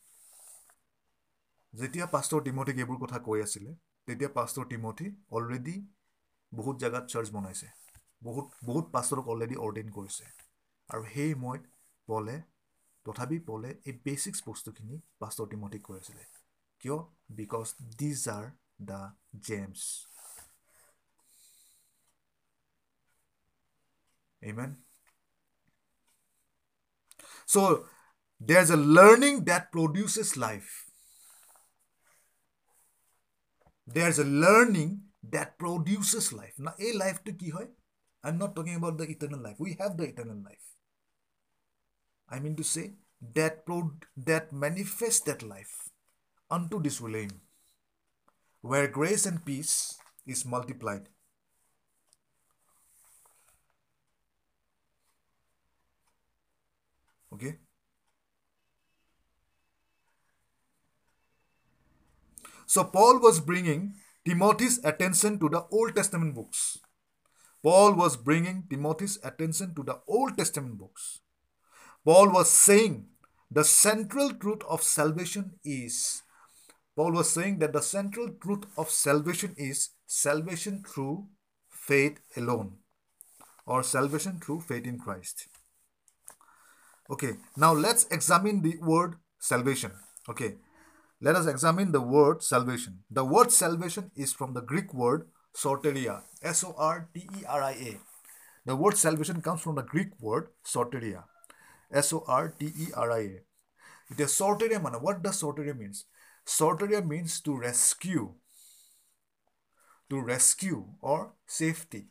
[1.75, 3.71] যেতিয়া pastor টিমথিক এইবোৰ কথা কৈ আছিলে
[4.09, 5.07] তেতিয়া pastor Timothy
[5.39, 5.75] already
[6.53, 7.69] বহুত জেগাত search বনাইছে।
[8.23, 10.25] বহুত বহুত পাষ্টৰক অলৰেডি অৰ্ডেইন কৰিছে।
[10.89, 11.63] আৰু সেই সময়ত
[12.09, 12.37] পলে
[13.07, 16.25] তথাপি পলে এই বেচিক্স বস্তুখিনি পাষ্টৰ টিমথিক কৈ আছিলে।
[16.81, 16.99] কিয়?
[17.41, 18.47] Because these are
[18.89, 19.01] the
[19.49, 19.81] James
[24.43, 24.77] Amen.
[27.53, 27.85] So
[28.41, 30.87] there's a learning that produces life.
[33.87, 36.55] There's a learning that produces life.
[36.59, 37.69] Now, a life to ki hoy?
[38.25, 39.57] I'm not talking about the eternal life.
[39.59, 40.75] We have the eternal life.
[42.29, 42.95] I mean to say
[43.35, 45.89] that pro- that manifests that life
[46.51, 47.43] unto this realm,
[48.63, 51.09] where grace and peace is multiplied
[57.33, 57.59] Okay.
[62.73, 63.97] So Paul was bringing
[64.27, 66.79] Timothy's attention to the Old Testament books.
[67.63, 71.21] Paul was bringing Timothy's attention to the Old Testament books.
[72.03, 73.09] Paul was saying
[73.51, 76.23] the central truth of salvation is
[76.97, 81.27] Paul was saying that the central truth of salvation is salvation through
[81.69, 82.79] faith alone
[83.67, 85.47] or salvation through faith in Christ.
[87.11, 89.93] Okay, now let's examine the word salvation.
[90.27, 90.55] Okay,
[91.23, 92.99] let us examine the word salvation.
[93.11, 97.63] The word salvation is from the Greek word soteria, S O R T E R
[97.63, 97.97] I A.
[98.67, 101.25] The word salvation comes from the Greek word soteria,
[101.93, 103.41] S O R T E R I A.
[104.11, 104.99] It is soteria mana.
[104.99, 106.05] What does soteria means?
[106.45, 108.35] Soteria means to rescue,
[110.11, 112.07] to rescue or safety,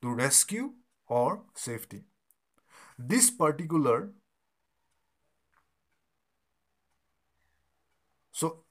[0.00, 0.74] to rescue
[1.08, 2.04] or safety
[2.98, 4.12] this particular
[8.35, 8.63] so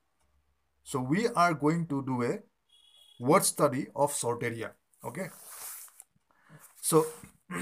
[0.83, 2.39] so we are going to do a
[3.21, 4.71] word study of sorteria
[5.05, 5.29] okay
[6.81, 7.05] so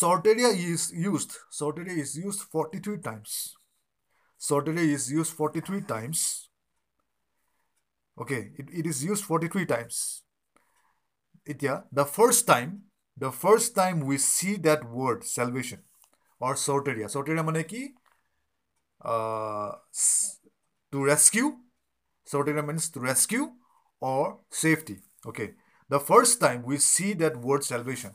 [0.00, 3.56] sorteria is used sorteria is used 43 times
[4.48, 6.48] sorteria is used 43 times
[8.20, 10.22] okay it, it is used 43 times
[11.44, 12.82] it yeah the first time
[13.16, 15.82] the first time we see that word salvation
[16.40, 17.82] or soteria soteria মানে কি
[19.03, 19.71] uh,
[20.91, 21.57] to rescue.
[22.27, 23.51] Sotera means to rescue
[23.99, 24.99] or safety.
[25.25, 25.51] Okay.
[25.89, 28.11] The first time we see that word salvation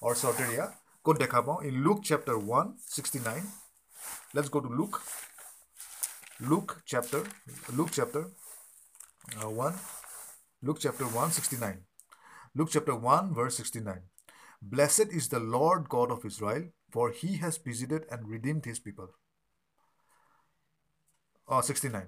[0.00, 3.42] or soteria code dekha in Luke chapter 1, 69.
[4.34, 5.02] Let's go to Luke.
[6.40, 7.24] Luke chapter,
[7.74, 8.30] Luke chapter
[9.42, 9.74] uh, 1,
[10.62, 11.82] Luke chapter 1, 69.
[12.54, 14.02] Luke chapter 1, verse 69.
[14.62, 19.08] Blessed is the Lord God of Israel, for he has visited and redeemed his people
[21.47, 22.07] Oh, 69.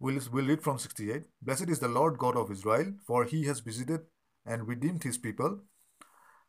[0.00, 1.24] We'll, we'll read from 68.
[1.40, 4.00] Blessed is the Lord God of Israel, for he has visited
[4.44, 5.60] and redeemed his people.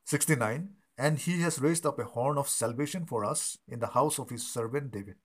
[0.05, 0.69] 69.
[0.97, 4.29] And he has raised up a horn of salvation for us in the house of
[4.29, 5.15] his servant David.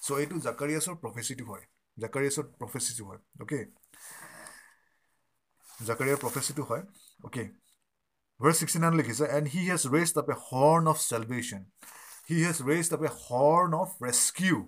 [0.00, 1.64] So এইটো জাকাৰিয়াছৰ প্ৰফেচিটো হয়
[2.02, 3.60] জাকাৰিয়াছৰ প্ৰফেচিটো হয় okay
[5.88, 6.84] জাকাৰিয়াৰ প্ৰফেচিটো হয়
[7.26, 7.44] okay
[8.42, 11.60] Verse 69 লিখিছে and he has raised up a horn of salvation.
[12.30, 14.60] He has raised up a horn of rescue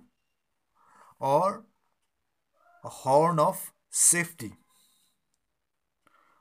[1.19, 1.65] or
[2.83, 4.53] a horn of safety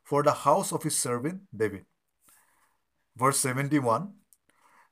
[0.05, 1.87] for the house of his servant David.
[3.17, 4.13] Verse 71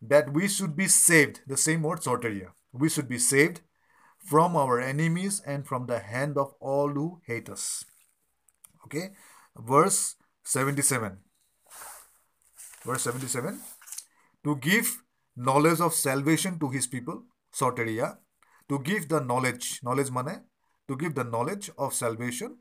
[0.07, 2.49] that we should be saved, the same word soteria.
[2.73, 3.63] We should be saved
[4.19, 7.85] from our enemies and from the hand of all who hate us.
[8.85, 9.13] Okay,
[9.57, 11.19] verse 77
[12.85, 13.61] verse 77
[14.45, 15.03] to give
[15.37, 18.19] knowledge of salvation to his people soteria
[18.70, 20.36] to give the knowledge knowledge mane
[20.90, 22.58] to give the knowledge of salvation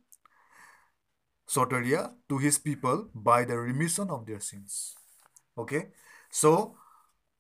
[1.48, 4.77] soteria to his people by the remission of their sins
[5.56, 5.82] okay
[6.43, 6.52] so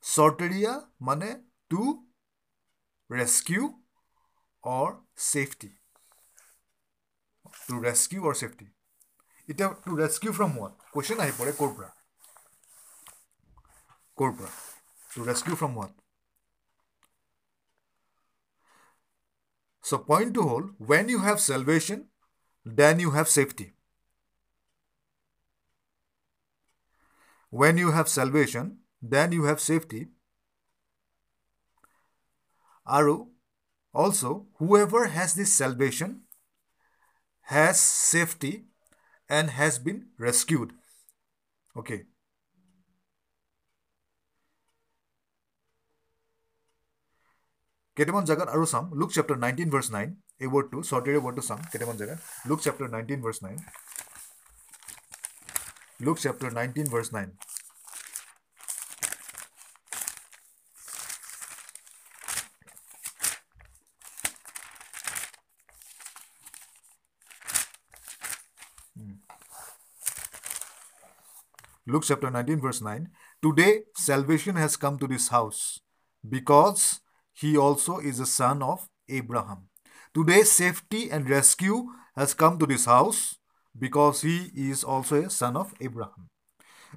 [0.04, 1.30] soteria mane
[1.70, 1.84] to
[3.10, 3.68] rescue
[4.64, 5.72] or safety
[7.68, 8.68] to rescue or safety
[9.48, 11.90] এটা two rescue from what question আহি পৰে ক'ৰ পৰা
[14.18, 14.50] ক'ৰ পৰা
[15.12, 15.92] two rescue from what
[19.83, 22.07] So point to hold, when you have salvation,
[22.65, 23.73] then you have safety.
[27.51, 30.07] When you have salvation, then you have safety.
[32.85, 33.27] Aru,
[33.93, 36.23] also, whoever has this salvation
[37.41, 38.65] has safety
[39.29, 40.73] and has been rescued.
[41.75, 42.05] Okay.
[47.96, 50.08] কেইটামান জেগাত আৰু চাম Luke chapter nineteen verse nine
[50.42, 52.18] এই ৱৰ্ডটো চৰ্টেৰে ৱৰ্ডটো চাম কেইটামান জেগাত
[52.48, 53.58] Luke chapter nineteen verse nine
[56.06, 57.30] Luke chapter nineteen verse nine
[71.86, 73.08] Luke chapter 19, verse 9.
[73.42, 75.80] Today salvation has come to this house
[76.24, 77.00] because
[77.33, 79.69] he also is a son of Abraham.
[80.13, 83.37] Today safety and rescue has come to this house
[83.77, 86.29] because he is also a son of Abraham.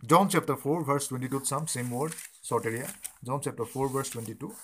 [0.06, 2.12] John chapter 4, verse 22, some same word,
[2.44, 2.92] soteria.
[3.24, 4.54] John chapter 4, verse 22.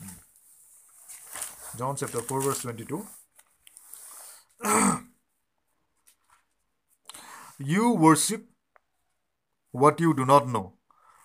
[0.00, 0.08] Hmm.
[1.78, 3.06] John chapter 4, verse 22.
[7.58, 8.46] You worship
[9.70, 10.74] what you do not know.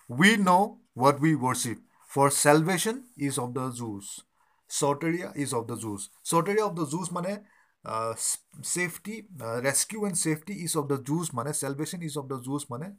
[0.08, 4.20] We know what we worship, for salvation is of the Jews.
[4.68, 6.10] Soteria is of the Jews.
[6.24, 7.40] Soteria of the Jews mane
[7.84, 8.14] uh,
[8.62, 12.66] safety, uh, rescue and safety is of the Jews mane salvation is of the Jews
[12.70, 12.96] mane.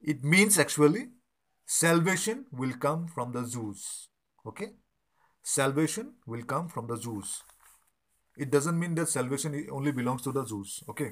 [0.00, 1.08] It means actually
[1.66, 4.08] salvation will come from the Jews.
[4.46, 4.68] Okay,
[5.42, 7.42] salvation will come from the Jews.
[8.36, 10.84] It doesn't mean that salvation only belongs to the Jews.
[10.88, 11.10] Okay.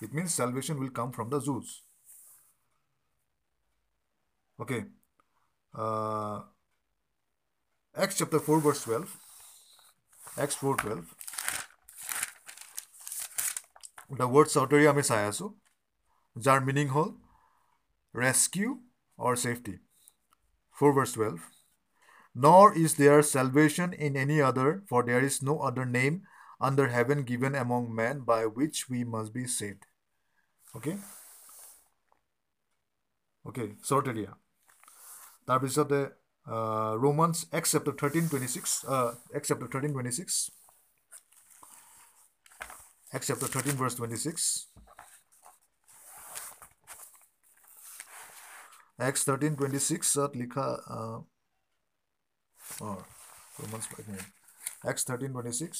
[0.00, 1.82] It means salvation will come from the Jews
[4.59, 4.85] Okay.
[5.73, 6.41] Uh,
[7.95, 9.17] Acts chapter 4, verse 12.
[10.37, 11.15] Acts 4 12.
[14.17, 15.45] The word soteria আমি চাই আছো
[16.45, 17.09] যাৰ meaning হ'ল
[18.23, 18.73] rescue
[19.25, 19.75] or safety.
[20.71, 21.39] 4 verse 12.
[22.33, 26.15] Nor is there salvation in any other, for there is no other name
[26.67, 29.83] under heaven given among men by which we must be saved.
[30.75, 30.97] Okay?
[33.47, 34.35] Okay, sorted yeah.
[35.47, 35.99] তাৰপিছতে
[37.03, 38.71] romance x chapter thirteen twenty six
[39.37, 40.35] Acts chapter thirteen twenty six
[43.11, 44.43] Acts chapter thirteen verse twenty six
[48.99, 51.19] Acts thirteen twenty ছিক্সত লিখা অঁ
[53.59, 54.25] romance এক minute
[54.91, 55.79] x thirteen twenty six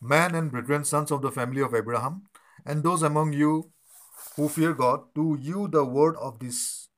[0.00, 2.22] men and brethren, sons of the family of Abraham,
[2.64, 3.70] and those among you
[4.36, 6.88] who fear God, to you the word of this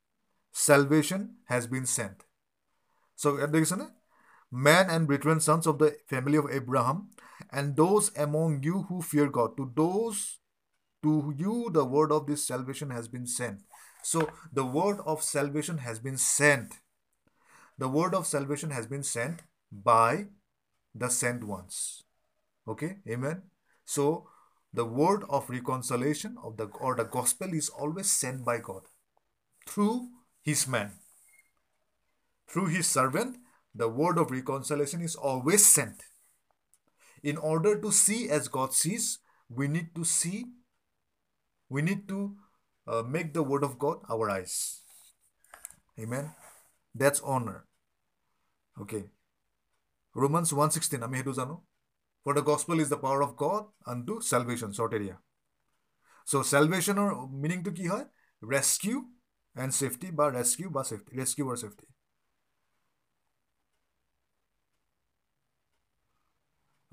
[0.52, 2.24] salvation has been sent.
[3.16, 3.36] So,
[4.50, 7.10] men and brethren, sons of the family of Abraham,
[7.50, 10.38] and those among you who fear God, to those
[11.02, 13.60] to you the word of this salvation has been sent.
[14.02, 16.74] So, the word of salvation has been sent.
[17.76, 20.26] The word of salvation has been sent by
[20.94, 22.02] the sent ones.
[22.67, 23.43] Okay, amen.
[23.85, 24.30] So
[24.73, 28.84] the word of reconciliation of the or the gospel is always sent by God
[29.67, 30.09] through
[30.41, 30.93] his man.
[32.47, 33.38] Through his servant,
[33.73, 36.03] the word of reconciliation is always sent.
[37.23, 39.19] In order to see as God sees,
[39.49, 40.45] we need to see,
[41.69, 42.35] we need to
[42.88, 44.81] uh, make the word of God our eyes.
[45.99, 46.31] Amen.
[46.93, 47.65] That's honor.
[48.81, 49.05] Okay.
[50.15, 51.55] Romans 1:16 আমি সেইটো জানো
[52.23, 55.15] For the gospel is the power of God unto salvation, short area.
[56.25, 57.09] So salvation or
[57.43, 58.05] meaning to কি হয়
[58.53, 59.01] rescue
[59.61, 61.88] and safety বা rescue বা safety rescue or safety.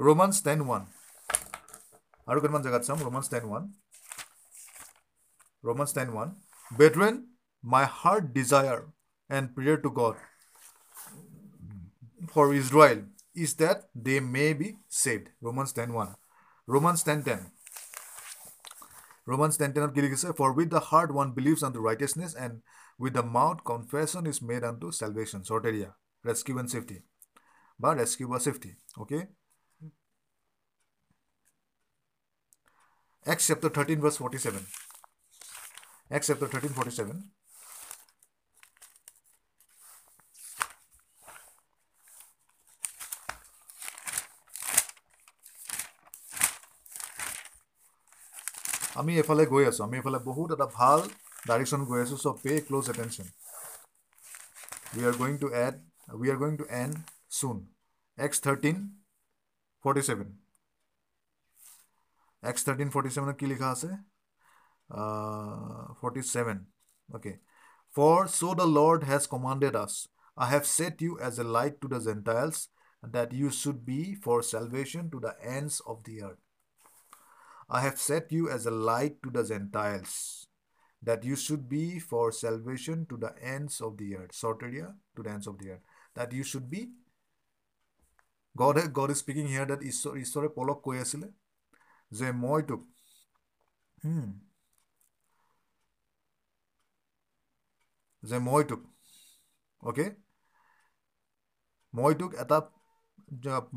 [0.07, 0.83] Romans 10:1
[2.31, 3.65] আৰু কেইটামান জেগাত চাম Romans 10:1
[5.69, 6.29] Romans 10:1
[6.79, 7.15] Brethren,
[7.75, 8.83] my heart desire
[9.29, 10.17] and prayer to God
[12.35, 13.01] for Israel
[13.36, 15.30] is that they may be saved.
[15.42, 16.16] Romans 10 1.
[16.68, 17.52] Romans 10 10.
[19.26, 22.62] Romans 10 10 of Gilead For with the heart one believes unto righteousness, and
[22.98, 25.42] with the mouth confession is made unto salvation.
[25.42, 25.94] Soteria,
[26.24, 27.02] rescue and safety.
[27.80, 28.76] But rescue or safety.
[29.00, 29.28] Okay.
[33.26, 34.66] Acts chapter 13, verse 47.
[36.12, 37.24] Acts chapter 13, 47.
[49.01, 51.01] আমি এইফালে গৈ আছোঁ আমি এইফালে বহুত এটা ভাল
[51.49, 53.27] direction গৈ আছোঁ so' pay' close attention
[54.95, 55.75] we are going to add
[56.19, 56.95] we are going to and
[57.39, 57.57] soon
[58.19, 58.77] Acts thirteen
[59.85, 60.29] forty seven
[62.43, 63.91] Acts thirteen forty ছেভেনত কি লিখা আছে
[66.01, 66.59] forty seven
[67.09, 67.33] okay
[67.95, 69.93] for so' the Lord has commanded us
[70.39, 72.57] I have set you as a light to the Gentiles
[73.03, 76.44] that you should be for salvation to the ends of the earth.
[77.69, 80.47] I have set you as a light to the Gentiles,
[81.03, 84.33] that you should be for salvation to the ends of the earth.
[84.33, 85.85] Sorteria to the ends of the earth.
[86.15, 86.91] That you should be.
[88.57, 91.29] God, God is speaking here that ঈশ্বৰ ঈশ্বৰে পলক কৈ আছিলে
[92.19, 92.83] যে মই তোক
[98.23, 98.81] যে মই তোক
[99.83, 100.07] অ'কে
[101.95, 102.59] মই তোক এটা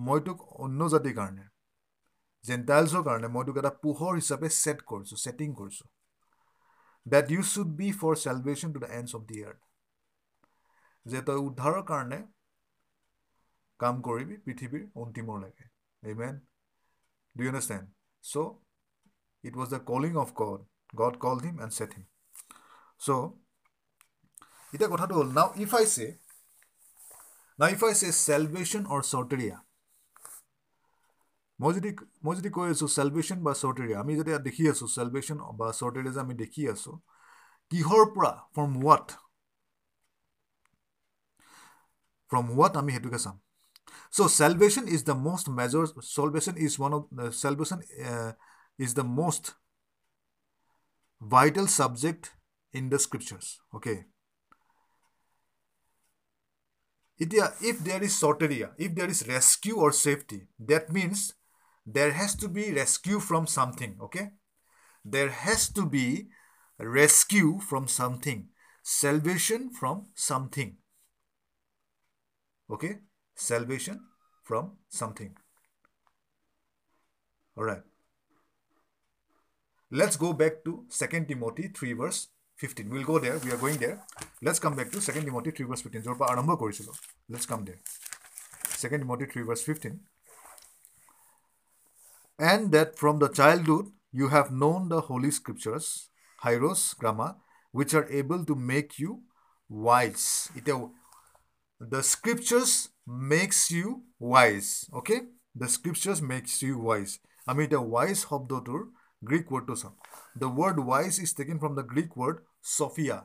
[0.08, 1.46] মই তোক অন্য জাতিৰ কাৰণে
[2.45, 5.89] জেণ্টাইলছৰ কাৰণে মই তোক এটা পোহৰ হিচাপে ছেট কৰিছোঁ ছেটিং কৰিছোঁ।
[7.07, 9.61] That you should be for celebration to the ends of the earth
[11.07, 12.21] যে তই উদ্ধাৰৰ কাৰণে
[13.81, 15.65] কাম কৰিবি পৃথিৱীৰ অন্তিমলৈকে।
[16.03, 16.35] Men
[17.35, 17.87] do understand
[18.25, 18.47] so'
[19.45, 20.61] it was the calling of God
[21.03, 22.07] God call him and set him
[23.05, 23.11] so'
[24.73, 26.09] এতিয়া কথাটো হ'ল now if I say
[27.59, 29.57] Now, if I say salvation or soteria,
[31.60, 31.90] মই যদি
[32.26, 36.20] মই যদি কৈ আছোঁ চেলভেশ্যন বা চৰ্টেৰিয়া আমি যেতিয়া দেখি আছোঁ চেলভেশ্যন বা চৰ্টেৰিয়া যে
[36.26, 36.96] আমি দেখি আছোঁ
[37.72, 39.08] কিহৰ পৰা ফ্ৰম হোৱাট
[42.32, 43.36] ফ্ৰম হোৱাট আমি সেইটোকে চাম
[44.14, 45.84] so' salvation is the most major
[46.16, 47.04] salvation is one of
[47.44, 47.80] salvation
[48.86, 49.46] is the মষ্ট
[51.22, 52.24] vital subject
[52.74, 53.46] in the scriptures
[53.78, 53.96] okay
[57.20, 61.34] Itia, if there is sorteria, if there is rescue or safety, that means
[61.97, 64.31] there has to be rescue from something okay?
[65.05, 66.29] There has to be
[66.79, 68.49] rescue from something.
[68.83, 70.77] Salvation from something.
[72.71, 72.99] Okay?
[73.35, 74.01] Salvation
[74.43, 75.37] from something.
[77.57, 77.83] All right
[79.91, 83.39] let's go back to 2 timothy 3 verse 15 we'll go there.
[83.39, 84.05] We are going there.
[84.43, 86.03] Let's come back to 2 timothy 3 verse 15
[87.29, 87.79] let's come there.
[88.79, 90.01] 2 timothy 3 verse 15
[92.39, 96.11] and that from the childhood you have known the holy scriptures,
[96.43, 97.37] Hieros, Gramma,
[97.73, 99.23] which are able to make you
[99.69, 100.51] wise.
[100.55, 100.69] It,
[101.81, 104.89] the scriptures makes you wise.
[104.93, 105.21] Okay?
[105.55, 107.19] The scriptures makes you wise.
[107.47, 108.89] I mean, the wise শব্দটোৰ
[109.25, 109.95] Greek word to some.
[110.37, 113.25] The word wise is taken from the Greek word Sophia.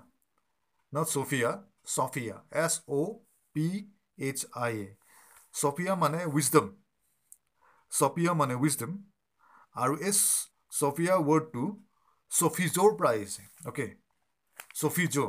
[0.92, 1.62] Not Sophia.
[1.84, 2.42] Sophia.
[2.52, 3.22] S O
[3.54, 3.88] P
[4.20, 4.98] H I A.
[5.52, 6.83] Sophia H wisdom.
[8.01, 8.91] Sophia মানে wisdom.
[9.83, 10.15] আৰু এই
[10.81, 11.65] Sophia wordটো
[12.41, 13.87] Sophizoৰ পৰা আহিছে okay
[14.81, 15.25] Sophizo.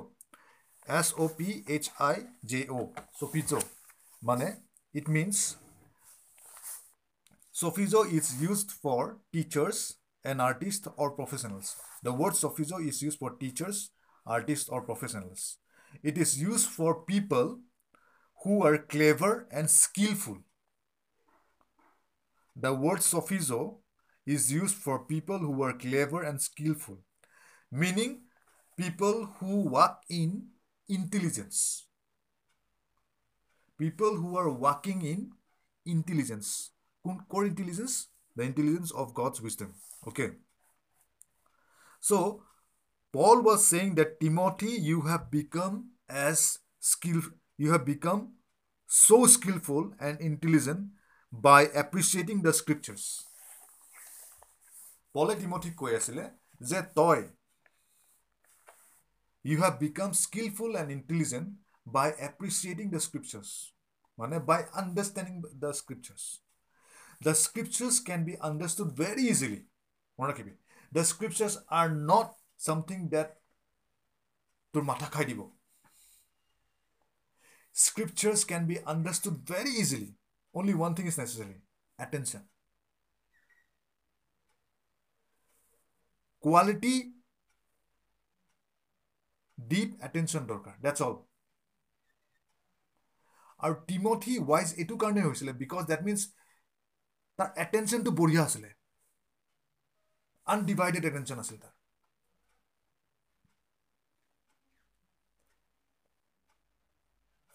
[1.06, 1.39] S O P
[1.84, 2.15] H I
[2.51, 2.80] J O.
[3.19, 3.60] Sophizo.
[4.23, 4.47] মানে
[4.99, 5.38] it means
[7.61, 9.01] Sophizo is used for
[9.34, 9.77] teachers
[10.30, 11.68] and artists or professionals.
[12.06, 13.77] The word sophizo is used for teachers,
[14.26, 15.41] artists, or professionals.
[16.10, 17.47] It is used for people
[18.43, 20.38] who are clever and skillful.
[22.56, 23.78] The word sophizo
[24.26, 26.98] is used for people who are clever and skillful,
[27.70, 28.22] meaning
[28.76, 30.48] people who work in
[30.89, 31.86] intelligence.
[33.78, 35.32] People who are working in
[35.85, 36.70] intelligence.
[37.28, 38.09] Core intelligence?
[38.36, 39.74] The intelligence of God's wisdom.
[40.06, 40.31] Okay.
[42.01, 42.43] So,
[43.12, 48.35] Paul was saying that Timothy, you have become as skillful, you have become
[48.86, 50.89] so skillful and intelligent
[51.43, 53.05] by appreciating the scriptures
[55.15, 56.24] পলে ডিমঠিক কৈ আছিলে
[56.61, 57.20] যে তই
[59.44, 61.48] you have become skillful and intelligent
[61.97, 63.51] by appreciating the scriptures
[64.19, 66.24] মানে by understanding the scriptures
[67.20, 69.61] the scriptures can be understood very easily
[70.19, 70.52] মনত ৰাখিবি।
[70.93, 72.28] The scriptures are not
[72.65, 73.28] something that
[74.74, 75.40] তোৰ মাথা খাই দিব।
[77.74, 80.11] Scriptures can be understood very easily
[80.53, 81.57] only one thing is necessary
[81.99, 82.43] attention
[86.43, 86.95] quality
[89.57, 91.18] deep attention দৰকাৰ that's all
[93.60, 96.22] আৰু Timothy wise এইটো কাৰণে হৈছিলে বিকজ ডেট মিনছ
[97.39, 98.69] তাৰ এটেনশ্যনটো বঢ়িয়া আছিলে
[100.47, 101.73] আনডিভাইডেড এটেনশ্যন আছিল তাৰ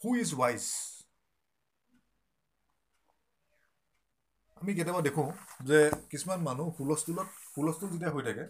[0.01, 0.64] হু ইজ ৱাইজ
[4.61, 5.27] আমি কেতিয়াবা দেখোঁ
[5.65, 5.77] যে
[6.11, 8.44] কিছুমান মানুহ হুলস্থুলত হুলস্থুল যেতিয়া হৈ থাকে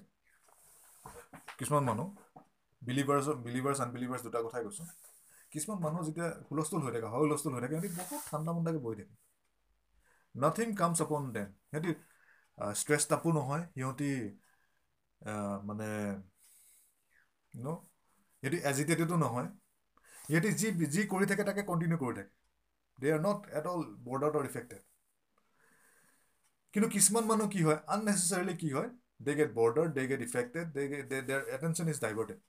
[1.60, 2.08] কিছুমান মানুহ
[2.82, 4.88] বিলিভাৰ্ছ বিলিভাৰ্ছ আনবিলিভাৰ্ছ দুটা কথাই কৈছোঁ।
[5.52, 8.96] কিছুমান মানুহ যেতিয়া হুলস্থুল হৈ থাকে হয় হুলস্থুল হৈ থাকে সিহঁতি বহুত ঠাণ্ডা মুণ্ডাকৈ বহি
[9.00, 9.16] থাকে।
[10.36, 11.92] নাথিং কামছ আপন দেম সিহঁতি
[12.76, 14.10] ষ্ট্ৰেছ টাপো নহয় সিহঁতি
[15.66, 15.88] মানে
[17.54, 17.68] ন
[18.44, 19.48] সিহঁতি এজিটেটেডো নহয়।
[20.26, 22.34] সিহঁতি যি যি কৰি থাকে তাকে কণ্টিনিউ কৰি থাকে।
[23.00, 24.89] They are not at all bothered or affected
[26.74, 28.90] কিন্তু কিছুমান মানুহ কি হয় আননেচেচাৰিলি কি হয়
[29.22, 31.18] they get bothered they get affected they get
[31.52, 32.40] attention is diverted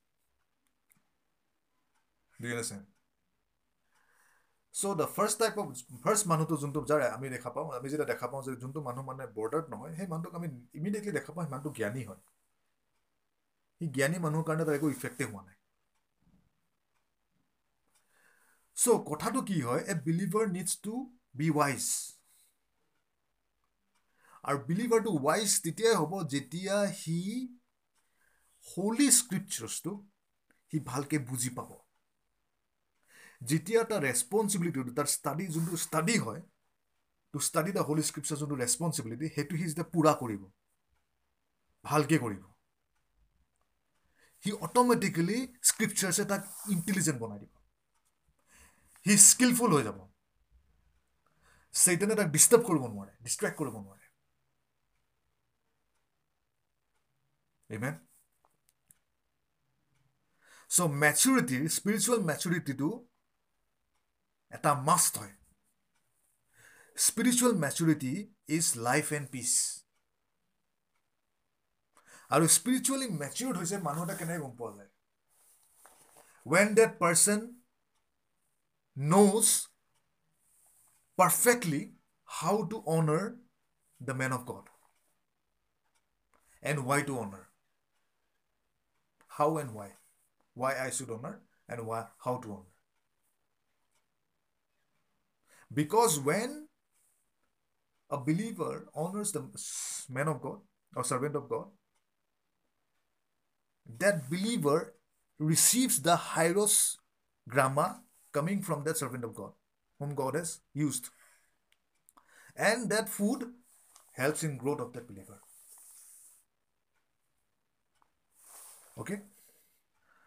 [4.75, 8.29] so' the first type of first মানুহটো যোনটো যাৰ আমি দেখা পাওঁ আমি যেতিয়া দেখা
[8.29, 11.75] পাওঁ যে যোনটো মানুহ মানে বৰ্ডাৰত নহয় সেই মানুহটোক আমি ইমিডিয়েটলি দেখা পাওঁ সেই মানুহটো
[11.77, 12.21] জ্ঞানী হয়।
[13.81, 15.59] সি জ্ঞানী মানুহৰ কাৰণে তাৰ একো ইফেক্টে হোৱা নাই।
[18.77, 20.95] চ' কথাটো কি হয় a believer needs to
[21.35, 21.87] be wise
[24.45, 27.17] আৰু বিলিভাৰটো ৱাইজ তেতিয়াই হ'ব যেতিয়া সি
[28.67, 29.93] হোলি স্ক্ৰিপচাৰ্ছটো
[30.73, 31.71] সি ভালকৈ বুজি পাব।
[33.51, 36.43] যেতিয়া তাৰ ৰেচপনচিবিলিটি তাৰ ষ্টাডি যোনটো ষ্টাডি হয়
[37.35, 40.43] to study the holy scripture যোনটো ৰেচপনচিবিলিটি সেইটো সি যেতিয়া পূৰা কৰিব
[41.85, 42.45] ভালকৈ কৰিব
[44.45, 45.39] সি অট'মেটিকেলি
[45.71, 46.43] স্ক্ৰিপচাৰ্ছে তাক
[46.75, 47.53] ইণ্টেলিজেণ্ট বনাই দিব।
[49.07, 49.99] সি স্কিলফুল হৈ যাব।
[51.75, 54.00] চেইটানে তাক ডিষ্টাৰ্ব কৰিব নোৱাৰে ডিষ্ট্ৰেক্ট কৰিব নোৱাৰে।
[57.71, 57.99] Amen.
[60.71, 62.89] চ' মেচুৰিটিৰ স্পিৰিচুৱেল মেচুৰিটিটো
[64.53, 65.33] এটা মাষ্ট হয়
[66.97, 68.13] spiritual maturity
[68.57, 69.55] is life and peace
[72.31, 74.91] আৰু স্পিৰিচুৱেলি মেচিউৰ্ড হৈছে মানুহ এটা কেনেকৈ গম পোৱা যায়
[76.47, 77.45] when that person
[78.97, 79.53] knows
[81.19, 81.83] perfectly
[82.29, 83.31] how to honour
[84.01, 84.75] the men of God
[86.63, 87.50] and why to honour
[89.39, 89.91] how and why.
[90.55, 92.75] Why I should honor and why how to honor.
[95.73, 96.67] Because when
[98.11, 99.45] a believer honors the
[100.09, 100.59] man of God
[100.97, 101.67] or servant of God,
[103.99, 104.95] that believer
[105.39, 106.97] receives the Hieros
[107.49, 108.01] gramma
[108.33, 109.53] coming from that servant of God
[109.99, 111.09] whom God has used.
[112.57, 113.45] And that food
[114.13, 115.41] helps in growth of that believer.
[118.99, 119.21] Okay?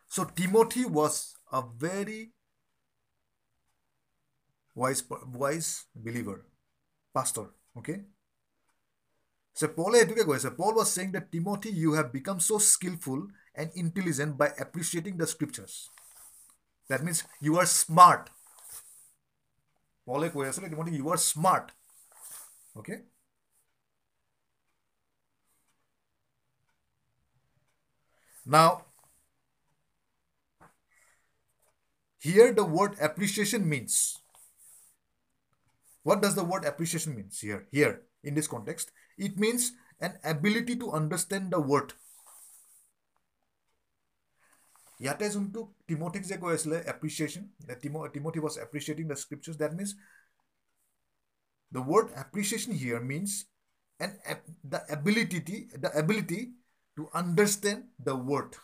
[0.08, 2.32] So Timothy was a very
[4.76, 5.04] wise,
[5.34, 6.46] wise believer,
[7.14, 7.48] pastor.
[7.78, 8.02] Okay?
[9.54, 9.96] So Paul
[10.52, 15.28] Paul was saying that Timothy, you have become so skillful and intelligent by appreciating the
[15.28, 15.90] scriptures.
[16.90, 18.30] That means you are smart.
[20.06, 20.24] Paul
[20.70, 21.72] Timothy, you are smart.
[22.76, 23.04] Okay?
[28.47, 28.87] Now,
[32.23, 34.17] here the word appreciation means.
[36.03, 37.67] What does the word appreciation means here?
[37.71, 41.93] Here, in this context, it means an ability to understand the word.
[45.01, 47.43] ইয়াতে যোনটো টিমথিক যে কৈ আছিলে appreciation
[48.15, 49.91] Timothy was এপ্ৰিচিয়েটিং the scriptures that means
[51.73, 53.31] the word appreciation here means
[54.01, 54.15] and
[54.73, 55.39] the ability
[55.85, 56.41] the ability
[56.97, 58.57] to understand the word.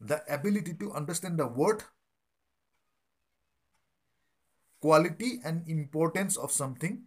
[0.00, 1.82] The ability to understand the word,
[4.82, 7.04] quality and importance of something,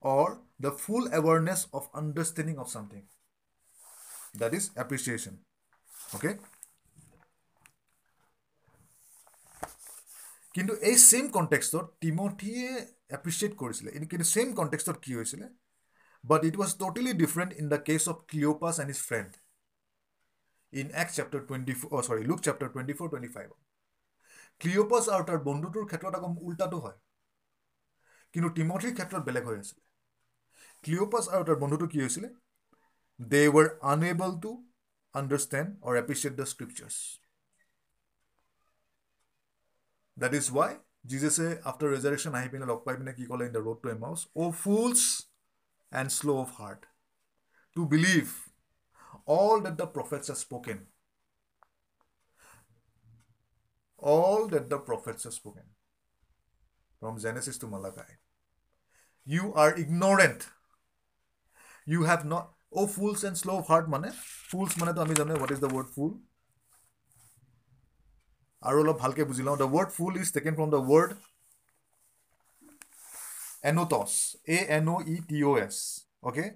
[0.00, 3.02] or the full awareness of understanding of something.
[4.34, 5.38] That is appreciation.
[6.14, 6.34] Okay?
[10.54, 12.68] কিন্তু এই same কণ্টেক্সটত টিমথিয়ে
[13.16, 15.46] appreciate কৰিছিলে কিন্তু same কণ্টেক্সটত কি হৈছিলে
[16.27, 19.37] But it was totally different in the case of Cleopas and his friend.
[20.73, 23.51] In Acts chapter 24, oh sorry, Luke chapter 24, 25.
[24.61, 26.97] ক্লিঅ'পাছ আৰু তাৰ বন্ধুটোৰ ক্ষেত্ৰত আকৌ উল্টাটো হয়।
[28.33, 29.81] কিন্তু টিমথিৰ ক্ষেত্ৰত বেলেগ হৈ আছিলে।
[30.83, 32.29] ক্লিঅ'পাছ আৰু তাৰ বন্ধুটো কি হৈছিলে?
[33.19, 34.51] They were unable to
[35.15, 36.95] understand or appreciate the scriptures
[40.17, 40.73] that is why
[41.11, 44.19] Jesus after resurrection আহি পিনে লগ পাই পিনে কি ক'লে in the road to Emmaus
[44.43, 44.99] O' fools
[45.92, 46.86] and slow of heart
[47.74, 48.32] to believe
[49.26, 50.86] all that the prophets have spoken.
[53.98, 55.62] All that the prophets have spoken
[56.98, 58.16] from Genesis to Malachi.
[59.24, 60.48] You are ignorant.
[61.84, 62.52] You have not.
[62.72, 64.10] Oh, fools and slow of heart, mane.
[64.12, 65.38] Fools, mane to ami jane.
[65.40, 66.18] What is the word fool?
[68.68, 71.10] আৰু অলপ ভালকৈ বুজি লওঁ the word fool is taken from the word
[73.71, 74.37] anoetos.
[74.47, 76.07] A n o e t o s.
[76.21, 76.55] Okay?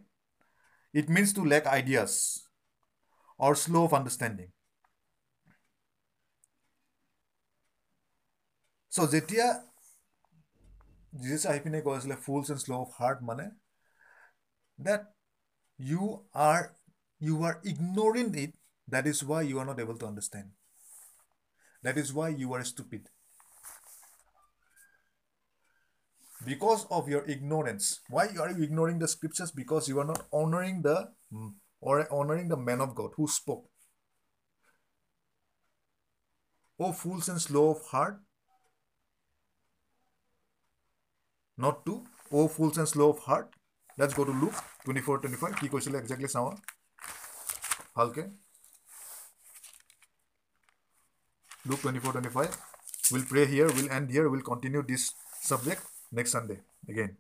[0.94, 2.44] It means to lack ideas
[3.38, 4.52] or slow of understanding.
[8.90, 9.48] So jetia
[11.22, 13.46] jesus ahipine koisle fools and slow of heart mane
[14.88, 15.06] that
[15.92, 16.76] you are
[17.20, 18.54] you are ignoring it
[18.88, 20.50] that is why you are not able to understand.
[21.84, 23.10] That is why you are stupid.
[26.49, 30.83] because of your ignorance why are you ignoring the scriptures because you are not honoring
[30.83, 30.97] the
[31.81, 33.65] or honoring the man of god who spoke
[36.81, 38.21] oh fools and slow of heart
[41.57, 43.53] not to oh fools and slow of heart
[43.97, 46.53] let's go to luke 24 25 কি কৈছিলে exactly চাওঁ
[47.99, 48.23] ভালকে
[51.69, 52.57] luke 24 25
[53.13, 55.05] we'll pray here we'll end here we'll continue this
[55.51, 57.18] subject Next Sunday again.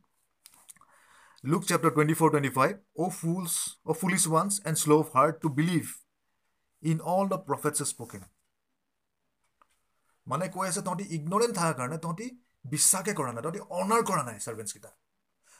[1.43, 2.77] Luke chapter 24 25.
[2.97, 5.97] O fools, O foolish ones, and slow of heart to believe
[6.83, 8.23] in all the prophets spoken.
[10.27, 12.25] মানে কৈ আছে তহঁতি ইগনৰেণ্ট থকাৰ কাৰণে তহঁতি
[12.73, 14.91] বিশ্বাসে কৰা নাই তহঁতি অনাৰ কৰা নাই ছাৰ্ভেণ্টছ কেইটা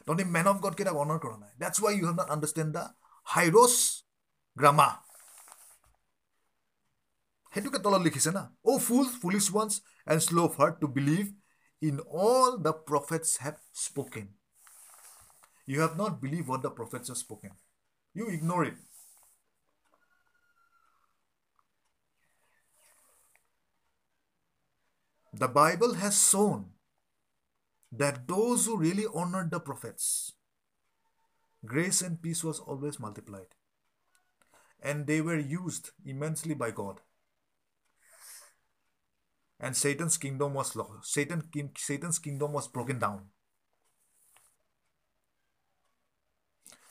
[0.06, 2.84] তহঁতি মেন অফ গড কেইটাক অনাৰ কৰা নাই that's why you have not understand the
[3.26, 3.74] হাইৰছ
[4.56, 4.88] grammar
[7.52, 9.72] সেইটোকে তলত লিখিছে না O' fool foolish ones
[10.10, 11.24] and slow' of heart to believe
[11.80, 14.28] in all the prophets have spoken.
[15.66, 17.50] You have not believed what the prophets have spoken.
[18.14, 18.74] You ignore it.
[25.32, 26.70] The Bible has shown
[27.92, 30.32] that those who really honored the prophets,
[31.64, 33.54] grace and peace was always multiplied.
[34.82, 37.00] And they were used immensely by God
[39.60, 41.12] and Satan's kingdom was lost.
[41.12, 43.26] Satan, Satan's kingdom was broken down.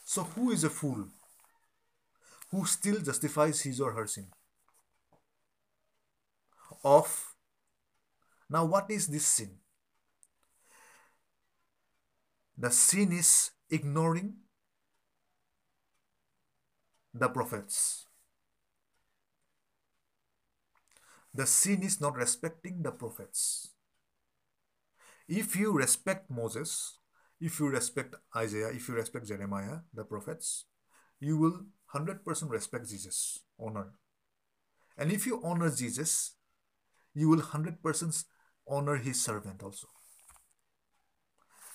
[0.06, 1.08] So, who is a fool
[2.52, 4.28] who still justifies his or her sin?
[6.84, 7.36] Of
[8.50, 9.58] now, what is this sin?
[12.58, 14.34] The sin is ignoring
[17.14, 18.09] the prophets.
[21.40, 23.70] The sin is not respecting the prophets.
[25.26, 27.00] If you respect Moses,
[27.40, 30.66] if you respect Isaiah, if you respect Jeremiah, the prophets,
[31.18, 31.62] you will
[31.96, 33.94] 100% respect Jesus, honor.
[34.98, 36.36] And if you honor Jesus,
[37.14, 38.26] you will 100%
[38.68, 39.88] honor his servant also.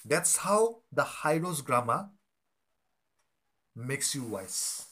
[0.04, 2.10] That's how the Hieros gramma
[3.74, 4.88] makes you wise.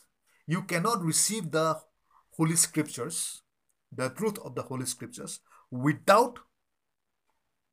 [0.47, 1.79] You cannot receive the
[2.39, 3.42] Holy Scriptures
[3.95, 5.41] the truth of the Holy Scriptures
[5.71, 6.39] without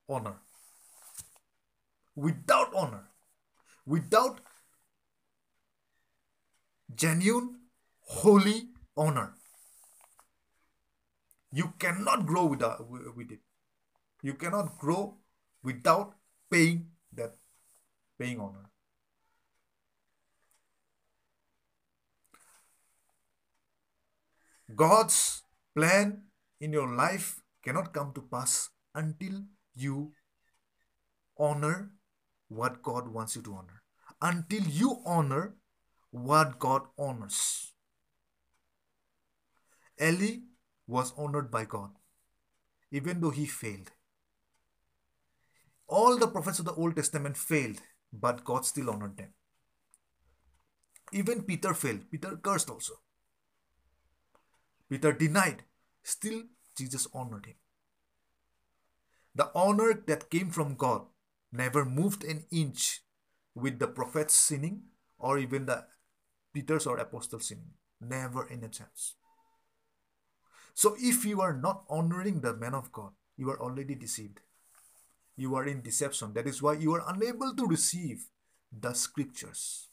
[0.08, 0.36] honor.
[2.16, 3.06] Without honor.
[3.86, 4.42] Without
[6.94, 7.56] genuine,
[8.02, 9.34] holy honor.
[11.52, 13.40] You cannot grow without, uh, with it.
[14.22, 15.18] You cannot grow
[15.64, 16.16] without
[16.52, 17.36] paying that,
[18.20, 18.70] paying honor.
[24.76, 25.44] God's
[25.76, 26.24] plan
[26.60, 29.44] in your life cannot come to pass until
[29.76, 30.14] you
[31.38, 31.92] honor
[32.48, 33.84] what God wants you to honor.
[34.22, 35.56] Until you honor
[36.12, 37.74] what God honors.
[40.02, 40.40] Eli
[40.88, 41.92] was honored by God,
[42.92, 43.92] even though he failed.
[45.88, 47.82] All the prophets of the Old Testament failed,
[48.12, 49.34] but God still honored them.
[51.12, 52.10] Even Peter failed.
[52.12, 52.94] Peter cursed also.
[54.90, 55.64] Peter denied.
[56.04, 56.44] Still,
[56.76, 57.56] Jesus honored him.
[59.36, 61.04] The honor that came from God
[61.52, 63.02] never moved an inch
[63.54, 64.84] with the prophets sinning
[65.20, 65.86] or even the
[66.54, 67.74] Peter's or apostles sinning.
[68.02, 69.16] Never in a chance.
[70.74, 74.40] So, if you are not honoring the man of God, you are already deceived.
[75.36, 76.34] You are in deception.
[76.34, 78.28] That is why you are unable to receive
[78.72, 79.88] the scriptures,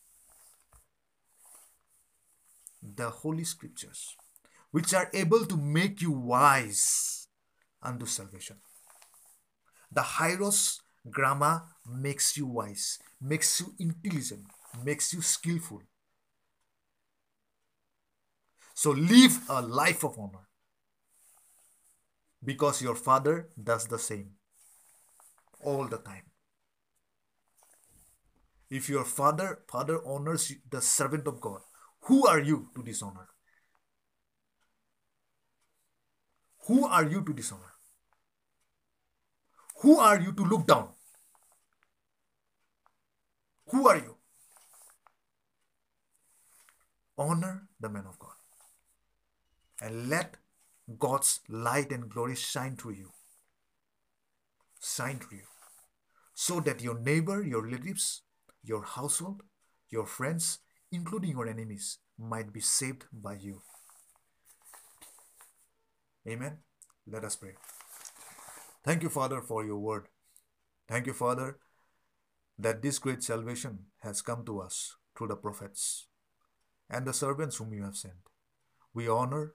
[2.82, 4.16] the holy scriptures
[4.70, 7.28] which are able to make you wise
[7.82, 8.56] unto salvation.
[9.90, 14.46] The Hieros gramma makes you wise, makes you intelligent,
[14.84, 15.82] makes you skillful.
[18.74, 20.48] So live a life of honor
[22.44, 24.32] because your father does the same
[25.64, 26.24] all the time.
[28.68, 31.60] If your father father honors the servant of God,
[32.02, 33.28] who are you to dishonor?
[36.66, 37.72] Who are you to dishonor?
[39.82, 40.88] Who are you to look down?
[43.70, 44.16] Who are you?
[47.18, 48.32] honor the man of God.
[49.80, 50.36] And let
[50.98, 53.12] God's light and glory shine through you.
[54.82, 55.44] Shine through you.
[56.34, 58.22] So that your neighbor, your relatives,
[58.62, 59.42] your household,
[59.90, 60.58] your friends,
[60.92, 63.62] including your enemies, might be saved by you.
[66.28, 66.58] Amen.
[67.06, 67.52] Let us pray.
[68.84, 70.06] Thank you, Father, for your word.
[70.88, 71.58] Thank you, Father,
[72.58, 76.06] that this great salvation has come to us through the prophets
[76.90, 78.14] and the servants whom you have sent.
[78.94, 79.54] We honor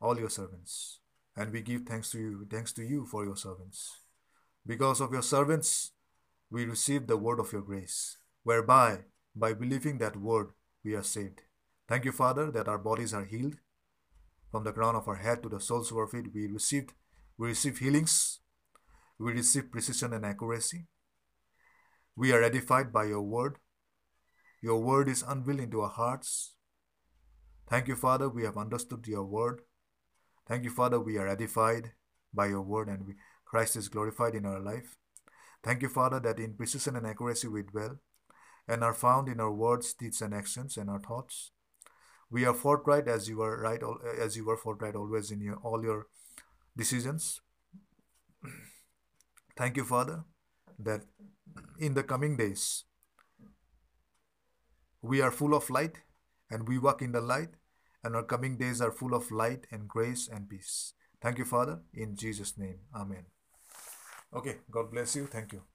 [0.00, 1.00] all your servants
[1.36, 4.00] and we give thanks to you, thanks to you for your servants.
[4.66, 5.92] Because of your servants,
[6.50, 9.04] we receive the word of your grace, whereby,
[9.34, 10.48] by believing that word,
[10.84, 11.42] we are saved.
[11.88, 13.56] Thank you, Father, that our bodies are healed.
[14.50, 16.92] From the crown of our head to the soles of our feet, we received
[17.40, 18.40] we receive healings.
[19.18, 20.88] We receive precision and accuracy.
[22.14, 23.56] We are edified by your word.
[24.62, 26.54] Your word is unveiled into our hearts.
[27.66, 29.62] Thank you, Father, we have understood your word.
[30.46, 31.92] Thank you, Father, we are edified
[32.34, 33.14] by your word and we,
[33.46, 34.98] Christ is glorified in our life.
[35.62, 38.00] Thank you, Father, that in precision and accuracy we dwell
[38.68, 41.52] and are found in our words, deeds, and actions and our thoughts.
[42.30, 43.82] We are forthright as you are right
[44.18, 46.06] as you were forthright always in your all your
[46.76, 47.40] decisions.
[49.56, 50.24] Thank you, Father,
[50.78, 51.02] that
[51.78, 52.84] in the coming days
[55.02, 55.98] we are full of light
[56.50, 57.50] and we walk in the light,
[58.02, 60.94] and our coming days are full of light and grace and peace.
[61.22, 62.80] Thank you, Father, in Jesus' name.
[62.94, 63.26] Amen.
[64.34, 65.26] Okay, God bless you.
[65.26, 65.69] Thank you.